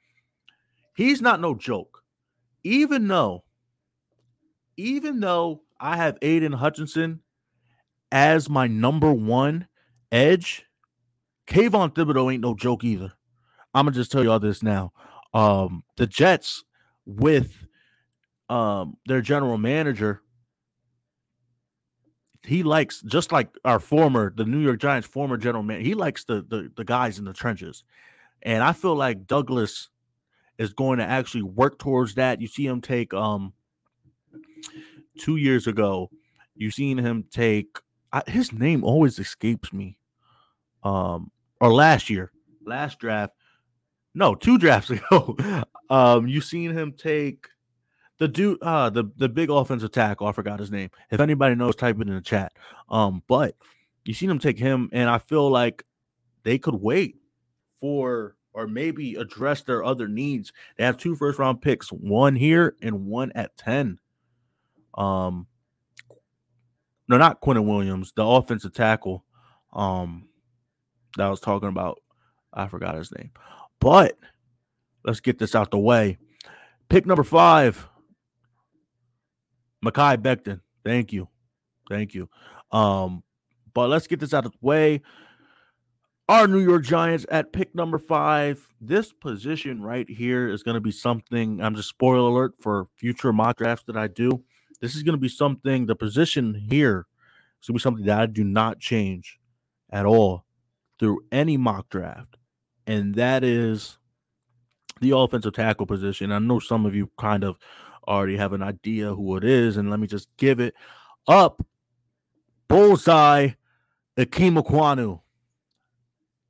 he's 0.97 1.21
not 1.21 1.39
no 1.39 1.55
joke. 1.55 2.03
Even 2.63 3.07
though, 3.07 3.43
even 4.75 5.21
though 5.21 5.61
I 5.79 5.95
have 5.95 6.19
Aiden 6.19 6.55
Hutchinson 6.55 7.21
as 8.11 8.49
my 8.49 8.67
number 8.67 9.13
one 9.13 9.67
edge, 10.11 10.65
Kayvon 11.45 11.93
Thibodeaux 11.93 12.33
ain't 12.33 12.41
no 12.41 12.55
joke 12.55 12.83
either. 12.83 13.13
I'm 13.73 13.85
gonna 13.85 13.95
just 13.95 14.11
tell 14.11 14.23
y'all 14.23 14.39
this 14.39 14.63
now. 14.63 14.91
Um, 15.33 15.83
the 15.95 16.07
Jets 16.07 16.65
with 17.05 17.67
um 18.49 18.97
their 19.05 19.21
general 19.21 19.57
manager, 19.57 20.23
he 22.43 22.63
likes 22.63 23.01
just 23.01 23.31
like 23.31 23.49
our 23.63 23.79
former, 23.79 24.33
the 24.35 24.45
New 24.45 24.59
York 24.59 24.79
Giants 24.79 25.07
former 25.07 25.37
general 25.37 25.63
man. 25.63 25.81
He 25.81 25.93
likes 25.93 26.23
the 26.23 26.41
the, 26.41 26.71
the 26.75 26.83
guys 26.83 27.19
in 27.19 27.25
the 27.25 27.33
trenches, 27.33 27.83
and 28.41 28.63
I 28.63 28.73
feel 28.73 28.95
like 28.95 29.27
Douglas 29.27 29.89
is 30.57 30.73
going 30.73 30.99
to 30.99 31.05
actually 31.05 31.43
work 31.43 31.79
towards 31.79 32.15
that. 32.15 32.41
You 32.41 32.47
see 32.47 32.65
him 32.65 32.81
take 32.81 33.13
um 33.13 33.53
two 35.17 35.37
years 35.37 35.67
ago. 35.67 36.09
You 36.55 36.71
seen 36.71 36.97
him 36.97 37.25
take 37.29 37.77
I, 38.11 38.23
his 38.27 38.53
name 38.53 38.83
always 38.83 39.19
escapes 39.19 39.73
me. 39.73 39.97
Um, 40.83 41.31
or 41.59 41.73
last 41.73 42.09
year, 42.09 42.31
last 42.65 42.99
draft, 42.99 43.33
no, 44.13 44.35
two 44.35 44.57
drafts 44.59 44.89
ago. 44.89 45.35
um, 45.89 46.27
you 46.27 46.41
seen 46.41 46.71
him 46.71 46.93
take 46.93 47.47
the 48.19 48.27
dude, 48.27 48.61
uh, 48.61 48.89
the 48.89 49.05
the 49.17 49.29
big 49.29 49.49
offensive 49.49 49.91
tackle. 49.91 50.27
I 50.27 50.31
forgot 50.31 50.59
his 50.59 50.71
name. 50.71 50.89
If 51.11 51.19
anybody 51.19 51.55
knows, 51.55 51.75
type 51.75 51.99
it 51.99 52.07
in 52.07 52.15
the 52.15 52.21
chat. 52.21 52.53
Um, 52.89 53.21
but 53.27 53.55
you 54.05 54.13
seen 54.13 54.29
him 54.29 54.39
take 54.39 54.57
him, 54.57 54.89
and 54.93 55.09
I 55.09 55.17
feel 55.17 55.49
like 55.49 55.83
they 56.43 56.57
could 56.57 56.75
wait 56.75 57.17
for 57.79 58.36
or 58.57 58.65
maybe 58.65 59.13
address 59.13 59.61
their 59.61 59.83
other 59.83 60.07
needs. 60.07 60.51
They 60.77 60.83
have 60.83 60.97
two 60.97 61.15
first 61.15 61.37
round 61.37 61.61
picks, 61.61 61.89
one 61.89 62.35
here 62.35 62.75
and 62.81 63.05
one 63.05 63.31
at 63.35 63.55
10. 63.57 63.99
Um 64.95 65.45
no, 67.07 67.17
not 67.17 67.39
Quinnen 67.39 67.67
Williams, 67.67 68.13
the 68.15 68.25
offensive 68.25 68.73
tackle. 68.73 69.23
Um 69.71 70.27
that 71.17 71.27
I 71.27 71.29
was 71.29 71.39
talking 71.39 71.69
about. 71.69 71.99
I 72.51 72.67
forgot 72.67 72.95
his 72.95 73.11
name. 73.15 73.29
But 73.79 74.17
let's 75.05 75.19
get 75.19 75.37
this 75.37 75.53
out 75.53 75.69
the 75.69 75.77
way. 75.77 76.17
Pick 76.89 77.05
number 77.05 77.23
five, 77.23 77.87
Mekhi 79.85 80.17
Becton. 80.17 80.61
Thank 80.83 81.13
you. 81.13 81.27
Thank 81.89 82.15
you. 82.15 82.27
Um, 82.71 83.23
but 83.75 83.89
let's 83.89 84.07
get 84.07 84.19
this 84.19 84.33
out 84.33 84.45
of 84.45 84.51
the 84.51 84.57
way. 84.61 85.01
Our 86.29 86.47
New 86.47 86.59
York 86.59 86.83
Giants 86.83 87.25
at 87.29 87.53
pick 87.53 87.73
number 87.73 87.97
five. 87.97 88.67
This 88.81 89.13
position 89.13 89.81
right 89.81 90.09
here 90.09 90.49
is 90.49 90.63
going 90.63 90.75
to 90.75 90.81
be 90.81 90.91
something. 90.91 91.61
I'm 91.61 91.75
just 91.75 91.89
spoiler 91.89 92.29
alert 92.29 92.53
for 92.59 92.87
future 92.97 93.31
mock 93.31 93.57
drafts 93.57 93.85
that 93.87 93.95
I 93.95 94.07
do. 94.07 94.43
This 94.81 94.95
is 94.95 95.03
going 95.03 95.15
to 95.15 95.21
be 95.21 95.29
something. 95.29 95.85
The 95.85 95.95
position 95.95 96.53
here 96.53 97.07
is 97.61 97.67
going 97.67 97.73
to 97.77 97.79
be 97.79 97.83
something 97.83 98.05
that 98.05 98.19
I 98.19 98.25
do 98.25 98.43
not 98.43 98.79
change 98.79 99.39
at 99.89 100.05
all 100.05 100.45
through 100.99 101.21
any 101.31 101.55
mock 101.55 101.89
draft 101.89 102.37
and 102.87 103.13
that 103.15 103.43
is 103.43 103.99
the 105.01 105.15
offensive 105.15 105.53
tackle 105.53 105.85
position. 105.85 106.31
I 106.31 106.39
know 106.39 106.59
some 106.59 106.85
of 106.85 106.95
you 106.95 107.11
kind 107.19 107.43
of 107.43 107.57
already 108.07 108.37
have 108.37 108.53
an 108.53 108.63
idea 108.63 109.13
who 109.13 109.35
it 109.35 109.43
is, 109.43 109.77
and 109.77 109.91
let 109.91 109.99
me 109.99 110.07
just 110.07 110.29
give 110.37 110.59
it 110.59 110.73
up. 111.27 111.61
Bullseye, 112.69 113.49
Ikem 114.17 114.63
Ekwonu, 114.63 115.19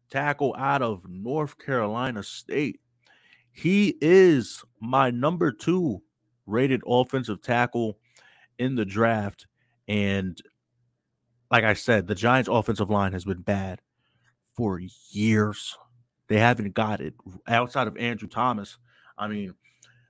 tackle 0.10 0.56
out 0.58 0.82
of 0.82 1.08
North 1.08 1.58
Carolina 1.58 2.24
State. 2.24 2.80
He 3.52 3.98
is 4.02 4.64
my 4.80 5.12
number 5.12 5.52
two 5.52 6.02
rated 6.46 6.82
offensive 6.88 7.42
tackle 7.42 7.98
in 8.60 8.76
the 8.76 8.86
draft. 8.86 9.48
And 9.88 10.40
like 11.52 11.64
I 11.64 11.74
said, 11.74 12.08
the 12.08 12.16
Giants' 12.16 12.50
offensive 12.52 12.90
line 12.90 13.14
has 13.14 13.26
been 13.26 13.42
bad 13.42 13.82
for 14.54 14.80
years. 15.12 15.78
They 16.28 16.40
haven't 16.40 16.74
got 16.74 17.00
it 17.00 17.14
outside 17.48 17.88
of 17.88 17.98
Andrew 17.98 18.28
Thomas. 18.28 18.78
I 19.18 19.28
mean, 19.28 19.54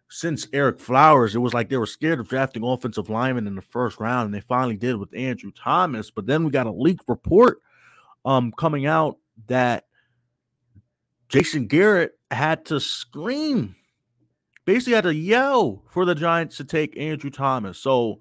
since 0.10 0.48
Ereck 0.48 0.80
Flowers, 0.80 1.36
it 1.36 1.40
was 1.40 1.54
like 1.54 1.70
they 1.70 1.78
were 1.78 1.86
scared 1.86 2.20
of 2.20 2.30
drafting 2.30 2.64
offensive 2.64 3.10
linemen 3.10 3.46
in 3.46 3.56
the 3.56 3.62
first 3.62 4.00
round, 4.00 4.26
and 4.26 4.34
they 4.34 4.42
finally 4.42 4.78
did 4.78 4.96
with 4.96 5.16
Andrew 5.16 5.52
Thomas. 5.52 6.10
But 6.12 6.26
then 6.26 6.44
we 6.44 6.52
got 6.52 6.66
a 6.68 6.72
leaked 6.72 7.08
report 7.08 7.62
um, 8.26 8.52
coming 8.54 8.86
out 8.86 9.18
that 9.48 9.86
Jason 11.30 11.68
Garrett 11.68 12.14
had 12.32 12.66
to 12.66 12.80
scream, 12.80 13.76
basically 14.66 14.94
had 14.94 15.04
to 15.04 15.14
yell 15.14 15.84
for 15.90 16.06
the 16.06 16.16
Giants 16.16 16.58
to 16.58 16.64
take 16.64 16.98
Andrew 16.98 17.30
Thomas. 17.30 17.78
So, 17.78 18.20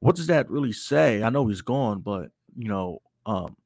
what 0.00 0.16
does 0.16 0.26
that 0.28 0.50
really 0.50 0.72
say? 0.72 1.22
I 1.22 1.30
know 1.30 1.46
he's 1.46 1.62
gone, 1.62 2.00
but 2.00 2.30
you 2.56 2.68
know, 2.68 3.00
um, 3.26 3.56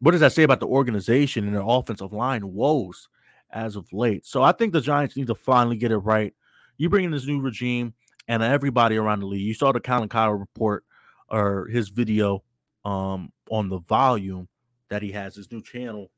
what 0.00 0.10
does 0.10 0.20
that 0.20 0.32
say 0.32 0.42
about 0.42 0.60
the 0.60 0.66
organization 0.66 1.46
and 1.46 1.54
their 1.54 1.64
offensive 1.66 2.12
line 2.12 2.52
woes 2.52 3.08
as 3.50 3.76
of 3.76 3.92
late? 3.92 4.26
So 4.26 4.42
I 4.42 4.52
think 4.52 4.72
the 4.72 4.80
Giants 4.80 5.16
need 5.16 5.28
to 5.28 5.34
finally 5.34 5.76
get 5.76 5.92
it 5.92 5.98
right. 5.98 6.34
You 6.76 6.90
bring 6.90 7.04
in 7.04 7.10
this 7.10 7.26
new 7.26 7.40
regime 7.40 7.94
and 8.28 8.42
everybody 8.42 8.96
around 8.96 9.20
the 9.20 9.26
league. 9.26 9.40
You 9.40 9.54
saw 9.54 9.72
the 9.72 9.80
Colin 9.80 10.08
Cowherd 10.08 10.40
report 10.40 10.84
or 11.30 11.66
his 11.68 11.88
video 11.88 12.42
um, 12.84 13.32
on 13.50 13.68
the 13.68 13.78
volume 13.78 14.48
that 14.90 15.02
he 15.02 15.12
has, 15.12 15.36
his 15.36 15.50
new 15.50 15.62
channel. 15.62 16.10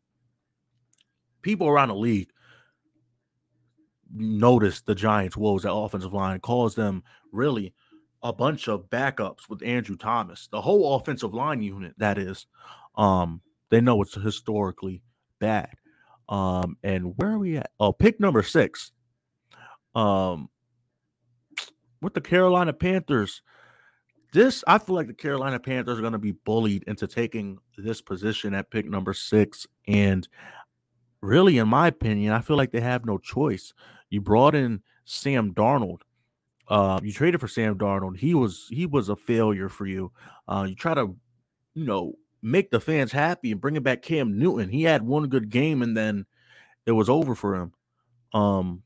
People 1.43 1.68
around 1.68 1.89
the 1.89 1.95
league 1.95 2.30
notice 4.11 4.80
the 4.80 4.95
Giants' 4.95 5.36
woes 5.36 5.64
at 5.64 5.72
offensive 5.72 6.12
line, 6.12 6.41
calls 6.41 6.74
them 6.74 7.03
really 7.32 7.74
a 8.22 8.32
bunch 8.32 8.68
of 8.68 8.91
backups 8.91 9.49
with 9.49 9.62
Andrew 9.62 9.97
Thomas, 9.97 10.49
the 10.51 10.61
whole 10.61 10.97
offensive 10.97 11.34
line 11.34 11.62
unit, 11.62 11.95
that 11.99 12.18
is. 12.18 12.47
Um, 12.97 13.41
they 13.70 13.80
know 13.80 14.03
it's 14.03 14.14
historically 14.14 15.03
bad. 15.39 15.70
Um, 16.28 16.76
and 16.82 17.14
where 17.16 17.30
are 17.30 17.39
we 17.39 17.57
at? 17.57 17.70
Oh, 17.78 17.93
pick 17.93 18.18
number 18.18 18.43
six. 18.43 18.93
Um, 19.95 20.49
with 22.01 22.14
the 22.14 22.20
Carolina 22.20 22.72
Panthers. 22.72 23.43
This 24.32 24.62
I 24.66 24.78
feel 24.78 24.95
like 24.95 25.07
the 25.07 25.14
Carolina 25.14 25.59
Panthers 25.59 25.99
are 25.99 26.03
going 26.03 26.12
to 26.12 26.18
be 26.18 26.32
bullied 26.32 26.84
into 26.86 27.07
taking 27.07 27.59
this 27.78 28.03
position 28.03 28.55
at 28.55 28.70
pick 28.70 28.86
number 28.86 29.14
six. 29.14 29.66
And 29.86 30.28
really, 31.20 31.58
in 31.58 31.68
my 31.68 31.88
opinion, 31.88 32.32
I 32.32 32.40
feel 32.40 32.56
like 32.56 32.72
they 32.72 32.80
have 32.80 33.04
no 33.04 33.18
choice. 33.18 33.72
You 34.10 34.20
brought 34.20 34.54
in 34.54 34.82
Sam 35.04 35.54
Darnold. 35.54 36.00
Uh, 36.68 37.00
you 37.02 37.12
traded 37.12 37.40
for 37.40 37.48
Sam 37.48 37.78
Darnold. 37.78 38.18
He 38.18 38.34
was 38.34 38.66
he 38.70 38.86
was 38.86 39.08
a 39.08 39.16
failure 39.16 39.68
for 39.68 39.86
you. 39.86 40.12
Uh, 40.46 40.66
you 40.68 40.74
try 40.74 40.94
to, 40.94 41.16
you 41.74 41.84
know, 41.84 42.14
make 42.42 42.70
the 42.70 42.80
fans 42.80 43.12
happy 43.12 43.52
and 43.52 43.60
bringing 43.60 43.82
back 43.82 44.02
Cam 44.02 44.38
Newton. 44.38 44.68
He 44.68 44.82
had 44.82 45.02
one 45.02 45.28
good 45.28 45.50
game 45.50 45.82
and 45.82 45.96
then 45.96 46.26
it 46.86 46.92
was 46.92 47.08
over 47.08 47.34
for 47.34 47.54
him. 47.54 47.72
Um 48.32 48.82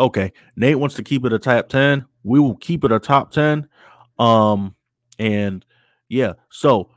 Okay, 0.00 0.32
Nate 0.54 0.78
wants 0.78 0.94
to 0.94 1.02
keep 1.02 1.24
it 1.24 1.32
a 1.32 1.40
top 1.40 1.68
10. 1.68 2.06
We 2.22 2.38
will 2.38 2.56
keep 2.56 2.84
it 2.84 2.92
a 2.92 3.00
top 3.00 3.32
10. 3.32 3.68
Um 4.18 4.74
and 5.18 5.64
yeah, 6.08 6.34
so 6.50 6.90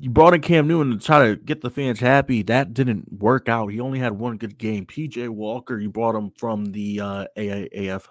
you 0.00 0.10
brought 0.10 0.34
in 0.34 0.40
Cam 0.40 0.66
Newton 0.66 0.98
to 0.98 1.04
try 1.04 1.28
to 1.28 1.36
get 1.36 1.60
the 1.60 1.70
fans 1.70 2.00
happy. 2.00 2.42
That 2.42 2.74
didn't 2.74 3.12
work 3.12 3.48
out. 3.48 3.68
He 3.68 3.80
only 3.80 3.98
had 3.98 4.12
one 4.12 4.36
good 4.36 4.58
game. 4.58 4.86
PJ 4.86 5.28
Walker, 5.28 5.78
you 5.78 5.88
brought 5.90 6.14
him 6.16 6.32
from 6.36 6.66
the 6.66 7.00
uh, 7.00 7.26
AAF. 7.36 8.08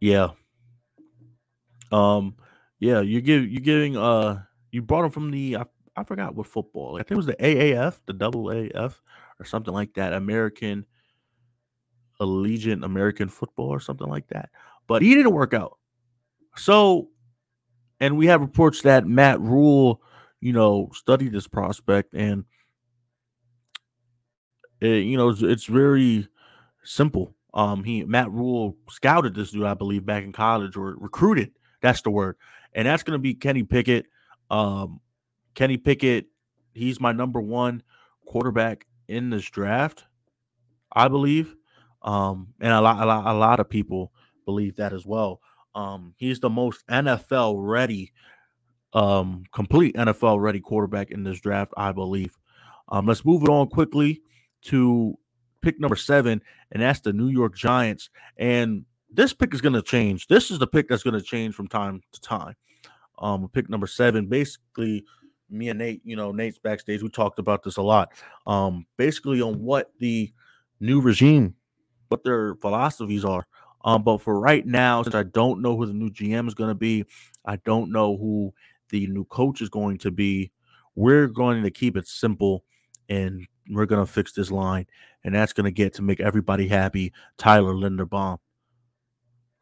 Yeah, 0.00 0.30
um, 1.90 2.36
yeah, 2.80 3.00
you 3.00 3.20
give 3.20 3.46
you 3.46 3.60
giving 3.60 3.96
uh 3.96 4.42
you 4.72 4.82
brought 4.82 5.04
him 5.04 5.10
from 5.10 5.30
the 5.30 5.56
I, 5.56 5.64
I 5.96 6.04
forgot 6.04 6.34
what 6.34 6.46
football. 6.46 6.96
I 6.96 6.98
think 6.98 7.12
it 7.12 7.16
was 7.16 7.26
the 7.26 7.36
AAF, 7.36 8.00
the 8.06 8.12
double 8.12 8.50
AF, 8.50 9.00
or 9.38 9.46
something 9.46 9.72
like 9.72 9.94
that. 9.94 10.12
American 10.12 10.84
Allegiant 12.20 12.84
American 12.84 13.28
Football 13.28 13.68
or 13.68 13.80
something 13.80 14.08
like 14.08 14.26
that. 14.28 14.50
But 14.86 15.02
he 15.02 15.14
didn't 15.14 15.32
work 15.32 15.54
out. 15.54 15.78
So, 16.56 17.08
and 18.04 18.16
we 18.18 18.26
have 18.26 18.40
reports 18.40 18.82
that 18.82 19.06
Matt 19.06 19.40
Rhule, 19.40 20.02
you 20.40 20.52
know, 20.52 20.90
studied 20.92 21.32
this 21.32 21.48
prospect 21.48 22.12
and 22.14 22.44
it, 24.80 25.04
you 25.04 25.16
know, 25.16 25.30
it's, 25.30 25.42
it's 25.42 25.64
very 25.64 26.28
simple. 26.82 27.34
Um, 27.54 27.84
he 27.84 28.04
Matt 28.04 28.30
Rhule 28.30 28.76
scouted 28.90 29.34
this 29.34 29.52
dude, 29.52 29.64
I 29.64 29.74
believe, 29.74 30.04
back 30.04 30.24
in 30.24 30.32
college 30.32 30.76
or 30.76 30.96
recruited 30.98 31.52
that's 31.84 32.00
the 32.00 32.10
word. 32.10 32.36
And 32.74 32.88
that's 32.88 33.02
going 33.02 33.16
to 33.16 33.22
be 33.22 33.34
Kenny 33.34 33.62
Pickett. 33.62 34.06
Um, 34.50 35.00
Kenny 35.54 35.76
Pickett, 35.76 36.26
he's 36.72 36.98
my 36.98 37.12
number 37.12 37.40
one 37.40 37.82
quarterback 38.26 38.86
in 39.06 39.28
this 39.28 39.44
draft, 39.44 40.04
I 40.90 41.08
believe. 41.08 41.54
Um, 42.00 42.48
and 42.60 42.72
a 42.72 42.80
lot, 42.80 43.02
a 43.02 43.06
lot, 43.06 43.26
a 43.26 43.38
lot 43.38 43.60
of 43.60 43.68
people 43.68 44.12
believe 44.46 44.76
that 44.76 44.94
as 44.94 45.04
well. 45.04 45.40
Um, 45.74 46.14
he's 46.16 46.40
the 46.40 46.50
most 46.50 46.86
NFL 46.86 47.56
ready, 47.58 48.12
um, 48.92 49.44
complete 49.52 49.96
NFL 49.96 50.40
ready 50.40 50.60
quarterback 50.60 51.10
in 51.10 51.24
this 51.24 51.40
draft, 51.40 51.72
I 51.76 51.92
believe. 51.92 52.36
Um, 52.88 53.06
let's 53.06 53.24
move 53.24 53.42
it 53.42 53.48
on 53.48 53.68
quickly 53.68 54.22
to 54.62 55.18
pick 55.62 55.80
number 55.80 55.96
seven, 55.96 56.42
and 56.72 56.82
that's 56.82 57.00
the 57.00 57.12
New 57.12 57.28
York 57.28 57.56
Giants. 57.56 58.10
And 58.36 58.84
this 59.10 59.32
pick 59.32 59.54
is 59.54 59.60
going 59.60 59.72
to 59.72 59.82
change. 59.82 60.26
This 60.26 60.50
is 60.50 60.58
the 60.58 60.66
pick 60.66 60.88
that's 60.88 61.02
going 61.02 61.14
to 61.14 61.22
change 61.22 61.54
from 61.54 61.68
time 61.68 62.02
to 62.12 62.20
time. 62.20 62.54
Um, 63.18 63.48
pick 63.52 63.68
number 63.68 63.86
seven, 63.86 64.26
basically, 64.26 65.04
me 65.48 65.68
and 65.68 65.78
Nate, 65.78 66.02
you 66.04 66.16
know, 66.16 66.32
Nate's 66.32 66.58
backstage, 66.58 67.02
we 67.02 67.08
talked 67.08 67.38
about 67.38 67.62
this 67.62 67.76
a 67.76 67.82
lot. 67.82 68.12
Um, 68.46 68.86
basically 68.96 69.40
on 69.40 69.60
what 69.62 69.92
the 70.00 70.32
new 70.80 71.00
regime, 71.00 71.54
what 72.08 72.24
their 72.24 72.56
philosophies 72.56 73.24
are. 73.24 73.46
Um, 73.84 74.02
but 74.02 74.22
for 74.22 74.40
right 74.40 74.66
now, 74.66 75.02
since 75.02 75.14
I 75.14 75.24
don't 75.24 75.60
know 75.60 75.76
who 75.76 75.86
the 75.86 75.92
new 75.92 76.10
GM 76.10 76.48
is 76.48 76.54
going 76.54 76.70
to 76.70 76.74
be, 76.74 77.04
I 77.44 77.56
don't 77.56 77.92
know 77.92 78.16
who 78.16 78.54
the 78.88 79.06
new 79.06 79.24
coach 79.24 79.60
is 79.60 79.68
going 79.68 79.98
to 79.98 80.10
be. 80.10 80.50
We're 80.94 81.26
going 81.26 81.62
to 81.62 81.70
keep 81.70 81.96
it 81.96 82.08
simple 82.08 82.64
and 83.08 83.46
we're 83.70 83.86
going 83.86 84.04
to 84.04 84.10
fix 84.10 84.32
this 84.32 84.50
line. 84.50 84.86
And 85.22 85.34
that's 85.34 85.52
going 85.52 85.64
to 85.64 85.70
get 85.70 85.94
to 85.94 86.02
make 86.02 86.20
everybody 86.20 86.66
happy. 86.66 87.12
Tyler 87.36 87.74
Linderbaum. 87.74 88.38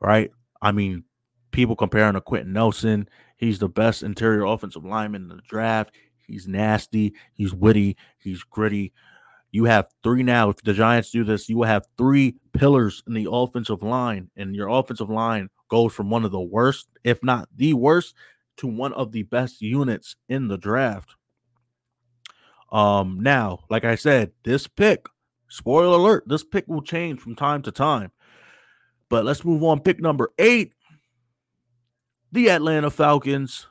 Right? 0.00 0.30
I 0.60 0.72
mean, 0.72 1.04
people 1.50 1.76
comparing 1.76 2.14
to 2.14 2.20
Quenton 2.20 2.52
Nelson. 2.52 3.08
He's 3.36 3.58
the 3.58 3.68
best 3.68 4.02
interior 4.02 4.44
offensive 4.44 4.84
lineman 4.84 5.22
in 5.22 5.36
the 5.36 5.42
draft. 5.48 5.94
He's 6.26 6.46
nasty. 6.46 7.14
He's 7.34 7.52
witty. 7.52 7.96
He's 8.18 8.42
gritty. 8.44 8.92
You 9.52 9.64
have 9.64 9.86
three 10.02 10.22
now. 10.22 10.48
If 10.48 10.62
the 10.62 10.72
Giants 10.72 11.10
do 11.10 11.24
this, 11.24 11.48
you 11.48 11.58
will 11.58 11.66
have 11.66 11.86
three 11.98 12.36
pillars 12.54 13.02
in 13.06 13.12
the 13.12 13.28
offensive 13.30 13.82
line, 13.82 14.30
and 14.34 14.56
your 14.56 14.68
offensive 14.68 15.10
line 15.10 15.50
goes 15.68 15.92
from 15.92 16.10
one 16.10 16.24
of 16.24 16.32
the 16.32 16.40
worst, 16.40 16.88
if 17.04 17.22
not 17.22 17.48
the 17.54 17.74
worst, 17.74 18.14
to 18.56 18.66
one 18.66 18.94
of 18.94 19.12
the 19.12 19.22
best 19.24 19.60
units 19.60 20.16
in 20.28 20.48
the 20.48 20.56
draft. 20.56 21.14
Um, 22.70 23.20
now, 23.20 23.60
like 23.68 23.84
I 23.84 23.94
said, 23.94 24.32
this 24.42 24.66
pick, 24.66 25.06
spoiler 25.48 25.98
alert, 25.98 26.24
this 26.26 26.42
pick 26.42 26.66
will 26.66 26.82
change 26.82 27.20
from 27.20 27.36
time 27.36 27.60
to 27.62 27.70
time. 27.72 28.10
But 29.10 29.26
let's 29.26 29.44
move 29.44 29.62
on. 29.62 29.80
Pick 29.80 30.00
number 30.00 30.32
eight, 30.38 30.72
the 32.32 32.48
Atlanta 32.48 32.90
Falcons. 32.90 33.66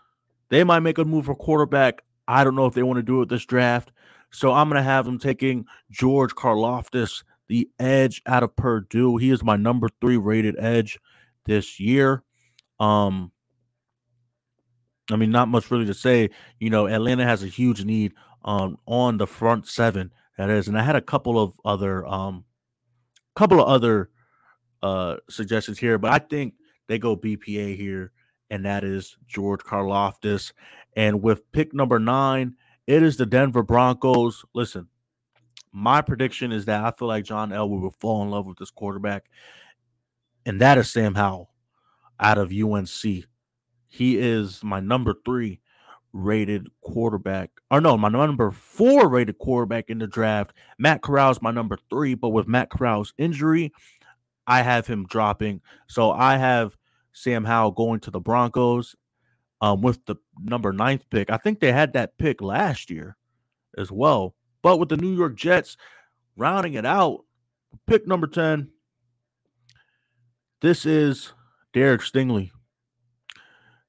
They 0.49 0.63
might 0.63 0.81
make 0.81 0.99
a 0.99 1.05
move 1.05 1.25
for 1.25 1.35
quarterback. 1.35 2.03
I 2.27 2.43
don't 2.43 2.55
know 2.55 2.67
if 2.67 2.75
they 2.75 2.83
want 2.83 2.97
to 2.97 3.03
do 3.03 3.23
it 3.23 3.29
this 3.29 3.45
draft. 3.45 3.91
So 4.31 4.53
I'm 4.53 4.69
going 4.69 4.81
to 4.81 4.89
have 4.89 5.07
him 5.07 5.19
taking 5.19 5.65
George 5.89 6.33
Karlaftis, 6.35 7.23
the 7.47 7.69
edge 7.79 8.21
out 8.25 8.43
of 8.43 8.55
Purdue. 8.55 9.17
He 9.17 9.29
is 9.29 9.43
my 9.43 9.57
number 9.57 9.89
three 9.99 10.17
rated 10.17 10.55
edge 10.57 10.97
this 11.45 11.79
year. 11.79 12.23
Um, 12.79 13.31
I 15.11 15.17
mean, 15.17 15.31
not 15.31 15.49
much 15.49 15.69
really 15.69 15.85
to 15.85 15.93
say. 15.93 16.29
You 16.59 16.69
know, 16.69 16.87
Atlanta 16.87 17.25
has 17.25 17.43
a 17.43 17.47
huge 17.47 17.83
need 17.83 18.13
um, 18.45 18.77
on 18.87 19.17
the 19.17 19.27
front 19.27 19.67
seven. 19.67 20.11
That 20.37 20.49
is, 20.49 20.67
and 20.67 20.77
I 20.77 20.83
had 20.83 20.95
a 20.95 21.01
couple 21.01 21.41
of 21.41 21.53
other, 21.65 22.05
um, 22.07 22.45
couple 23.35 23.61
of 23.61 23.67
other 23.67 24.09
uh 24.81 25.17
suggestions 25.29 25.77
here, 25.77 25.99
but 25.99 26.11
I 26.11 26.17
think 26.17 26.55
they 26.87 26.97
go 26.97 27.15
BPA 27.15 27.77
here, 27.77 28.11
and 28.49 28.65
that 28.65 28.83
is 28.83 29.15
George 29.27 29.61
Karlaftis. 29.61 30.53
And 30.95 31.21
with 31.21 31.49
pick 31.51 31.73
number 31.73 31.99
nine, 31.99 32.55
it 32.87 33.03
is 33.03 33.17
the 33.17 33.25
Denver 33.25 33.63
Broncos. 33.63 34.43
Listen, 34.53 34.87
my 35.71 36.01
prediction 36.01 36.51
is 36.51 36.65
that 36.65 36.83
I 36.83 36.91
feel 36.91 37.07
like 37.07 37.25
John 37.25 37.51
Elway 37.51 37.81
will 37.81 37.95
fall 37.99 38.23
in 38.23 38.29
love 38.29 38.45
with 38.45 38.57
this 38.57 38.71
quarterback, 38.71 39.25
and 40.45 40.59
that 40.61 40.77
is 40.77 40.91
Sam 40.91 41.15
Howell 41.15 41.49
out 42.19 42.37
of 42.37 42.51
UNC. 42.51 43.25
He 43.87 44.17
is 44.17 44.63
my 44.63 44.79
number 44.79 45.13
three 45.25 45.59
rated 46.13 46.67
quarterback. 46.81 47.51
Or 47.69 47.81
no, 47.81 47.97
my 47.97 48.09
number 48.09 48.51
four 48.51 49.09
rated 49.09 49.37
quarterback 49.37 49.89
in 49.89 49.99
the 49.99 50.07
draft. 50.07 50.53
Matt 50.77 51.01
Corral 51.01 51.31
is 51.31 51.41
my 51.41 51.51
number 51.51 51.77
three, 51.89 52.15
but 52.15 52.29
with 52.29 52.47
Matt 52.47 52.69
Corral's 52.69 53.13
injury, 53.17 53.71
I 54.47 54.61
have 54.61 54.87
him 54.87 55.05
dropping. 55.05 55.61
So 55.87 56.11
I 56.11 56.37
have 56.37 56.77
Sam 57.13 57.45
Howell 57.45 57.71
going 57.71 57.99
to 58.01 58.11
the 58.11 58.19
Broncos 58.19 58.95
um, 59.61 59.81
with 59.81 60.05
the 60.05 60.15
number 60.39 60.73
ninth 60.73 61.09
pick. 61.09 61.29
I 61.29 61.37
think 61.37 61.59
they 61.59 61.71
had 61.71 61.93
that 61.93 62.17
pick 62.17 62.41
last 62.41 62.89
year 62.89 63.15
as 63.77 63.91
well. 63.91 64.35
But 64.61 64.77
with 64.77 64.89
the 64.89 64.97
New 64.97 65.15
York 65.15 65.35
Jets 65.35 65.77
rounding 66.35 66.73
it 66.73 66.85
out, 66.85 67.25
pick 67.87 68.07
number 68.07 68.27
10, 68.27 68.69
this 70.61 70.85
is 70.85 71.33
Derek 71.73 72.01
Stingley. 72.01 72.51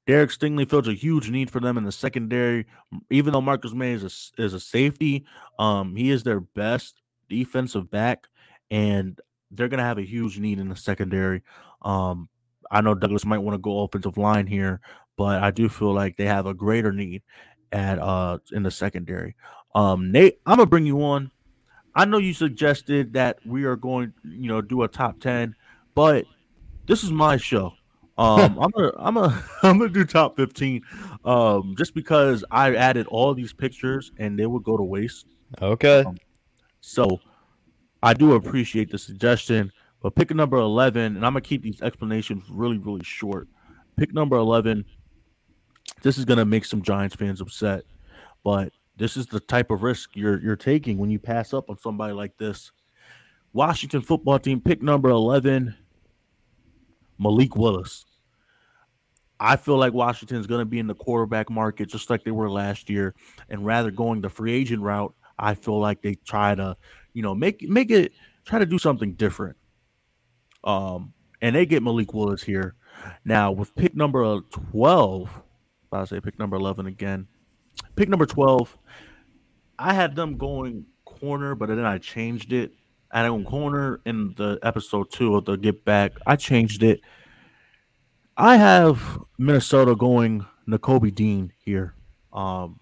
Derek 0.07 0.31
Stingley 0.31 0.69
fills 0.69 0.89
a 0.89 0.95
huge 0.95 1.31
need 1.31 1.51
for 1.51 1.61
them 1.61 1.79
in 1.79 1.85
the 1.85 1.93
secondary. 1.93 2.67
Even 3.11 3.33
though 3.33 3.41
Marcus 3.41 3.73
Maye 3.73 3.93
is 3.93 4.33
a, 4.39 4.43
is 4.43 4.55
a 4.55 4.61
safety, 4.61 5.25
um, 5.59 5.95
he 5.95 6.11
is 6.11 6.23
their 6.23 6.41
best 6.41 7.01
defensive 7.29 7.91
back, 7.91 8.27
and 8.71 9.19
they're 9.51 9.69
going 9.69 9.79
to 9.79 9.85
have 9.85 9.99
a 9.99 10.03
huge 10.03 10.39
need 10.39 10.59
in 10.59 10.69
the 10.69 10.77
secondary. 10.77 11.43
Um, 11.83 12.29
I 12.71 12.81
know 12.81 12.95
Douglas 12.95 13.25
might 13.25 13.39
want 13.39 13.55
to 13.55 13.59
go 13.59 13.83
offensive 13.83 14.17
line 14.17 14.47
here, 14.47 14.81
but 15.17 15.43
I 15.43 15.51
do 15.51 15.69
feel 15.69 15.93
like 15.93 16.17
they 16.17 16.27
have 16.27 16.47
a 16.47 16.55
greater 16.55 16.93
need 16.93 17.23
at 17.73 17.99
uh 17.99 18.39
in 18.53 18.63
the 18.63 18.71
secondary. 18.71 19.35
Um, 19.75 20.13
Nate, 20.13 20.41
I'm 20.47 20.59
gonna 20.59 20.67
bring 20.67 20.87
you 20.87 21.03
on. 21.03 21.31
I 21.95 22.05
know 22.05 22.19
you 22.19 22.35
suggested 22.35 23.13
that 23.15 23.39
we 23.45 23.65
are 23.65 23.77
going, 23.77 24.13
you 24.25 24.49
know, 24.49 24.61
do 24.61 24.83
a 24.83 24.89
top 24.89 25.21
ten, 25.21 25.55
but 25.95 26.25
this 26.87 27.03
is 27.05 27.11
my 27.11 27.37
show. 27.37 27.73
Um, 28.19 28.59
I'm 28.61 28.71
gonna, 28.71 28.93
I'm 28.97 29.15
gonna, 29.15 29.45
I'm 29.63 29.79
gonna 29.79 29.91
do 29.91 30.05
top 30.05 30.37
15. 30.37 30.83
Um, 31.25 31.75
just 31.77 31.95
because 31.95 32.45
I 32.51 32.75
added 32.75 33.07
all 33.07 33.35
these 33.35 33.53
pictures 33.53 34.13
and 34.19 34.39
they 34.39 34.47
would 34.47 34.65
go 34.65 34.77
to 34.77 34.83
waste. 34.83 35.27
Okay. 35.61 36.05
Um, 36.05 36.17
so 36.81 37.21
I 38.03 38.15
do 38.15 38.35
appreciate 38.35 38.91
the 38.91 38.99
suggestion, 38.99 39.71
but 40.03 40.15
pick 40.15 40.35
number 40.35 40.57
11, 40.57 41.17
and 41.17 41.25
I'm 41.25 41.33
gonna 41.33 41.41
keep 41.41 41.63
these 41.63 41.81
explanations 41.83 42.45
really, 42.51 42.79
really 42.79 43.05
short. 43.05 43.49
Pick 43.97 44.13
number 44.13 44.37
11. 44.37 44.85
This 46.03 46.19
is 46.19 46.25
gonna 46.25 46.45
make 46.45 46.65
some 46.65 46.83
Giants 46.83 47.15
fans 47.15 47.41
upset, 47.41 47.85
but 48.45 48.73
this 48.97 49.17
is 49.17 49.27
the 49.27 49.41
type 49.41 49.71
of 49.71 49.83
risk 49.83 50.11
you're 50.15 50.41
you're 50.41 50.57
taking 50.57 50.99
when 50.99 51.11
you 51.11 51.19
pass 51.19 51.55
up 51.55 51.71
on 51.71 51.79
somebody 51.79 52.13
like 52.13 52.37
this. 52.37 52.73
Washington 53.53 54.01
football 54.01 54.39
team 54.39 54.61
pick 54.61 54.83
number 54.83 55.11
11 55.11 55.75
Malik 57.19 57.57
Willis. 57.57 58.05
I 59.39 59.57
feel 59.57 59.77
like 59.77 59.93
Washington 59.93 60.39
is 60.39 60.47
going 60.47 60.61
to 60.61 60.65
be 60.65 60.79
in 60.79 60.87
the 60.87 60.95
quarterback 60.95 61.51
market 61.51 61.89
just 61.89 62.09
like 62.11 62.23
they 62.23 62.31
were 62.31 62.49
last 62.49 62.89
year, 62.89 63.15
and 63.49 63.67
rather 63.67 63.91
going 63.91 64.21
the 64.21 64.31
free 64.31 64.53
agent 64.53 64.83
route, 64.83 65.13
I 65.39 65.55
feel 65.55 65.81
like 65.81 66.01
they 66.01 66.15
try 66.15 66.55
to, 66.55 66.77
you 67.13 67.23
know, 67.23 67.35
make 67.35 67.69
make 67.69 67.91
it 67.91 68.13
try 68.45 68.59
to 68.59 68.67
do 68.67 68.79
something 68.79 69.15
different. 69.15 69.57
Um, 70.63 71.13
and 71.41 71.57
they 71.57 71.67
get 71.67 71.83
Malik 71.83 72.15
Willis 72.15 72.43
here. 72.43 72.77
Now 73.25 73.51
with 73.51 73.75
pick 73.75 73.97
number 73.97 74.41
twelve, 74.51 75.43
I 75.93 76.05
say 76.05 76.21
pick 76.21 76.39
number 76.39 76.57
eleven 76.57 76.87
again. 76.87 77.27
Pick 77.97 78.09
number 78.09 78.27
twelve, 78.27 78.77
I 79.79 79.95
had 79.95 80.15
them 80.15 80.37
going 80.37 80.87
corner, 81.05 81.55
but 81.55 81.69
then 81.69 81.85
I 81.85 81.99
changed 81.99 82.53
it. 82.53 82.73
I 83.11 83.23
had 83.23 83.45
corner 83.45 84.01
in 84.07 84.35
the 84.37 84.59
episode 84.63 85.11
two 85.11 85.37
of 85.37 85.45
the 85.45 85.57
Get 85.57 85.85
Back. 85.85 86.13
I 86.27 86.37
changed 86.37 86.83
it 86.83 87.01
I 88.37 88.57
have 88.57 89.21
Minnesota 89.39 89.95
going 89.95 90.47
Nakobe 90.67 91.15
Dean 91.15 91.53
here. 91.65 91.95
Um, 92.33 92.81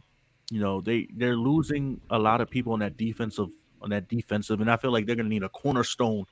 you 0.51 0.61
know, 0.61 0.81
they 0.81 1.09
they're 1.17 1.37
losing 1.37 2.01
a 2.11 2.19
lot 2.19 2.41
of 2.41 2.49
people 2.49 2.73
on 2.73 2.79
that 2.81 2.97
defensive 2.97 3.49
on 3.83 3.91
that 3.91 4.09
defensive, 4.09 4.61
and 4.61 4.71
I 4.71 4.77
feel 4.77 4.93
like 4.93 5.07
they're 5.07 5.17
gonna 5.17 5.29
need 5.29 5.43
a 5.43 5.49
cornerstone 5.49 6.25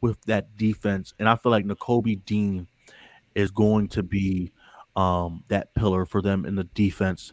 with 0.00 0.20
that 0.22 0.56
defense. 0.56 1.14
And 1.18 1.28
I 1.28 1.36
feel 1.36 1.52
like 1.52 1.64
Nakobe 1.64 2.24
Dean 2.24 2.66
is 3.34 3.50
going 3.50 3.88
to 3.88 4.02
be 4.02 4.52
um, 4.96 5.44
that 5.48 5.74
pillar 5.74 6.06
for 6.06 6.22
them 6.22 6.44
in 6.44 6.54
the 6.54 6.64
defense. 6.64 7.32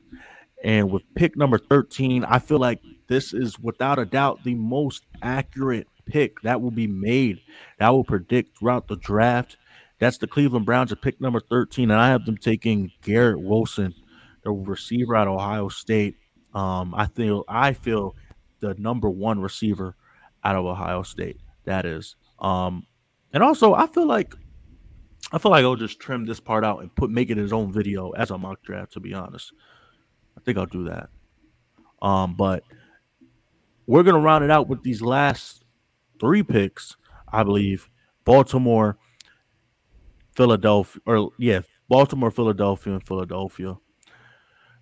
And 0.63 0.91
with 0.91 1.03
pick 1.15 1.35
number 1.35 1.57
13, 1.57 2.23
I 2.23 2.39
feel 2.39 2.59
like 2.59 2.81
this 3.07 3.33
is 3.33 3.59
without 3.59 3.99
a 3.99 4.05
doubt 4.05 4.43
the 4.43 4.55
most 4.55 5.05
accurate 5.21 5.87
pick 6.05 6.41
that 6.41 6.61
will 6.61 6.71
be 6.71 6.87
made. 6.87 7.39
That 7.79 7.89
will 7.89 8.03
predict 8.03 8.57
throughout 8.57 8.87
the 8.87 8.95
draft. 8.95 9.57
That's 9.99 10.17
the 10.17 10.27
Cleveland 10.27 10.65
Browns 10.65 10.91
at 10.91 11.01
pick 11.01 11.21
number 11.21 11.39
13, 11.39 11.91
and 11.91 11.99
I 11.99 12.09
have 12.09 12.25
them 12.25 12.37
taking 12.37 12.91
Garrett 13.03 13.39
Wilson, 13.39 13.93
the 14.43 14.51
receiver 14.51 15.15
at 15.15 15.27
Ohio 15.27 15.69
State. 15.69 16.15
Um, 16.53 16.93
I 16.95 17.05
feel 17.05 17.43
I 17.47 17.73
feel 17.73 18.15
the 18.59 18.73
number 18.75 19.09
one 19.09 19.39
receiver 19.39 19.95
out 20.43 20.55
of 20.55 20.65
Ohio 20.65 21.03
State. 21.03 21.37
That 21.65 21.85
is. 21.85 22.15
Um, 22.39 22.87
and 23.31 23.43
also 23.43 23.73
I 23.73 23.87
feel 23.87 24.07
like 24.07 24.33
I 25.31 25.37
feel 25.37 25.51
like 25.51 25.63
I'll 25.63 25.75
just 25.75 25.99
trim 25.99 26.25
this 26.25 26.39
part 26.39 26.65
out 26.65 26.81
and 26.81 26.93
put 26.93 27.09
make 27.09 27.29
it 27.29 27.37
his 27.37 27.53
own 27.53 27.71
video 27.71 28.11
as 28.11 28.31
a 28.31 28.37
mock 28.37 28.61
draft, 28.63 28.93
to 28.93 28.99
be 28.99 29.13
honest. 29.13 29.53
I 30.37 30.41
think 30.41 30.57
I'll 30.57 30.65
do 30.65 30.85
that. 30.85 31.09
Um, 32.01 32.35
but 32.35 32.63
we're 33.85 34.03
gonna 34.03 34.19
round 34.19 34.43
it 34.43 34.51
out 34.51 34.67
with 34.67 34.83
these 34.83 35.01
last 35.01 35.63
three 36.19 36.43
picks, 36.43 36.97
I 37.31 37.43
believe. 37.43 37.89
Baltimore 38.23 38.97
Philadelphia, 40.35 41.01
or 41.05 41.31
yeah, 41.37 41.61
Baltimore, 41.89 42.31
Philadelphia, 42.31 42.93
and 42.93 43.05
Philadelphia. 43.05 43.77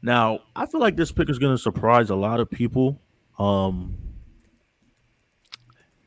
Now, 0.01 0.39
I 0.55 0.65
feel 0.65 0.79
like 0.79 0.95
this 0.95 1.11
pick 1.11 1.29
is 1.29 1.39
to 1.39 1.57
surprise 1.57 2.09
a 2.09 2.15
lot 2.15 2.39
of 2.39 2.49
people. 2.49 3.01
Um, 3.37 3.97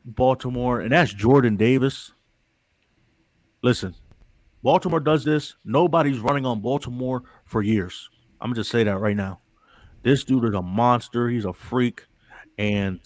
Baltimore, 0.05 0.79
and 0.79 0.91
that's 0.91 1.13
Jordan 1.13 1.57
Davis. 1.57 2.11
Listen, 3.61 3.95
Baltimore 4.63 5.01
does 5.01 5.25
this. 5.25 5.55
Nobody's 5.65 6.19
running 6.19 6.45
on 6.45 6.61
Baltimore 6.61 7.23
for 7.45 7.61
years. 7.61 8.09
I'm 8.39 8.49
gonna 8.49 8.55
just 8.55 8.71
say 8.71 8.83
that 8.83 8.97
right 8.97 9.15
now. 9.15 9.41
This 10.01 10.23
dude 10.23 10.45
is 10.45 10.53
a 10.53 10.61
monster. 10.61 11.29
He's 11.29 11.45
a 11.45 11.53
freak, 11.53 12.07
and 12.57 12.99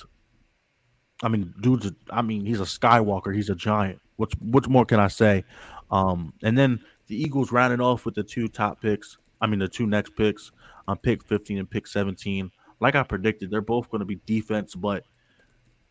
I 1.24 1.30
mean, 1.30 1.54
dude's. 1.62 1.88
A, 1.88 1.96
I 2.12 2.22
mean, 2.22 2.46
he's 2.46 2.62
a 2.62 2.64
Skywalker. 2.64 3.36
He's 3.36 3.50
a 3.50 3.56
giant. 3.56 4.00
What's 4.18 4.34
what 4.36 4.68
more 4.70 4.86
can 4.86 5.00
I 5.00 5.08
say? 5.08 5.44
Um, 5.90 6.34
and 6.44 6.58
then 6.58 6.80
the 7.08 7.22
Eagles 7.22 7.52
rounded 7.52 7.82
off 7.82 8.06
with 8.06 8.16
the 8.16 8.24
two 8.24 8.48
top 8.48 8.82
picks. 8.82 9.18
I 9.42 9.48
mean, 9.48 9.60
the 9.60 9.68
two 9.68 9.88
next 9.88 10.16
picks 10.16 10.52
on 10.88 10.94
um, 10.94 10.98
pick 10.98 11.24
15 11.24 11.60
and 11.60 11.70
pick 11.70 11.88
17. 11.88 12.52
Like 12.80 12.96
I 12.96 13.04
predicted, 13.04 13.50
they're 13.50 13.62
both 13.62 13.90
going 13.90 14.00
to 14.00 14.06
be 14.06 14.20
defense, 14.26 14.76
but 14.76 15.04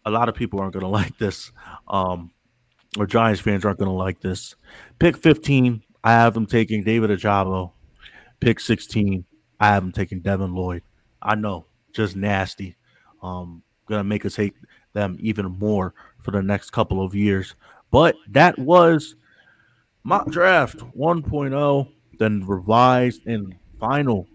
a 0.04 0.10
lot 0.10 0.28
of 0.28 0.34
people 0.34 0.60
aren't 0.60 0.72
going 0.72 0.82
to 0.84 0.88
like 0.88 1.16
this. 1.18 1.52
Um, 1.88 2.32
or 2.96 3.06
Giants 3.06 3.40
fans 3.40 3.64
aren't 3.64 3.78
going 3.78 3.90
to 3.90 3.96
like 3.96 4.20
this. 4.20 4.54
Pick 4.98 5.16
15, 5.16 5.82
I 6.04 6.12
have 6.12 6.34
them 6.34 6.46
taking 6.46 6.82
David 6.82 7.10
Ojabo. 7.10 7.72
Pick 8.40 8.60
16, 8.60 9.24
I 9.60 9.66
have 9.68 9.82
them 9.82 9.92
taking 9.92 10.20
Devin 10.20 10.54
Lloyd. 10.54 10.82
I 11.22 11.34
know, 11.34 11.66
just 11.92 12.16
nasty. 12.16 12.76
Um, 13.22 13.62
gonna 13.86 14.04
make 14.04 14.26
us 14.26 14.36
hate 14.36 14.54
them 14.92 15.16
even 15.20 15.46
more 15.58 15.94
for 16.20 16.30
the 16.30 16.42
next 16.42 16.70
couple 16.70 17.04
of 17.04 17.14
years. 17.14 17.54
But 17.90 18.16
that 18.28 18.58
was 18.58 19.16
mock 20.04 20.30
draft 20.30 20.78
1.0, 20.96 21.88
then 22.18 22.46
revised 22.46 23.26
and 23.26 23.54
final 23.78 24.26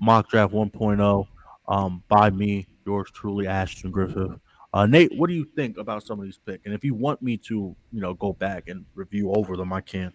mock 0.00 0.28
draft 0.28 0.52
1.0 0.52 1.26
um, 1.68 2.02
by 2.08 2.30
me, 2.30 2.66
yours 2.86 3.10
truly, 3.12 3.46
Ashton 3.46 3.90
Griffith. 3.90 4.32
Uh, 4.78 4.86
Nate, 4.86 5.12
what 5.16 5.26
do 5.26 5.34
you 5.34 5.44
think 5.44 5.76
about 5.76 6.06
some 6.06 6.20
of 6.20 6.24
these 6.24 6.38
picks? 6.46 6.64
And 6.64 6.72
if 6.72 6.84
you 6.84 6.94
want 6.94 7.20
me 7.20 7.36
to, 7.38 7.74
you 7.92 8.00
know, 8.00 8.14
go 8.14 8.32
back 8.32 8.68
and 8.68 8.84
review 8.94 9.32
over 9.32 9.56
them, 9.56 9.72
I 9.72 9.80
can. 9.80 10.12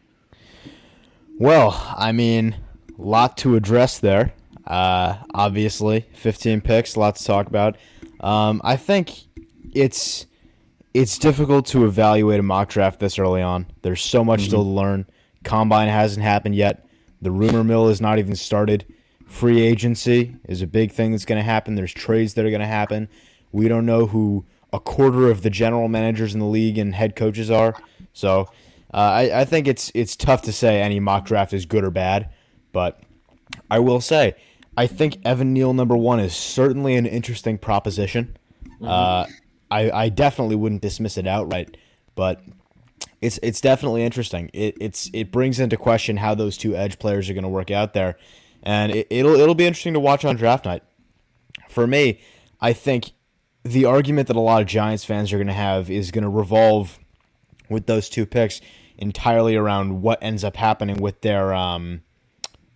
Well, 1.37 1.93
I 1.97 2.13
mean, 2.13 2.55
a 2.97 3.01
lot 3.01 3.35
to 3.39 3.57
address 3.57 3.99
there. 3.99 4.33
Uh, 4.65 5.17
obviously, 5.33 6.05
15 6.13 6.61
picks, 6.61 6.95
a 6.95 7.01
lot 7.01 7.17
to 7.17 7.23
talk 7.25 7.47
about. 7.47 7.75
Um, 8.21 8.61
I 8.63 8.77
think 8.77 9.11
it's 9.73 10.27
it's 10.93 11.17
difficult 11.17 11.65
to 11.67 11.83
evaluate 11.83 12.39
a 12.39 12.43
mock 12.43 12.69
draft 12.69 13.01
this 13.01 13.19
early 13.19 13.41
on. 13.41 13.65
There's 13.81 14.01
so 14.01 14.23
much 14.23 14.39
mm-hmm. 14.39 14.47
still 14.47 14.63
to 14.63 14.69
learn. 14.69 15.07
Combine 15.43 15.89
hasn't 15.89 16.23
happened 16.23 16.55
yet. 16.55 16.87
The 17.21 17.31
rumor 17.31 17.65
mill 17.65 17.89
is 17.89 17.99
not 17.99 18.17
even 18.17 18.37
started. 18.37 18.85
Free 19.27 19.59
agency 19.59 20.37
is 20.47 20.61
a 20.61 20.67
big 20.67 20.93
thing 20.93 21.11
that's 21.11 21.25
going 21.25 21.39
to 21.39 21.43
happen. 21.43 21.75
There's 21.75 21.93
trades 21.93 22.35
that 22.35 22.45
are 22.45 22.49
going 22.49 22.61
to 22.61 22.65
happen. 22.65 23.09
We 23.51 23.67
don't 23.67 23.85
know 23.85 24.07
who 24.07 24.45
a 24.73 24.79
quarter 24.79 25.29
of 25.29 25.43
the 25.43 25.49
general 25.51 25.87
managers 25.87 26.33
in 26.33 26.39
the 26.39 26.47
league 26.47 26.77
and 26.77 26.95
head 26.95 27.15
coaches 27.15 27.51
are. 27.51 27.75
So 28.11 28.49
uh, 28.93 28.97
I, 28.97 29.41
I 29.41 29.45
think 29.45 29.67
it's 29.67 29.91
it's 29.93 30.15
tough 30.15 30.41
to 30.43 30.51
say 30.51 30.81
any 30.81 30.99
mock 30.99 31.25
draft 31.25 31.53
is 31.53 31.65
good 31.65 31.83
or 31.83 31.91
bad. 31.91 32.29
But 32.73 32.99
I 33.69 33.79
will 33.79 34.01
say, 34.01 34.35
I 34.75 34.87
think 34.87 35.19
Evan 35.23 35.53
Neal 35.53 35.73
number 35.73 35.95
one 35.95 36.19
is 36.19 36.35
certainly 36.35 36.95
an 36.95 37.05
interesting 37.05 37.59
proposition. 37.59 38.35
Mm-hmm. 38.75 38.85
Uh, 38.85 39.25
I, 39.69 39.91
I 39.91 40.09
definitely 40.09 40.55
wouldn't 40.55 40.81
dismiss 40.81 41.17
it 41.17 41.27
outright, 41.27 41.77
but 42.15 42.41
it's 43.21 43.39
it's 43.43 43.61
definitely 43.61 44.03
interesting. 44.03 44.49
It 44.53 44.75
it's 44.81 45.09
it 45.13 45.31
brings 45.31 45.59
into 45.59 45.77
question 45.77 46.17
how 46.17 46.35
those 46.35 46.57
two 46.57 46.75
edge 46.75 46.99
players 46.99 47.29
are 47.29 47.33
going 47.33 47.43
to 47.43 47.49
work 47.49 47.71
out 47.71 47.93
there, 47.93 48.17
and 48.63 48.91
it, 48.91 49.07
it'll 49.09 49.35
it'll 49.35 49.55
be 49.55 49.65
interesting 49.65 49.93
to 49.93 49.99
watch 49.99 50.25
on 50.25 50.35
draft 50.35 50.65
night. 50.65 50.83
For 51.69 51.87
me, 51.87 52.19
I 52.59 52.73
think 52.73 53.11
the 53.63 53.85
argument 53.85 54.27
that 54.27 54.35
a 54.35 54.41
lot 54.41 54.61
of 54.61 54.67
Giants 54.67 55.05
fans 55.05 55.31
are 55.31 55.37
going 55.37 55.47
to 55.47 55.53
have 55.53 55.89
is 55.89 56.11
going 56.11 56.23
to 56.23 56.29
revolve 56.29 56.99
with 57.69 57.85
those 57.85 58.09
two 58.09 58.25
picks 58.25 58.61
entirely 58.97 59.55
around 59.55 60.01
what 60.01 60.19
ends 60.21 60.43
up 60.43 60.55
happening 60.55 60.97
with 60.97 61.21
their 61.21 61.53
um, 61.53 62.01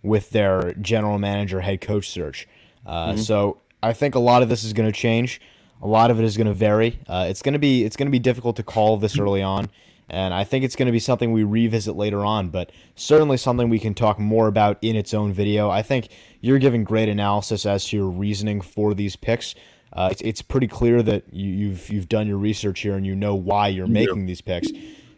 with 0.02 0.30
their 0.30 0.74
general 0.74 1.18
manager 1.18 1.60
head 1.60 1.80
coach 1.80 2.08
search. 2.08 2.48
Uh, 2.86 3.10
mm-hmm. 3.10 3.18
So 3.18 3.60
I 3.82 3.92
think 3.92 4.14
a 4.14 4.18
lot 4.18 4.42
of 4.42 4.48
this 4.48 4.64
is 4.64 4.72
going 4.72 4.90
to 4.90 4.98
change. 4.98 5.40
A 5.80 5.86
lot 5.86 6.10
of 6.10 6.18
it 6.18 6.24
is 6.24 6.36
going 6.36 6.46
to 6.46 6.54
vary. 6.54 6.98
Uh, 7.06 7.26
it's 7.28 7.42
going 7.42 7.52
to 7.52 7.58
be 7.58 7.84
it's 7.84 7.96
going 7.96 8.08
to 8.08 8.12
be 8.12 8.18
difficult 8.18 8.56
to 8.56 8.62
call 8.62 8.96
this 8.96 9.18
early 9.18 9.42
on, 9.42 9.68
and 10.08 10.34
I 10.34 10.42
think 10.42 10.64
it's 10.64 10.74
going 10.74 10.86
to 10.86 10.92
be 10.92 10.98
something 10.98 11.32
we 11.32 11.44
revisit 11.44 11.94
later 11.96 12.24
on. 12.24 12.48
But 12.48 12.72
certainly 12.96 13.36
something 13.36 13.68
we 13.68 13.78
can 13.78 13.94
talk 13.94 14.18
more 14.18 14.48
about 14.48 14.78
in 14.82 14.96
its 14.96 15.14
own 15.14 15.32
video. 15.32 15.70
I 15.70 15.82
think 15.82 16.08
you're 16.40 16.58
giving 16.58 16.82
great 16.82 17.08
analysis 17.08 17.64
as 17.66 17.84
to 17.86 17.96
your 17.96 18.08
reasoning 18.08 18.60
for 18.60 18.94
these 18.94 19.14
picks. 19.16 19.54
Uh, 19.98 20.10
it's, 20.12 20.20
it's 20.20 20.42
pretty 20.42 20.68
clear 20.68 21.02
that 21.02 21.24
you, 21.32 21.50
you've 21.50 21.90
you've 21.90 22.08
done 22.08 22.28
your 22.28 22.38
research 22.38 22.78
here 22.78 22.94
and 22.94 23.04
you 23.04 23.16
know 23.16 23.34
why 23.34 23.66
you're 23.66 23.88
making 23.88 24.26
these 24.26 24.40
picks. 24.40 24.68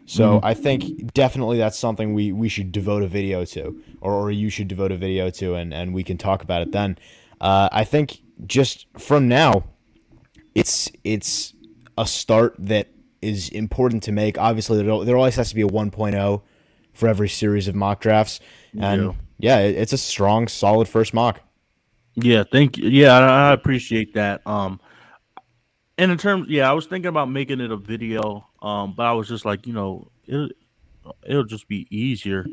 So 0.07 0.37
mm-hmm. 0.37 0.45
I 0.45 0.55
think 0.55 1.13
definitely 1.13 1.59
that's 1.59 1.77
something 1.77 2.15
we, 2.15 2.31
we 2.31 2.49
should 2.49 2.71
devote 2.71 3.03
a 3.03 3.07
video 3.07 3.45
to, 3.45 3.79
or, 4.01 4.11
or 4.13 4.31
you 4.31 4.49
should 4.49 4.67
devote 4.67 4.91
a 4.91 4.97
video 4.97 5.29
to, 5.29 5.53
and, 5.53 5.71
and 5.71 5.93
we 5.93 6.03
can 6.03 6.17
talk 6.17 6.41
about 6.41 6.63
it 6.63 6.71
then. 6.71 6.97
Uh, 7.39 7.69
I 7.71 7.83
think 7.83 8.23
just 8.47 8.87
from 8.97 9.27
now, 9.27 9.65
it's 10.55 10.91
it's 11.03 11.53
a 11.95 12.07
start 12.07 12.55
that 12.57 12.87
is 13.21 13.49
important 13.49 14.01
to 14.03 14.11
make. 14.11 14.39
Obviously, 14.39 14.81
there, 14.81 15.05
there 15.05 15.15
always 15.15 15.35
has 15.35 15.49
to 15.49 15.55
be 15.55 15.61
a 15.61 15.67
1.0 15.67 16.41
for 16.91 17.07
every 17.07 17.29
series 17.29 17.67
of 17.67 17.75
mock 17.75 18.01
drafts, 18.01 18.39
and 18.79 19.15
yeah, 19.37 19.59
yeah 19.59 19.59
it's 19.59 19.93
a 19.93 19.97
strong, 19.99 20.47
solid 20.47 20.87
first 20.87 21.13
mock. 21.13 21.41
Yeah, 22.15 22.43
thank 22.49 22.77
you. 22.77 22.89
Yeah, 22.89 23.17
I, 23.17 23.53
appreciate 23.53 24.13
that. 24.15 24.45
Um, 24.45 24.79
and 25.97 26.11
in 26.11 26.17
terms, 26.17 26.47
yeah, 26.49 26.69
I 26.69 26.73
was 26.73 26.85
thinking 26.85 27.09
about 27.09 27.29
making 27.29 27.61
it 27.61 27.71
a 27.71 27.77
video, 27.77 28.47
um, 28.61 28.93
but 28.95 29.05
I 29.05 29.13
was 29.13 29.27
just 29.27 29.45
like, 29.45 29.65
you 29.65 29.73
know, 29.73 30.11
it 30.25 30.51
it'll 31.23 31.43
just 31.43 31.67
be 31.67 31.87
easier, 31.89 32.45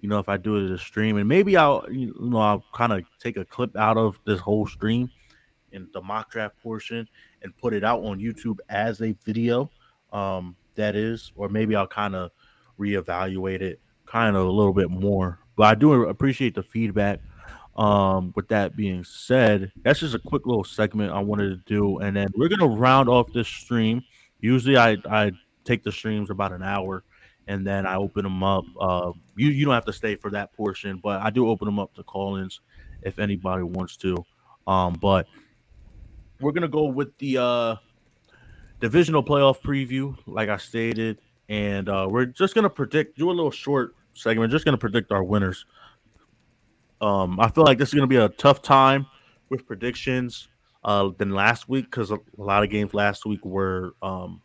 you 0.00 0.08
know, 0.08 0.18
if 0.18 0.28
I 0.28 0.36
do 0.36 0.56
it 0.56 0.64
as 0.64 0.70
a 0.72 0.78
stream, 0.78 1.16
and 1.16 1.28
maybe 1.28 1.56
I'll, 1.56 1.86
you 1.90 2.14
know, 2.18 2.38
I'll 2.38 2.64
kind 2.74 2.92
of 2.92 3.04
take 3.20 3.36
a 3.36 3.44
clip 3.44 3.76
out 3.76 3.96
of 3.96 4.18
this 4.24 4.40
whole 4.40 4.66
stream 4.66 5.10
in 5.72 5.88
the 5.92 6.00
mock 6.00 6.30
draft 6.30 6.60
portion 6.62 7.08
and 7.42 7.56
put 7.56 7.72
it 7.72 7.84
out 7.84 8.02
on 8.02 8.18
YouTube 8.18 8.58
as 8.68 9.00
a 9.00 9.14
video. 9.24 9.70
Um, 10.12 10.56
that 10.76 10.96
is, 10.96 11.32
or 11.36 11.48
maybe 11.48 11.76
I'll 11.76 11.86
kind 11.86 12.14
of 12.14 12.30
reevaluate 12.78 13.60
it 13.60 13.80
kind 14.06 14.36
of 14.36 14.46
a 14.46 14.50
little 14.50 14.72
bit 14.72 14.90
more. 14.90 15.38
But 15.56 15.64
I 15.64 15.74
do 15.74 16.04
appreciate 16.04 16.54
the 16.54 16.62
feedback. 16.62 17.20
Um, 17.76 18.32
with 18.36 18.48
that 18.48 18.76
being 18.76 19.02
said, 19.02 19.72
that's 19.82 20.00
just 20.00 20.14
a 20.14 20.20
quick 20.20 20.46
little 20.46 20.62
segment 20.62 21.12
I 21.12 21.18
wanted 21.20 21.50
to 21.50 21.56
do, 21.66 21.98
and 21.98 22.16
then 22.16 22.28
we're 22.36 22.48
gonna 22.48 22.68
round 22.68 23.08
off 23.08 23.32
this 23.32 23.48
stream. 23.48 24.02
Usually, 24.40 24.76
I 24.76 24.96
I 25.10 25.32
take 25.64 25.82
the 25.82 25.90
streams 25.90 26.30
about 26.30 26.52
an 26.52 26.62
hour, 26.62 27.02
and 27.48 27.66
then 27.66 27.84
I 27.84 27.96
open 27.96 28.22
them 28.22 28.44
up. 28.44 28.64
Uh, 28.78 29.12
you 29.36 29.48
you 29.48 29.64
don't 29.64 29.74
have 29.74 29.86
to 29.86 29.92
stay 29.92 30.14
for 30.14 30.30
that 30.30 30.52
portion, 30.52 31.00
but 31.02 31.20
I 31.20 31.30
do 31.30 31.48
open 31.48 31.66
them 31.66 31.80
up 31.80 31.92
to 31.94 32.04
call-ins 32.04 32.60
if 33.02 33.18
anybody 33.18 33.64
wants 33.64 33.96
to. 33.98 34.24
Um, 34.68 34.94
but 35.00 35.26
we're 36.40 36.52
gonna 36.52 36.68
go 36.68 36.84
with 36.84 37.16
the 37.18 37.38
uh 37.38 37.76
divisional 38.80 39.24
playoff 39.24 39.60
preview, 39.60 40.16
like 40.26 40.48
I 40.48 40.58
stated, 40.58 41.18
and 41.48 41.88
uh, 41.88 42.06
we're 42.08 42.26
just 42.26 42.54
gonna 42.54 42.70
predict. 42.70 43.18
Do 43.18 43.30
a 43.30 43.32
little 43.32 43.50
short 43.50 43.96
segment. 44.14 44.52
Just 44.52 44.64
gonna 44.64 44.78
predict 44.78 45.10
our 45.10 45.24
winners. 45.24 45.66
Um, 47.04 47.38
I 47.38 47.50
feel 47.50 47.64
like 47.64 47.76
this 47.76 47.88
is 47.88 47.94
gonna 47.94 48.06
be 48.06 48.16
a 48.16 48.30
tough 48.30 48.62
time 48.62 49.06
with 49.50 49.66
predictions 49.66 50.48
uh, 50.84 51.10
than 51.18 51.32
last 51.32 51.68
week 51.68 51.84
because 51.84 52.10
a 52.10 52.18
lot 52.38 52.62
of 52.62 52.70
games 52.70 52.94
last 52.94 53.26
week 53.26 53.44
were 53.44 53.94
um, 54.02 54.40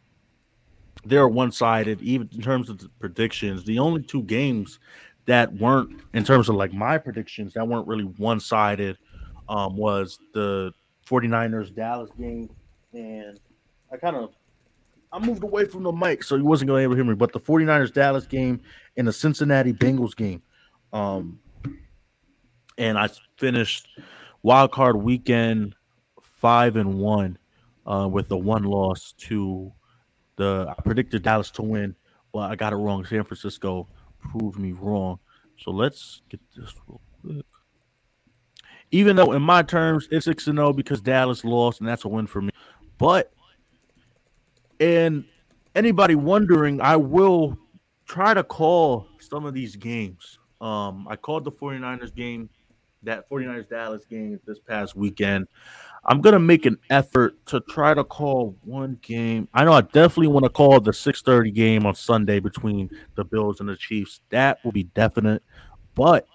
they're 1.05 1.29
one 1.29 1.53
sided. 1.53 2.01
Even 2.01 2.29
in 2.33 2.41
terms 2.41 2.69
of 2.69 2.79
the 2.79 2.89
predictions, 2.99 3.63
the 3.63 3.79
only 3.79 4.01
two 4.01 4.23
games 4.23 4.79
that 5.25 5.53
weren't 5.53 6.01
in 6.13 6.25
terms 6.25 6.49
of 6.49 6.55
like 6.55 6.73
my 6.73 6.97
predictions 6.97 7.53
that 7.53 7.65
weren't 7.65 7.87
really 7.87 8.03
one 8.03 8.41
sided 8.41 8.97
um, 9.47 9.77
was 9.77 10.19
the 10.33 10.73
49ers 11.07 11.73
Dallas 11.73 12.09
game 12.19 12.49
and 12.93 13.39
I 13.89 13.95
kind 13.95 14.17
of 14.17 14.33
I 15.13 15.19
moved 15.19 15.43
away 15.43 15.65
from 15.65 15.83
the 15.83 15.93
mic, 15.93 16.23
so 16.23 16.35
he 16.35 16.43
wasn't 16.43 16.67
going 16.67 16.79
to 16.79 16.81
be 16.81 16.83
able 16.83 16.93
to 16.95 16.97
hear 16.97 17.09
me. 17.09 17.15
But 17.15 17.31
the 17.31 17.39
49ers 17.39 17.93
Dallas 17.93 18.27
game 18.27 18.59
and 18.97 19.07
the 19.07 19.13
Cincinnati 19.13 19.71
Bengals 19.71 20.15
game. 20.15 20.41
Um, 20.91 21.39
and 22.79 22.97
I 22.97 23.09
finished 23.37 23.87
wild 24.41 24.71
card 24.71 24.95
weekend 24.95 25.75
five 26.23 26.77
and 26.77 26.97
one 26.97 27.37
uh, 27.85 28.07
with 28.11 28.29
the 28.29 28.37
one 28.37 28.63
loss 28.63 29.13
to 29.19 29.71
the 30.37 30.65
I 30.69 30.81
predicted 30.81 31.21
Dallas 31.21 31.51
to 31.51 31.61
win, 31.61 31.95
but 32.33 32.49
I 32.49 32.55
got 32.55 32.73
it 32.73 32.77
wrong. 32.77 33.05
San 33.05 33.23
Francisco 33.25 33.87
proved 34.19 34.57
me 34.57 34.71
wrong. 34.71 35.19
So 35.57 35.71
let's 35.71 36.21
get 36.29 36.39
this 36.55 36.73
real 36.87 37.01
quick. 37.21 37.45
Even 38.91 39.17
though 39.17 39.33
in 39.33 39.41
my 39.41 39.61
terms 39.61 40.07
it's 40.09 40.25
six 40.25 40.47
and 40.47 40.57
zero 40.57 40.69
oh 40.69 40.73
because 40.73 41.01
Dallas 41.01 41.43
lost, 41.43 41.81
and 41.81 41.87
that's 41.87 42.05
a 42.05 42.07
win 42.07 42.25
for 42.25 42.41
me. 42.41 42.51
But 42.97 43.31
and 44.79 45.25
anybody 45.75 46.15
wondering, 46.15 46.79
I 46.79 46.95
will 46.95 47.57
try 48.05 48.33
to 48.33 48.43
call 48.43 49.07
some 49.19 49.45
of 49.45 49.53
these 49.53 49.75
games. 49.75 50.39
Um, 50.61 51.07
I 51.09 51.15
called 51.15 51.43
the 51.43 51.51
49ers 51.51 52.15
game, 52.15 52.49
that 53.03 53.29
49ers 53.29 53.69
Dallas 53.69 54.05
game 54.05 54.39
this 54.45 54.59
past 54.59 54.95
weekend. 54.95 55.47
I'm 56.05 56.21
gonna 56.21 56.39
make 56.39 56.65
an 56.65 56.77
effort 56.89 57.45
to 57.47 57.59
try 57.69 57.93
to 57.93 58.03
call 58.03 58.55
one 58.63 58.97
game. 59.01 59.47
I 59.53 59.65
know 59.65 59.73
I 59.73 59.81
definitely 59.81 60.27
want 60.27 60.45
to 60.45 60.49
call 60.49 60.79
the 60.79 60.91
6:30 60.91 61.51
game 61.51 61.85
on 61.85 61.95
Sunday 61.95 62.39
between 62.39 62.89
the 63.15 63.23
Bills 63.23 63.59
and 63.59 63.69
the 63.69 63.75
Chiefs. 63.75 64.21
That 64.29 64.59
will 64.63 64.71
be 64.71 64.83
definite. 64.83 65.43
But 65.95 66.25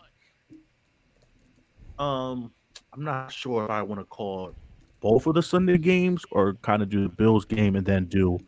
um 1.99 2.53
I'm 2.93 3.03
not 3.03 3.33
sure 3.33 3.65
if 3.65 3.71
I 3.71 3.83
want 3.83 4.01
to 4.01 4.05
call 4.05 4.55
both 5.01 5.27
of 5.27 5.35
the 5.35 5.43
Sunday 5.43 5.79
games 5.79 6.25
or 6.31 6.55
kind 6.55 6.83
of 6.83 6.89
do 6.89 7.03
the 7.03 7.09
Bills 7.09 7.45
game 7.45 7.77
and 7.77 7.85
then 7.85 8.07
do 8.07 8.39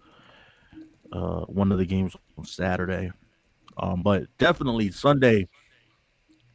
uh, 1.12 1.40
one 1.40 1.72
of 1.72 1.78
the 1.78 1.84
games 1.84 2.16
on 2.38 2.44
Saturday. 2.44 3.10
Um, 3.76 4.02
but 4.02 4.24
definitely 4.38 4.90
Sunday 4.90 5.48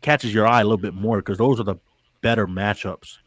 catches 0.01 0.33
your 0.33 0.47
eye 0.47 0.61
a 0.61 0.63
little 0.63 0.77
bit 0.77 0.93
more 0.93 1.17
because 1.17 1.37
those 1.37 1.59
are 1.59 1.63
the 1.63 1.75
better 2.21 2.47
matchups, 2.47 3.17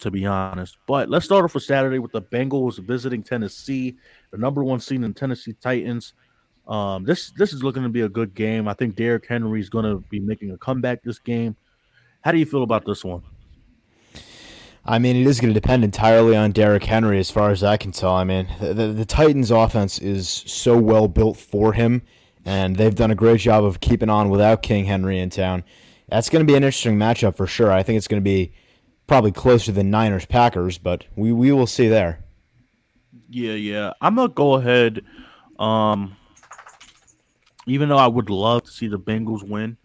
to 0.00 0.10
be 0.10 0.26
honest. 0.26 0.78
But 0.86 1.08
let's 1.08 1.24
start 1.24 1.44
off 1.44 1.54
with 1.54 1.64
Saturday 1.64 1.98
with 1.98 2.12
the 2.12 2.22
Bengals 2.22 2.78
visiting 2.78 3.22
Tennessee, 3.22 3.96
the 4.30 4.38
number 4.38 4.64
one 4.64 4.80
seed 4.80 5.02
in 5.02 5.14
Tennessee 5.14 5.54
Titans. 5.60 6.14
Um, 6.68 7.04
this 7.04 7.32
this 7.32 7.52
is 7.52 7.64
looking 7.64 7.82
to 7.82 7.88
be 7.88 8.02
a 8.02 8.08
good 8.08 8.34
game. 8.34 8.68
I 8.68 8.74
think 8.74 8.94
Derrick 8.94 9.26
Henry 9.26 9.60
is 9.60 9.68
going 9.68 9.84
to 9.84 9.98
be 10.08 10.20
making 10.20 10.52
a 10.52 10.58
comeback 10.58 11.02
this 11.02 11.18
game. 11.18 11.56
How 12.20 12.30
do 12.30 12.38
you 12.38 12.46
feel 12.46 12.62
about 12.62 12.84
this 12.84 13.04
one? 13.04 13.22
I 14.84 14.98
mean, 14.98 15.16
it 15.16 15.26
is 15.26 15.40
going 15.40 15.54
to 15.54 15.60
depend 15.60 15.84
entirely 15.84 16.36
on 16.36 16.50
Derrick 16.50 16.82
Henry, 16.82 17.18
as 17.20 17.30
far 17.30 17.50
as 17.50 17.62
I 17.62 17.76
can 17.76 17.92
tell. 17.92 18.14
I 18.14 18.24
mean, 18.24 18.48
the, 18.60 18.74
the, 18.74 18.86
the, 18.88 19.04
Titans' 19.04 19.52
offense 19.52 20.00
is 20.00 20.28
so 20.28 20.76
well 20.76 21.06
built 21.06 21.36
for 21.36 21.72
him, 21.72 22.02
and 22.44 22.74
they've 22.74 22.94
done 22.94 23.12
a 23.12 23.14
great 23.14 23.40
job 23.40 23.64
of 23.64 23.78
keeping 23.78 24.10
on 24.10 24.28
without 24.28 24.62
King 24.62 24.84
Henry 24.84 25.20
in 25.20 25.30
town. 25.30 25.62
That's 26.12 26.28
going 26.28 26.46
to 26.46 26.50
be 26.52 26.54
an 26.56 26.62
interesting 26.62 26.98
matchup 26.98 27.38
for 27.38 27.46
sure. 27.46 27.72
I 27.72 27.82
think 27.82 27.96
it's 27.96 28.06
going 28.06 28.20
to 28.20 28.24
be 28.24 28.52
probably 29.06 29.32
closer 29.32 29.72
than 29.72 29.90
Niners 29.90 30.26
Packers, 30.26 30.76
but 30.76 31.06
we, 31.16 31.32
we 31.32 31.52
will 31.52 31.66
see 31.66 31.88
there. 31.88 32.22
Yeah, 33.30 33.54
yeah. 33.54 33.92
I'm 33.98 34.16
gonna 34.16 34.28
go 34.28 34.54
ahead. 34.54 35.04
Um, 35.58 36.16
even 37.66 37.88
though 37.88 37.96
I 37.96 38.08
would 38.08 38.28
love 38.28 38.64
to 38.64 38.70
see 38.70 38.88
the 38.88 38.98
Bengals 38.98 39.42
win, 39.42 39.78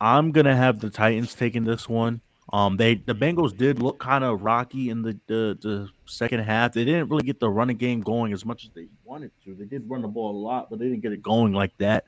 I'm 0.00 0.30
gonna 0.30 0.54
have 0.54 0.78
the 0.78 0.88
Titans 0.88 1.34
taking 1.34 1.64
this 1.64 1.88
one. 1.88 2.20
Um, 2.52 2.76
they 2.76 2.94
the 2.94 3.14
Bengals 3.14 3.56
did 3.56 3.82
look 3.82 3.98
kind 3.98 4.22
of 4.22 4.42
rocky 4.42 4.90
in 4.90 5.02
the, 5.02 5.18
the, 5.26 5.58
the 5.60 5.88
second 6.06 6.40
half. 6.40 6.74
They 6.74 6.84
didn't 6.84 7.08
really 7.08 7.24
get 7.24 7.40
the 7.40 7.50
running 7.50 7.76
game 7.76 8.02
going 8.02 8.32
as 8.32 8.44
much 8.44 8.64
as 8.64 8.70
they 8.70 8.86
wanted 9.04 9.32
to. 9.44 9.54
They 9.56 9.64
did 9.64 9.90
run 9.90 10.02
the 10.02 10.08
ball 10.08 10.30
a 10.30 10.38
lot, 10.38 10.70
but 10.70 10.78
they 10.78 10.84
didn't 10.84 11.00
get 11.00 11.12
it 11.12 11.22
going 11.22 11.52
like 11.52 11.76
that. 11.78 12.04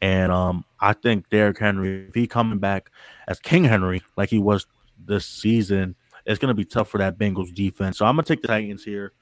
And 0.00 0.30
um, 0.30 0.64
I 0.80 0.92
think 0.92 1.30
Derrick 1.30 1.58
Henry, 1.58 2.06
if 2.08 2.14
he 2.14 2.26
coming 2.26 2.58
back 2.58 2.90
as 3.26 3.38
King 3.38 3.64
Henry 3.64 4.02
like 4.16 4.28
he 4.28 4.38
was 4.38 4.66
this 4.98 5.26
season, 5.26 5.94
it's 6.26 6.38
going 6.38 6.50
to 6.50 6.54
be 6.54 6.64
tough 6.64 6.88
for 6.88 6.98
that 6.98 7.18
Bengals 7.18 7.54
defense. 7.54 7.98
So 7.98 8.06
I'm 8.06 8.16
going 8.16 8.24
to 8.24 8.32
take 8.32 8.42
the 8.42 8.48
Titans 8.48 8.84
here. 8.84 9.12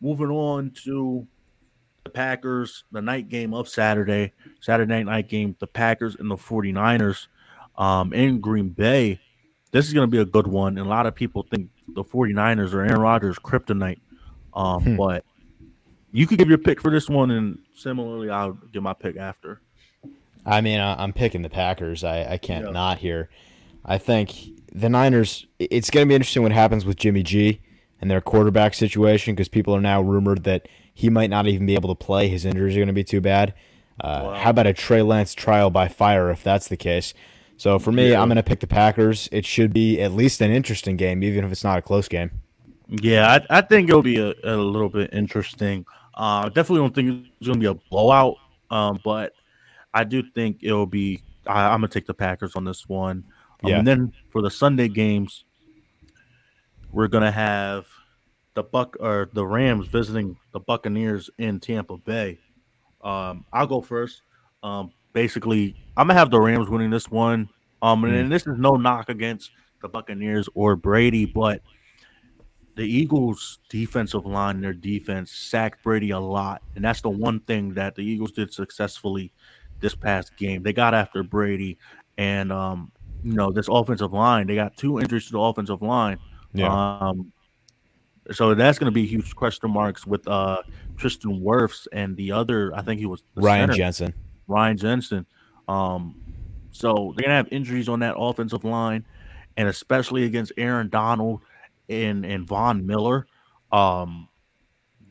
Moving 0.00 0.30
on 0.30 0.72
to 0.84 1.26
the 2.04 2.10
Packers, 2.10 2.84
the 2.92 3.02
night 3.02 3.28
game 3.28 3.52
of 3.52 3.68
Saturday, 3.68 4.32
Saturday 4.60 5.04
night 5.04 5.28
game, 5.28 5.56
the 5.58 5.66
Packers 5.66 6.16
and 6.16 6.30
the 6.30 6.36
49ers 6.36 7.26
um, 7.76 8.12
in 8.12 8.40
Green 8.40 8.70
Bay 8.70 9.20
this 9.72 9.86
is 9.86 9.92
going 9.92 10.06
to 10.06 10.10
be 10.10 10.20
a 10.20 10.24
good 10.24 10.46
one. 10.46 10.78
And 10.78 10.86
a 10.86 10.90
lot 10.90 11.06
of 11.06 11.14
people 11.14 11.46
think 11.50 11.70
the 11.88 12.04
49ers 12.04 12.72
or 12.72 12.84
Aaron 12.84 13.00
Rodgers 13.00 13.38
kryptonite. 13.38 14.00
Um, 14.54 14.82
hmm. 14.82 14.96
But 14.96 15.24
you 16.12 16.26
could 16.26 16.38
give 16.38 16.48
your 16.48 16.58
pick 16.58 16.80
for 16.80 16.90
this 16.90 17.08
one, 17.08 17.30
and 17.30 17.58
similarly, 17.74 18.30
I'll 18.30 18.52
give 18.72 18.82
my 18.82 18.94
pick 18.94 19.16
after. 19.16 19.60
I 20.50 20.60
mean, 20.60 20.80
I'm 20.80 21.12
picking 21.12 21.42
the 21.42 21.48
Packers. 21.48 22.02
I, 22.02 22.32
I 22.32 22.36
can't 22.36 22.66
yeah. 22.66 22.72
not 22.72 22.98
here. 22.98 23.30
I 23.84 23.98
think 23.98 24.34
the 24.72 24.88
Niners, 24.88 25.46
it's 25.58 25.90
going 25.90 26.06
to 26.06 26.08
be 26.08 26.14
interesting 26.14 26.42
what 26.42 26.52
happens 26.52 26.84
with 26.84 26.96
Jimmy 26.96 27.22
G 27.22 27.60
and 28.00 28.10
their 28.10 28.20
quarterback 28.20 28.74
situation 28.74 29.34
because 29.34 29.48
people 29.48 29.74
are 29.74 29.80
now 29.80 30.00
rumored 30.02 30.44
that 30.44 30.68
he 30.92 31.08
might 31.08 31.30
not 31.30 31.46
even 31.46 31.66
be 31.66 31.74
able 31.74 31.94
to 31.94 32.04
play. 32.04 32.28
His 32.28 32.44
injuries 32.44 32.76
are 32.76 32.80
going 32.80 32.88
to 32.88 32.92
be 32.92 33.04
too 33.04 33.20
bad. 33.20 33.54
Uh, 34.00 34.22
wow. 34.24 34.34
How 34.34 34.50
about 34.50 34.66
a 34.66 34.72
Trey 34.72 35.02
Lance 35.02 35.34
trial 35.34 35.70
by 35.70 35.88
fire 35.88 36.30
if 36.30 36.42
that's 36.42 36.68
the 36.68 36.76
case? 36.76 37.14
So 37.56 37.78
for 37.78 37.92
me, 37.92 38.10
yeah. 38.10 38.20
I'm 38.20 38.28
going 38.28 38.36
to 38.36 38.42
pick 38.42 38.60
the 38.60 38.66
Packers. 38.66 39.28
It 39.30 39.44
should 39.44 39.72
be 39.72 40.00
at 40.00 40.12
least 40.12 40.40
an 40.40 40.50
interesting 40.50 40.96
game, 40.96 41.22
even 41.22 41.44
if 41.44 41.52
it's 41.52 41.64
not 41.64 41.78
a 41.78 41.82
close 41.82 42.08
game. 42.08 42.30
Yeah, 42.88 43.40
I, 43.50 43.58
I 43.58 43.60
think 43.60 43.88
it'll 43.88 44.02
be 44.02 44.18
a, 44.18 44.34
a 44.42 44.56
little 44.56 44.88
bit 44.88 45.12
interesting. 45.12 45.84
Uh, 46.14 46.48
definitely 46.48 46.78
don't 46.78 46.94
think 46.94 47.26
it's 47.38 47.46
going 47.46 47.60
to 47.60 47.60
be 47.60 47.66
a 47.66 47.74
blowout, 47.90 48.36
um, 48.70 48.98
but 49.04 49.32
I 49.92 50.04
do 50.04 50.22
think 50.22 50.58
it'll 50.62 50.86
be. 50.86 51.22
I, 51.46 51.74
am 51.74 51.80
going 51.80 51.90
to 51.90 51.98
take 51.98 52.06
the 52.06 52.14
Packers 52.14 52.54
on 52.54 52.64
this 52.64 52.88
one. 52.88 53.24
Um, 53.64 53.70
yeah. 53.70 53.78
And 53.78 53.86
then 53.86 54.12
for 54.30 54.42
the 54.42 54.50
Sunday 54.50 54.88
games, 54.88 55.44
we're 56.92 57.08
going 57.08 57.24
to 57.24 57.30
have 57.30 57.86
the 58.54 58.62
Buck 58.62 58.96
or 59.00 59.30
the 59.32 59.46
Rams 59.46 59.86
visiting 59.86 60.36
the 60.52 60.60
Buccaneers 60.60 61.30
in 61.38 61.60
Tampa 61.60 61.96
Bay. 61.96 62.38
Um, 63.02 63.44
I'll 63.52 63.66
go 63.66 63.80
first. 63.80 64.22
Um, 64.62 64.92
basically, 65.12 65.76
I'm 65.96 66.08
gonna 66.08 66.18
have 66.18 66.30
the 66.30 66.40
Rams 66.40 66.68
winning 66.68 66.90
this 66.90 67.10
one. 67.10 67.48
Um, 67.82 68.04
and, 68.04 68.26
mm. 68.26 68.30
this 68.30 68.46
is 68.46 68.58
no 68.58 68.76
knock 68.76 69.08
against 69.08 69.50
the 69.80 69.88
Buccaneers 69.88 70.48
or 70.54 70.76
Brady, 70.76 71.24
but 71.24 71.62
the 72.76 72.84
Eagles' 72.84 73.58
defensive 73.70 74.26
line, 74.26 74.60
their 74.60 74.74
defense, 74.74 75.32
sacked 75.32 75.82
Brady 75.82 76.10
a 76.10 76.20
lot, 76.20 76.62
and 76.74 76.84
that's 76.84 77.00
the 77.00 77.10
one 77.10 77.40
thing 77.40 77.74
that 77.74 77.94
the 77.94 78.02
Eagles 78.02 78.32
did 78.32 78.52
successfully 78.52 79.32
this 79.80 79.94
past 79.94 80.36
game. 80.36 80.62
They 80.62 80.72
got 80.72 80.94
after 80.94 81.22
Brady, 81.22 81.78
and 82.18 82.52
um, 82.52 82.92
you 83.22 83.34
know 83.34 83.50
this 83.52 83.68
offensive 83.68 84.12
line. 84.12 84.46
They 84.46 84.54
got 84.54 84.76
two 84.76 84.98
injuries 84.98 85.26
to 85.26 85.32
the 85.32 85.40
offensive 85.40 85.82
line. 85.82 86.18
Yeah. 86.52 86.98
Um, 87.00 87.32
so 88.32 88.54
that's 88.54 88.78
going 88.78 88.86
to 88.86 88.94
be 88.94 89.06
huge 89.06 89.34
question 89.34 89.70
marks 89.70 90.06
with 90.06 90.26
uh, 90.28 90.62
Tristan 90.96 91.40
Wirfs 91.40 91.86
and 91.92 92.16
the 92.16 92.32
other. 92.32 92.74
I 92.74 92.82
think 92.82 93.00
he 93.00 93.06
was 93.06 93.22
Ryan 93.34 93.68
center. 93.68 93.74
Jensen. 93.74 94.14
Ryan 94.46 94.76
Jensen. 94.76 95.26
Um, 95.68 96.20
so 96.72 97.12
they're 97.16 97.24
gonna 97.24 97.36
have 97.36 97.48
injuries 97.50 97.88
on 97.88 98.00
that 98.00 98.14
offensive 98.16 98.64
line, 98.64 99.04
and 99.56 99.68
especially 99.68 100.24
against 100.24 100.52
Aaron 100.56 100.88
Donald 100.88 101.40
and 101.88 102.24
and 102.24 102.46
Von 102.46 102.86
Miller. 102.86 103.26
Um, 103.72 104.28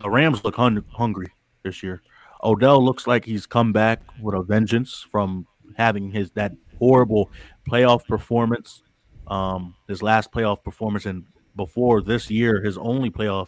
the 0.02 0.10
Rams 0.10 0.44
look 0.44 0.56
hun- 0.56 0.86
hungry 0.92 1.28
this 1.64 1.84
year. 1.84 2.02
Odell 2.44 2.84
looks 2.84 3.08
like 3.08 3.26
he's 3.26 3.46
come 3.46 3.74
back 3.74 4.02
with 4.22 4.36
a 4.36 4.42
vengeance 4.42 5.06
from 5.12 5.46
having 5.78 6.12
his 6.12 6.32
that 6.32 6.54
horrible 6.78 7.30
playoff 7.70 8.06
performance, 8.08 8.84
um, 9.28 9.76
his 9.88 10.02
last 10.02 10.32
playoff 10.32 10.64
performance, 10.64 11.06
and 11.06 11.26
before 11.56 12.02
this 12.02 12.30
year, 12.30 12.62
his 12.62 12.78
only 12.78 13.10
playoff 13.10 13.48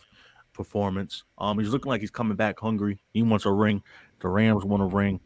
performance. 0.54 1.24
Um, 1.38 1.60
he's 1.60 1.70
looking 1.70 1.90
like 1.90 2.02
he's 2.02 2.12
coming 2.12 2.36
back 2.36 2.60
hungry. 2.60 3.02
He 3.14 3.24
wants 3.24 3.46
a 3.46 3.52
ring. 3.52 3.82
The 4.20 4.28
Rams 4.28 4.66
want 4.66 4.84
a 4.84 4.86
ring. 4.86 5.20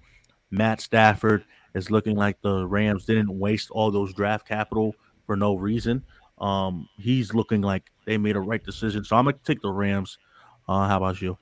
Matt 0.51 0.81
Stafford 0.81 1.43
is 1.73 1.91
looking 1.91 2.15
like 2.15 2.41
the 2.41 2.65
Rams 2.65 3.05
didn't 3.05 3.37
waste 3.37 3.71
all 3.71 3.91
those 3.91 4.13
draft 4.13 4.47
capital 4.47 4.95
for 5.25 5.35
no 5.35 5.55
reason. 5.55 6.03
Um, 6.37 6.87
he's 6.97 7.33
looking 7.33 7.61
like 7.61 7.91
they 8.05 8.17
made 8.17 8.35
a 8.35 8.41
right 8.41 8.63
decision. 8.63 9.03
So 9.03 9.15
I'm 9.15 9.25
gonna 9.25 9.37
take 9.43 9.61
the 9.61 9.71
Rams. 9.71 10.17
Uh, 10.67 10.87
how 10.87 10.97
about 10.97 11.21
you? 11.21 11.37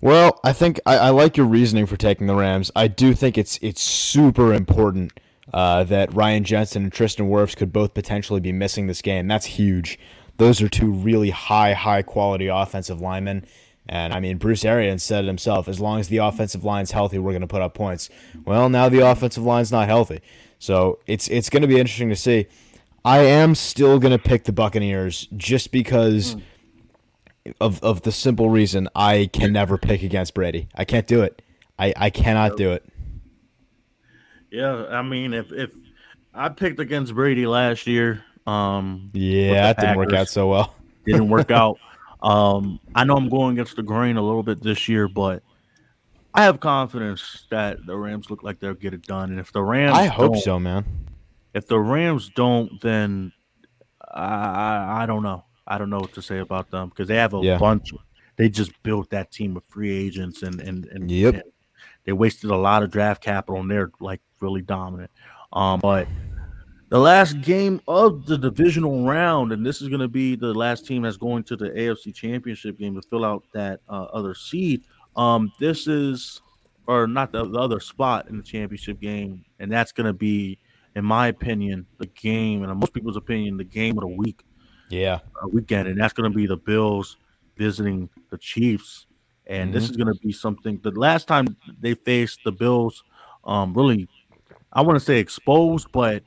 Well, 0.00 0.38
I 0.44 0.52
think 0.52 0.80
I, 0.86 0.96
I, 0.96 1.10
like 1.10 1.36
your 1.36 1.46
reasoning 1.46 1.86
for 1.86 1.96
taking 1.96 2.28
the 2.28 2.34
Rams. 2.34 2.70
I 2.76 2.86
do 2.86 3.14
think 3.14 3.36
it's 3.36 3.58
it's 3.60 3.82
super 3.82 4.54
important 4.54 5.12
uh, 5.52 5.84
that 5.84 6.14
Ryan 6.14 6.44
Jensen 6.44 6.84
and 6.84 6.92
Tristan 6.92 7.28
Wirfs 7.28 7.56
could 7.56 7.72
both 7.72 7.94
potentially 7.94 8.40
be 8.40 8.52
missing 8.52 8.86
this 8.86 9.02
game. 9.02 9.26
That's 9.26 9.46
huge. 9.46 9.98
Those 10.36 10.62
are 10.62 10.68
two 10.68 10.90
really 10.90 11.30
high, 11.30 11.72
high 11.72 12.02
quality 12.02 12.46
offensive 12.46 13.00
linemen. 13.00 13.44
And 13.88 14.12
I 14.12 14.20
mean, 14.20 14.38
Bruce 14.38 14.64
Arians 14.64 15.02
said 15.02 15.24
it 15.24 15.26
himself 15.26 15.66
as 15.66 15.80
long 15.80 15.98
as 15.98 16.08
the 16.08 16.18
offensive 16.18 16.62
line's 16.62 16.90
healthy, 16.90 17.18
we're 17.18 17.32
going 17.32 17.40
to 17.40 17.48
put 17.48 17.62
up 17.62 17.74
points. 17.74 18.10
Well, 18.44 18.68
now 18.68 18.88
the 18.88 19.00
offensive 19.00 19.42
line's 19.42 19.72
not 19.72 19.88
healthy. 19.88 20.20
So 20.58 20.98
it's, 21.06 21.26
it's 21.28 21.48
going 21.48 21.62
to 21.62 21.68
be 21.68 21.80
interesting 21.80 22.10
to 22.10 22.16
see. 22.16 22.46
I 23.04 23.20
am 23.20 23.54
still 23.54 23.98
going 23.98 24.16
to 24.16 24.22
pick 24.22 24.44
the 24.44 24.52
Buccaneers 24.52 25.28
just 25.36 25.72
because 25.72 26.34
mm. 26.34 26.42
Of, 27.60 27.82
of 27.82 28.02
the 28.02 28.12
simple 28.12 28.50
reason 28.50 28.88
I 28.94 29.30
can 29.32 29.52
never 29.52 29.78
pick 29.78 30.02
against 30.02 30.34
Brady. 30.34 30.68
I 30.74 30.84
can't 30.84 31.06
do 31.06 31.22
it. 31.22 31.42
I, 31.78 31.92
I 31.96 32.10
cannot 32.10 32.56
do 32.56 32.72
it. 32.72 32.84
Yeah, 34.50 34.86
I 34.86 35.02
mean, 35.02 35.34
if, 35.34 35.52
if 35.52 35.70
I 36.34 36.48
picked 36.48 36.80
against 36.80 37.14
Brady 37.14 37.46
last 37.46 37.86
year, 37.86 38.24
um, 38.46 39.10
yeah, 39.12 39.72
that 39.72 39.78
didn't 39.78 39.98
work 39.98 40.12
out 40.12 40.28
so 40.28 40.48
well. 40.48 40.74
didn't 41.06 41.28
work 41.28 41.50
out. 41.50 41.78
Um, 42.20 42.80
I 42.96 43.04
know 43.04 43.14
I'm 43.14 43.28
going 43.28 43.52
against 43.52 43.76
the 43.76 43.82
grain 43.84 44.16
a 44.16 44.22
little 44.22 44.42
bit 44.42 44.60
this 44.60 44.88
year, 44.88 45.06
but 45.06 45.44
I 46.34 46.42
have 46.42 46.58
confidence 46.58 47.46
that 47.50 47.86
the 47.86 47.96
Rams 47.96 48.28
look 48.28 48.42
like 48.42 48.58
they'll 48.58 48.74
get 48.74 48.92
it 48.92 49.02
done. 49.02 49.30
And 49.30 49.38
if 49.38 49.52
the 49.52 49.62
Rams, 49.62 49.96
I 49.96 50.06
hope 50.06 50.36
so, 50.36 50.58
man. 50.58 50.84
If 51.54 51.68
the 51.68 51.78
Rams 51.78 52.28
don't, 52.34 52.80
then 52.80 53.32
I 54.12 54.24
I 54.24 55.02
I 55.02 55.06
don't 55.06 55.22
know. 55.22 55.44
I 55.68 55.78
don't 55.78 55.90
know 55.90 55.98
what 55.98 56.14
to 56.14 56.22
say 56.22 56.38
about 56.38 56.70
them 56.70 56.88
because 56.88 57.08
they 57.08 57.16
have 57.16 57.34
a 57.34 57.40
yeah. 57.40 57.58
bunch. 57.58 57.92
They 58.36 58.48
just 58.48 58.72
built 58.82 59.10
that 59.10 59.30
team 59.30 59.56
of 59.56 59.62
free 59.68 59.92
agents 59.92 60.42
and 60.42 60.60
and 60.60 60.86
and, 60.86 61.10
yep. 61.10 61.34
and 61.34 61.42
they 62.04 62.12
wasted 62.12 62.50
a 62.50 62.56
lot 62.56 62.82
of 62.82 62.90
draft 62.90 63.22
capital 63.22 63.60
and 63.60 63.70
they're 63.70 63.90
like 64.00 64.20
really 64.40 64.62
dominant. 64.62 65.10
Um, 65.52 65.80
but 65.80 66.08
the 66.88 66.98
last 66.98 67.42
game 67.42 67.80
of 67.86 68.26
the 68.26 68.38
divisional 68.38 69.04
round, 69.04 69.52
and 69.52 69.64
this 69.64 69.82
is 69.82 69.88
going 69.88 70.00
to 70.00 70.08
be 70.08 70.34
the 70.34 70.54
last 70.54 70.86
team 70.86 71.02
that's 71.02 71.16
going 71.18 71.44
to 71.44 71.56
the 71.56 71.68
AFC 71.68 72.14
Championship 72.14 72.78
game 72.78 72.94
to 72.94 73.02
fill 73.02 73.24
out 73.24 73.44
that 73.52 73.80
uh, 73.88 74.04
other 74.12 74.34
seed. 74.34 74.84
Um, 75.16 75.52
this 75.60 75.86
is, 75.86 76.40
or 76.86 77.06
not 77.06 77.32
the, 77.32 77.44
the, 77.44 77.58
other 77.58 77.80
spot 77.80 78.28
in 78.30 78.38
the 78.38 78.42
championship 78.42 79.00
game, 79.00 79.44
and 79.58 79.70
that's 79.70 79.92
going 79.92 80.06
to 80.06 80.12
be 80.12 80.58
in 80.94 81.04
my 81.04 81.28
opinion, 81.28 81.86
the 81.98 82.06
game, 82.06 82.62
and 82.62 82.72
in 82.72 82.78
most 82.78 82.92
people's 82.92 83.16
opinion, 83.16 83.56
the 83.56 83.64
game 83.64 83.96
of 83.98 84.02
the 84.02 84.08
week. 84.08 84.42
Yeah, 84.88 85.20
uh, 85.42 85.48
weekend, 85.48 85.88
and 85.88 86.00
that's 86.00 86.12
going 86.12 86.30
to 86.30 86.36
be 86.36 86.46
the 86.46 86.56
Bills 86.56 87.16
visiting 87.56 88.08
the 88.30 88.38
Chiefs. 88.38 89.06
And 89.46 89.68
mm-hmm. 89.68 89.72
this 89.72 89.90
is 89.90 89.96
going 89.96 90.12
to 90.12 90.18
be 90.20 90.32
something. 90.32 90.78
The 90.82 90.90
last 90.92 91.26
time 91.26 91.56
they 91.80 91.94
faced 91.94 92.40
the 92.44 92.52
Bills, 92.52 93.02
um, 93.44 93.74
really, 93.74 94.08
I 94.72 94.82
want 94.82 94.98
to 94.98 95.04
say 95.04 95.18
exposed, 95.18 95.90
but 95.92 96.22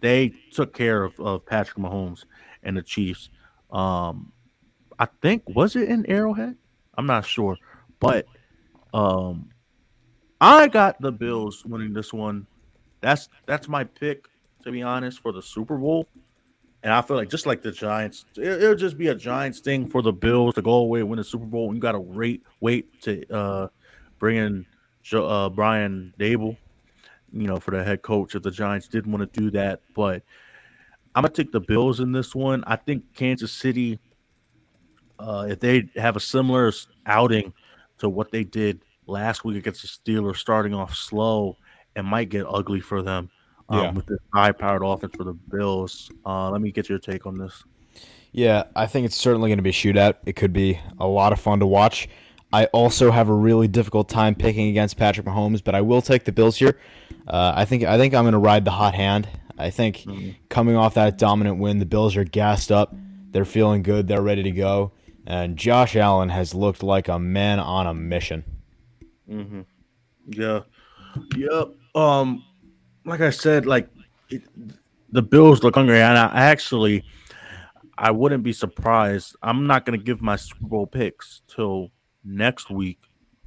they 0.00 0.34
took 0.52 0.74
care 0.74 1.04
of, 1.04 1.18
of 1.20 1.44
Patrick 1.46 1.78
Mahomes 1.78 2.24
and 2.62 2.76
the 2.76 2.82
Chiefs. 2.82 3.30
Um, 3.70 4.32
I 4.98 5.06
think 5.22 5.42
was 5.48 5.76
it 5.76 5.88
in 5.88 6.08
Arrowhead? 6.10 6.56
I'm 6.96 7.06
not 7.06 7.24
sure, 7.24 7.56
but 8.00 8.26
um, 8.92 9.50
I 10.40 10.68
got 10.68 11.00
the 11.00 11.12
Bills 11.12 11.64
winning 11.64 11.92
this 11.92 12.12
one. 12.12 12.46
That's 13.00 13.28
that's 13.46 13.68
my 13.68 13.84
pick 13.84 14.26
to 14.62 14.70
be 14.70 14.82
honest 14.82 15.20
for 15.20 15.32
the 15.32 15.42
Super 15.42 15.76
Bowl. 15.76 16.06
And 16.82 16.92
I 16.92 17.02
feel 17.02 17.16
like 17.16 17.28
just 17.28 17.46
like 17.46 17.62
the 17.62 17.72
Giants, 17.72 18.24
it, 18.36 18.60
will 18.60 18.74
just 18.74 18.96
be 18.96 19.08
a 19.08 19.14
Giants 19.14 19.60
thing 19.60 19.86
for 19.86 20.00
the 20.00 20.12
Bills 20.12 20.54
to 20.54 20.62
go 20.62 20.72
away 20.72 21.02
win 21.02 21.18
the 21.18 21.24
Super 21.24 21.44
Bowl. 21.44 21.74
You 21.74 21.80
got 21.80 21.92
to 21.92 22.00
wait, 22.00 22.42
wait 22.60 23.02
to 23.02 23.24
uh, 23.32 23.68
bring 24.18 24.36
in 24.36 24.66
uh, 25.12 25.50
Brian 25.50 26.14
Daboll, 26.18 26.56
you 27.32 27.46
know, 27.46 27.58
for 27.58 27.72
the 27.72 27.84
head 27.84 28.00
coach 28.00 28.34
if 28.34 28.42
the 28.42 28.50
Giants 28.50 28.88
didn't 28.88 29.12
want 29.12 29.30
to 29.30 29.40
do 29.40 29.50
that. 29.50 29.80
But 29.94 30.22
I'm 31.14 31.22
gonna 31.22 31.34
take 31.34 31.52
the 31.52 31.60
Bills 31.60 32.00
in 32.00 32.12
this 32.12 32.34
one. 32.34 32.64
I 32.66 32.76
think 32.76 33.14
Kansas 33.14 33.52
City, 33.52 33.98
uh, 35.18 35.46
if 35.50 35.60
they 35.60 35.90
have 35.96 36.16
a 36.16 36.20
similar 36.20 36.72
outing 37.04 37.52
to 37.98 38.08
what 38.08 38.30
they 38.30 38.44
did 38.44 38.80
last 39.06 39.44
week 39.44 39.58
against 39.58 39.82
the 39.82 39.88
Steelers, 39.88 40.36
starting 40.36 40.72
off 40.72 40.94
slow, 40.94 41.56
it 41.94 42.04
might 42.04 42.30
get 42.30 42.46
ugly 42.48 42.80
for 42.80 43.02
them 43.02 43.28
um, 43.70 43.78
yeah. 43.78 43.90
with 43.92 44.06
this 44.06 44.18
high-powered 44.34 44.82
offense 44.82 45.14
for 45.16 45.24
the 45.24 45.32
Bills. 45.32 46.10
Uh, 46.26 46.50
let 46.50 46.60
me 46.60 46.70
get 46.70 46.88
your 46.88 46.98
take 46.98 47.26
on 47.26 47.38
this. 47.38 47.64
Yeah, 48.32 48.64
I 48.76 48.86
think 48.86 49.06
it's 49.06 49.16
certainly 49.16 49.48
going 49.48 49.58
to 49.58 49.62
be 49.62 49.70
a 49.70 49.72
shootout. 49.72 50.16
It 50.24 50.36
could 50.36 50.52
be 50.52 50.78
a 50.98 51.06
lot 51.06 51.32
of 51.32 51.40
fun 51.40 51.60
to 51.60 51.66
watch. 51.66 52.08
I 52.52 52.66
also 52.66 53.10
have 53.10 53.28
a 53.28 53.34
really 53.34 53.68
difficult 53.68 54.08
time 54.08 54.34
picking 54.34 54.68
against 54.68 54.96
Patrick 54.96 55.26
Mahomes, 55.26 55.62
but 55.62 55.74
I 55.74 55.80
will 55.80 56.02
take 56.02 56.24
the 56.24 56.32
Bills 56.32 56.56
here. 56.56 56.78
Uh, 57.26 57.52
I 57.56 57.64
think 57.64 57.84
I 57.84 57.96
think 57.96 58.12
I'm 58.14 58.24
going 58.24 58.32
to 58.32 58.38
ride 58.38 58.64
the 58.64 58.72
hot 58.72 58.94
hand. 58.94 59.28
I 59.56 59.70
think 59.70 59.98
mm-hmm. 59.98 60.30
coming 60.48 60.74
off 60.74 60.94
that 60.94 61.18
dominant 61.18 61.58
win, 61.58 61.78
the 61.78 61.86
Bills 61.86 62.16
are 62.16 62.24
gassed 62.24 62.72
up. 62.72 62.94
They're 63.30 63.44
feeling 63.44 63.82
good. 63.82 64.08
They're 64.08 64.22
ready 64.22 64.42
to 64.42 64.50
go. 64.50 64.92
And 65.26 65.56
Josh 65.56 65.94
Allen 65.94 66.30
has 66.30 66.54
looked 66.54 66.82
like 66.82 67.08
a 67.08 67.18
man 67.18 67.60
on 67.60 67.86
a 67.86 67.94
mission. 67.94 68.44
Mm-hmm. 69.30 69.60
Yeah. 70.28 70.60
Yep. 71.36 71.68
Um, 71.94 72.44
like 73.04 73.20
I 73.20 73.30
said, 73.30 73.66
like 73.66 73.88
it, 74.28 74.42
the 75.10 75.22
Bills 75.22 75.62
look 75.62 75.74
hungry, 75.74 76.00
and 76.00 76.18
I 76.18 76.30
actually 76.34 77.04
I 77.98 78.10
wouldn't 78.10 78.42
be 78.42 78.52
surprised. 78.52 79.36
I'm 79.42 79.66
not 79.66 79.84
gonna 79.84 79.98
give 79.98 80.20
my 80.20 80.36
Super 80.36 80.66
Bowl 80.66 80.86
picks 80.86 81.42
till 81.46 81.90
next 82.24 82.70
week, 82.70 82.98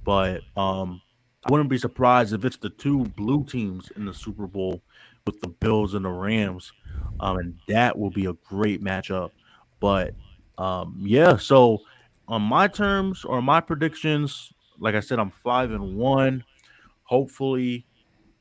but 0.04 0.42
um, 0.56 1.02
I 1.46 1.52
wouldn't 1.52 1.70
be 1.70 1.78
surprised 1.78 2.34
if 2.34 2.46
it's 2.46 2.58
the 2.58 2.70
two 2.70 3.06
blue 3.18 3.44
teams 3.46 3.92
in 3.96 4.06
the 4.06 4.14
Super 4.14 4.48
Bowl 4.48 4.82
with 5.26 5.40
the 5.42 5.48
Bills 5.48 5.94
and 5.94 6.06
the 6.06 6.12
Rams, 6.12 6.72
um, 7.20 7.38
and 7.38 7.56
that 7.68 7.98
will 7.98 8.12
be 8.12 8.26
a 8.26 8.34
great 8.34 8.84
matchup. 8.84 9.32
But 9.80 10.14
um, 10.58 10.98
yeah, 11.00 11.38
so 11.38 11.80
on 12.28 12.42
my 12.42 12.68
terms 12.68 13.26
or 13.26 13.42
my 13.42 13.60
predictions, 13.60 14.52
like 14.80 14.96
I 14.96 15.00
said, 15.00 15.20
I'm 15.20 15.32
five 15.32 15.72
and 15.72 15.96
one. 15.96 16.44
Hopefully, 17.04 17.86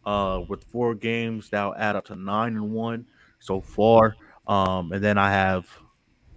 uh, 0.05 0.41
with 0.49 0.65
four 0.65 0.95
games, 0.95 1.51
that'll 1.51 1.75
add 1.75 1.97
up 1.97 2.07
to 2.07 2.17
nine 2.17 2.57
and 2.57 2.71
one 2.73 3.07
so 3.41 3.61
far. 3.61 4.17
Um, 4.47 4.93
and 4.93 5.03
then 5.03 5.19
I 5.19 5.31
have, 5.31 5.67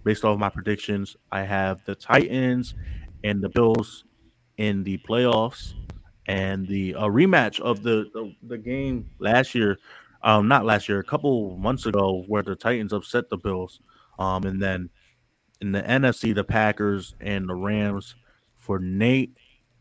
based 0.04 0.24
off 0.24 0.38
my 0.38 0.48
predictions, 0.48 1.16
I 1.32 1.42
have 1.42 1.84
the 1.84 1.94
Titans 1.94 2.74
and 3.24 3.42
the 3.42 3.48
Bills 3.48 4.04
in 4.56 4.84
the 4.84 4.98
playoffs, 4.98 5.74
and 6.28 6.66
the 6.66 6.94
uh, 6.94 7.04
rematch 7.04 7.60
of 7.60 7.82
the, 7.82 8.08
the, 8.12 8.34
the 8.42 8.58
game 8.58 9.10
last 9.18 9.54
year, 9.54 9.78
um, 10.22 10.48
not 10.48 10.64
last 10.64 10.88
year, 10.88 10.98
a 10.98 11.04
couple 11.04 11.56
months 11.56 11.86
ago, 11.86 12.24
where 12.26 12.42
the 12.42 12.56
Titans 12.56 12.92
upset 12.92 13.28
the 13.30 13.36
Bills, 13.36 13.80
um, 14.18 14.44
and 14.44 14.60
then 14.60 14.90
in 15.60 15.72
the 15.72 15.82
NFC, 15.82 16.34
the 16.34 16.44
Packers 16.44 17.14
and 17.20 17.48
the 17.48 17.54
Rams. 17.54 18.14
For 18.54 18.80
Nate, 18.80 19.36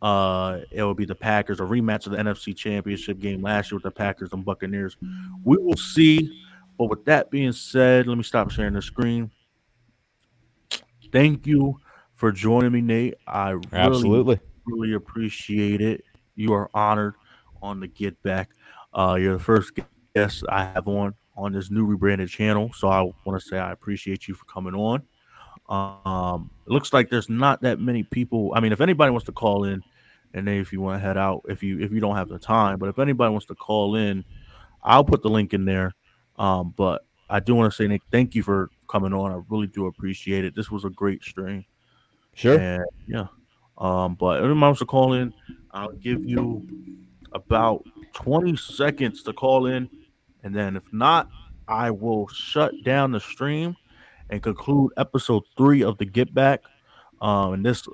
uh, 0.06 0.60
it 0.70 0.84
will 0.84 0.94
be 0.94 1.06
the 1.06 1.16
Packers, 1.16 1.60
a 1.60 1.64
rematch 1.64 2.06
of 2.06 2.12
the 2.12 2.20
NFC 2.20 2.56
Championship 2.56 3.18
game 3.18 3.42
last 3.42 3.72
year 3.72 3.78
with 3.78 3.84
the 3.86 3.90
Packers 3.90 4.34
and 4.34 4.46
Buccaneers. 4.46 4.98
We 5.44 5.58
will 5.58 5.78
see. 5.78 6.44
But 6.78 6.92
with 6.92 7.06
that 7.06 7.32
being 7.32 7.54
said, 7.54 8.06
let 8.06 8.16
me 8.16 8.24
stop 8.24 8.52
sharing 8.52 8.74
the 8.74 8.84
screen. 8.84 9.32
Thank 11.12 11.48
you 11.48 11.80
for 12.14 12.32
joining 12.32 12.72
me, 12.72 12.82
Nate. 12.82 13.16
I 13.26 13.52
really, 13.52 13.68
absolutely 13.74 14.40
really 14.68 14.94
appreciate 14.94 15.82
it. 15.82 16.04
You 16.36 16.54
are 16.54 16.70
honored 16.76 17.16
on 17.64 17.80
the 17.80 17.88
Get 17.88 18.22
Back. 18.22 18.52
Uh, 18.94 19.18
you're 19.20 19.38
the 19.38 19.44
first 19.44 19.72
guest 20.14 20.44
I 20.50 20.66
have 20.66 20.88
on 20.88 21.16
on 21.36 21.52
this 21.52 21.72
new 21.72 21.84
rebranded 21.84 22.30
channel, 22.30 22.72
so 22.76 22.90
I 22.90 23.02
want 23.26 23.42
to 23.42 23.48
say 23.48 23.58
I 23.58 23.72
appreciate 23.72 24.28
you 24.28 24.36
for 24.36 24.46
coming 24.46 24.76
on. 24.76 25.02
Um, 25.68 26.52
it 26.68 26.72
looks 26.72 26.94
like 26.94 27.10
there's 27.10 27.28
not 27.28 27.64
that 27.64 27.80
many 27.80 28.04
people. 28.04 28.54
I 28.56 28.60
mean, 28.60 28.72
if 28.72 28.82
anybody 28.82 29.10
wants 29.10 29.26
to 29.26 29.32
call 29.32 29.64
in, 29.64 29.82
and 30.36 30.46
then 30.46 30.56
if 30.56 30.74
you 30.74 30.82
want 30.82 31.02
to 31.02 31.06
head 31.06 31.18
out, 31.18 31.44
if 31.48 31.64
you 31.64 31.80
if 31.80 31.92
you 31.94 32.02
don't 32.02 32.18
have 32.18 32.28
the 32.28 32.38
time, 32.38 32.78
but 32.78 32.90
if 32.90 33.00
anybody 33.00 33.32
wants 33.32 33.48
to 33.48 33.56
call 33.56 33.96
in, 33.96 34.26
I'll 34.84 35.06
put 35.06 35.24
the 35.24 35.30
link 35.30 35.54
in 35.54 35.64
there. 35.64 35.96
Um, 36.38 36.74
but 36.76 37.04
I 37.30 37.40
do 37.40 37.56
want 37.56 37.72
to 37.72 37.76
say, 37.76 37.88
Nick, 37.88 38.02
thank 38.12 38.36
you 38.36 38.44
for 38.44 38.70
coming 38.90 39.14
on. 39.14 39.32
I 39.32 39.42
really 39.50 39.68
do 39.68 39.88
appreciate 39.88 40.44
it. 40.44 40.54
This 40.54 40.70
was 40.70 40.84
a 40.84 40.90
great 40.90 41.24
stream. 41.24 41.64
Sure. 42.34 42.60
And, 42.60 42.84
yeah. 43.08 43.28
Um, 43.78 44.16
but 44.16 44.40
if 44.40 44.44
anyone 44.44 44.60
wants 44.60 44.80
to 44.80 44.86
call 44.86 45.14
in, 45.14 45.34
I'll 45.72 45.94
give 45.94 46.24
you 46.26 46.68
about 47.32 47.86
20 48.14 48.58
seconds 48.58 49.24
to 49.24 49.34
call 49.34 49.68
in, 49.68 49.90
and 50.44 50.54
then 50.54 50.76
if 50.76 50.84
not, 50.92 51.30
I 51.70 51.92
will 51.92 52.28
shut 52.28 52.74
down 52.84 53.14
the 53.14 53.22
stream 53.22 53.78
and 54.30 54.44
conclude 54.44 54.92
episode 54.98 55.44
three 55.58 55.82
of 55.82 55.98
the 55.98 56.06
Get 56.06 56.34
Back. 56.34 56.62
Um, 57.22 57.54
and 57.54 57.66
this, 57.66 57.88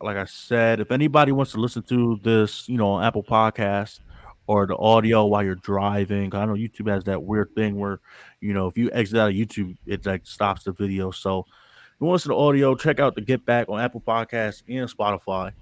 like 0.00 0.16
I 0.16 0.24
said, 0.24 0.80
if 0.80 0.90
anybody 0.90 1.32
wants 1.32 1.52
to 1.52 1.60
listen 1.60 1.82
to 1.84 2.18
this, 2.22 2.68
you 2.68 2.76
know, 2.76 2.92
on 2.92 3.04
Apple 3.04 3.22
Podcast 3.22 4.00
or 4.46 4.66
the 4.66 4.76
audio 4.76 5.26
while 5.26 5.42
you're 5.42 5.54
driving, 5.56 6.34
I 6.34 6.44
know 6.44 6.54
YouTube 6.54 6.90
has 6.90 7.04
that 7.04 7.22
weird 7.22 7.54
thing 7.54 7.76
where, 7.76 8.00
you 8.40 8.54
know, 8.54 8.66
if 8.66 8.76
you 8.76 8.90
exit 8.92 9.18
out 9.18 9.30
of 9.30 9.34
YouTube, 9.34 9.76
it 9.86 10.04
like 10.06 10.26
stops 10.26 10.64
the 10.64 10.72
video. 10.72 11.10
So, 11.10 11.40
if 11.40 12.00
you 12.00 12.06
want 12.06 12.20
to 12.22 12.28
listen 12.28 12.30
to 12.30 12.36
audio, 12.36 12.74
check 12.74 13.00
out 13.00 13.14
the 13.14 13.20
Get 13.20 13.44
Back 13.44 13.68
on 13.68 13.80
Apple 13.80 14.00
Podcasts 14.00 14.62
and 14.68 14.88
Spotify. 14.88 15.52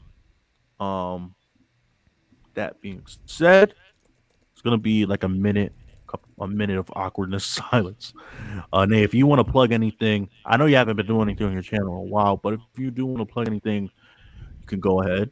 Um, 0.78 1.34
that 2.54 2.80
being 2.80 3.02
said, 3.26 3.74
it's 4.52 4.62
gonna 4.62 4.78
be 4.78 5.06
like 5.06 5.22
a 5.22 5.28
minute 5.28 5.72
a 6.38 6.46
minute 6.46 6.78
of 6.78 6.90
awkwardness 6.94 7.44
silence. 7.70 8.12
Uh, 8.72 8.84
Nate, 8.86 9.04
if 9.04 9.14
you 9.14 9.26
want 9.26 9.44
to 9.44 9.50
plug 9.50 9.72
anything, 9.72 10.28
I 10.44 10.56
know 10.56 10.66
you 10.66 10.76
haven't 10.76 10.96
been 10.96 11.06
doing 11.06 11.28
anything 11.28 11.46
on 11.46 11.52
your 11.52 11.62
channel 11.62 11.88
in 11.88 12.08
a 12.08 12.10
while, 12.10 12.36
but 12.36 12.54
if 12.54 12.60
you 12.76 12.90
do 12.90 13.06
want 13.06 13.26
to 13.26 13.32
plug 13.32 13.48
anything, 13.48 13.90
you 14.66 14.68
can 14.68 14.80
go 14.80 15.00
ahead. 15.00 15.30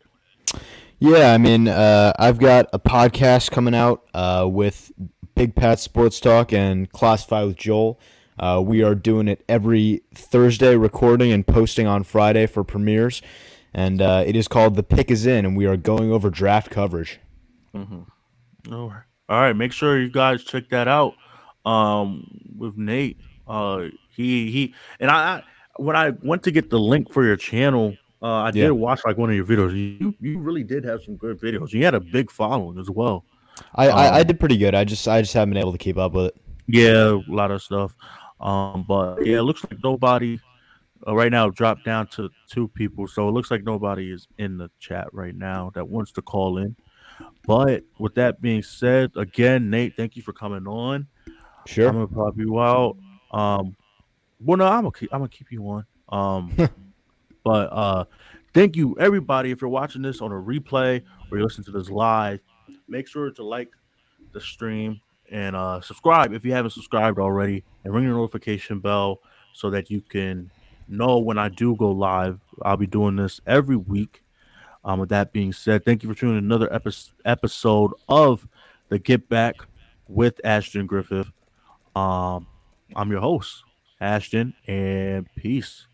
Yeah, 1.01 1.33
I 1.33 1.39
mean, 1.39 1.67
uh, 1.67 2.13
I've 2.19 2.39
got 2.39 2.69
a 2.73 2.79
podcast 2.79 3.51
coming 3.51 3.75
out 3.75 4.05
uh, 4.15 4.49
with 4.49 4.93
Big 5.35 5.57
Pat 5.57 5.81
Sports 5.81 6.21
Talk 6.21 6.53
and 6.53 6.91
Classify 6.93 7.43
with 7.43 7.57
Joel. 7.57 7.99
Uh, 8.39 8.63
we 8.65 8.83
are 8.83 8.95
doing 8.95 9.27
it 9.27 9.45
every 9.49 10.03
Thursday, 10.15 10.77
recording 10.77 11.33
and 11.33 11.47
posting 11.47 11.87
on 11.87 12.05
Friday 12.05 12.47
for 12.47 12.63
premieres. 12.63 13.23
And 13.73 14.01
uh, 14.01 14.23
it 14.25 14.37
is 14.37 14.47
called 14.47 14.77
The 14.77 14.85
Pick 14.85 15.11
Is 15.11 15.27
In, 15.27 15.45
and 15.45 15.57
we 15.57 15.67
are 15.67 15.77
going 15.77 16.13
over 16.13 16.31
draft 16.31 16.71
coverage. 16.71 17.19
Mm-hmm. 17.75 18.73
All 18.73 18.89
right. 18.89 19.03
All 19.29 19.41
right, 19.41 19.57
make 19.57 19.73
sure 19.73 19.99
you 19.99 20.11
guys 20.11 20.45
check 20.45 20.69
that 20.69 20.87
out. 20.87 21.15
Um, 21.65 22.41
with 22.57 22.77
Nate, 22.77 23.19
uh, 23.49 23.87
he 24.11 24.51
he, 24.51 24.75
and 25.01 25.11
I 25.11 25.43
when 25.77 25.97
I 25.97 26.11
went 26.23 26.43
to 26.43 26.51
get 26.51 26.69
the 26.69 26.79
link 26.79 27.11
for 27.11 27.25
your 27.25 27.37
channel, 27.37 27.97
uh, 28.25 28.45
I 28.45 28.51
did 28.51 28.71
watch 28.73 29.03
like 29.05 29.19
one 29.19 29.29
of 29.29 29.37
your 29.37 29.45
videos. 29.45 29.75
You 29.77 30.15
you 30.19 30.39
really 30.39 30.65
did 30.65 30.83
have 30.85 31.03
some 31.03 31.17
good 31.17 31.39
videos. 31.39 31.73
You 31.73 31.85
had 31.85 31.95
a 31.95 32.01
big 32.01 32.31
following 32.31 32.79
as 32.79 32.89
well. 32.89 33.27
I, 33.75 33.89
um, 33.89 33.99
I, 33.99 34.07
I 34.07 34.21
um, 34.23 34.27
did 34.27 34.41
pretty 34.41 34.57
good. 34.57 34.75
I 34.75 34.85
just 34.85 35.07
I 35.07 35.21
just 35.21 35.35
haven't 35.35 35.51
been 35.51 35.61
able 35.61 35.73
to 35.73 35.79
keep 35.79 35.99
up 35.99 36.15
with 36.15 36.27
it. 36.29 36.37
Yeah, 36.67 37.21
a 37.21 37.23
lot 37.29 37.51
of 37.51 37.63
stuff. 37.63 37.95
Um, 38.41 38.87
but 38.89 39.27
yeah, 39.27 39.39
it 39.39 39.43
looks 39.43 39.63
like 39.71 39.79
nobody 39.85 40.41
uh, 41.07 41.15
right 41.15 41.31
now 41.31 41.51
dropped 41.51 41.85
down 41.85 42.07
to 42.09 42.31
two 42.51 42.69
people. 42.69 43.07
So 43.07 43.29
it 43.29 43.33
looks 43.33 43.51
like 43.51 43.63
nobody 43.63 44.11
is 44.11 44.27
in 44.39 44.57
the 44.57 44.71
chat 44.81 45.09
right 45.13 45.35
now 45.35 45.71
that 45.75 45.87
wants 45.87 46.11
to 46.13 46.23
call 46.23 46.57
in. 46.57 46.75
But 47.47 47.85
with 47.99 48.15
that 48.15 48.41
being 48.41 48.63
said, 48.63 49.13
again, 49.17 49.69
Nate, 49.69 49.97
thank 49.99 50.17
you 50.17 50.23
for 50.23 50.33
coming 50.33 50.67
on. 50.67 51.09
Sure. 51.67 51.89
I'm 51.89 51.95
gonna 51.95 52.07
pop 52.07 52.39
you 52.39 52.59
out. 52.59 52.97
Um, 53.33 53.77
well, 54.41 54.57
no, 54.57 54.67
I'm 54.67 54.85
gonna 54.85 54.93
keep, 54.93 55.13
I'm 55.13 55.21
gonna 55.21 55.29
keep 55.29 55.53
you 55.53 55.63
on. 55.69 55.85
Um, 56.09 56.71
but 57.45 57.73
uh, 57.73 58.05
thank 58.53 58.75
you 58.77 58.97
everybody. 58.99 59.51
If 59.51 59.61
you're 59.61 59.71
watching 59.71 60.03
this 60.03 60.21
on 60.21 60.33
a 60.33 60.35
replay 60.35 61.03
or 61.31 61.39
you're 61.39 61.47
listening 61.47 61.67
to 61.67 61.73
this 61.73 61.91
live, 61.91 62.41
make 62.89 63.07
sure 63.07 63.31
to 63.31 63.45
like 63.45 63.71
the 64.33 64.41
stream 64.41 65.01
and 65.31 65.55
uh, 65.55 65.81
subscribe 65.81 66.33
if 66.33 66.45
you 66.45 66.53
haven't 66.53 66.73
subscribed 66.73 67.19
already, 67.19 67.65
and 67.85 67.95
ring 67.95 68.07
the 68.07 68.11
notification 68.11 68.81
bell 68.81 69.21
so 69.53 69.71
that 69.71 69.91
you 69.91 70.01
can 70.01 70.51
know 70.89 71.19
when 71.19 71.39
I 71.39 71.49
do 71.49 71.77
go 71.77 71.91
live. 71.91 72.41
I'll 72.63 72.77
be 72.77 72.87
doing 72.87 73.17
this 73.17 73.41
every 73.47 73.77
week. 73.77 74.23
Um, 74.85 75.01
with 75.01 75.09
that 75.09 75.33
being 75.33 75.53
said, 75.53 75.85
thank 75.85 76.03
you 76.03 76.13
for 76.13 76.19
tuning 76.19 76.37
in 76.37 76.45
another 76.45 76.71
epi- 76.71 76.93
episode 77.25 77.93
of 78.07 78.47
the 78.91 78.99
Get 78.99 79.31
Back 79.31 79.57
with 80.09 80.41
Ashton 80.45 80.87
Griffith. 80.87 81.31
Um, 81.97 82.47
I'm 82.95 83.11
your 83.11 83.21
host, 83.21 83.63
Ashton, 84.01 84.53
and 84.67 85.27
peace. 85.37 85.87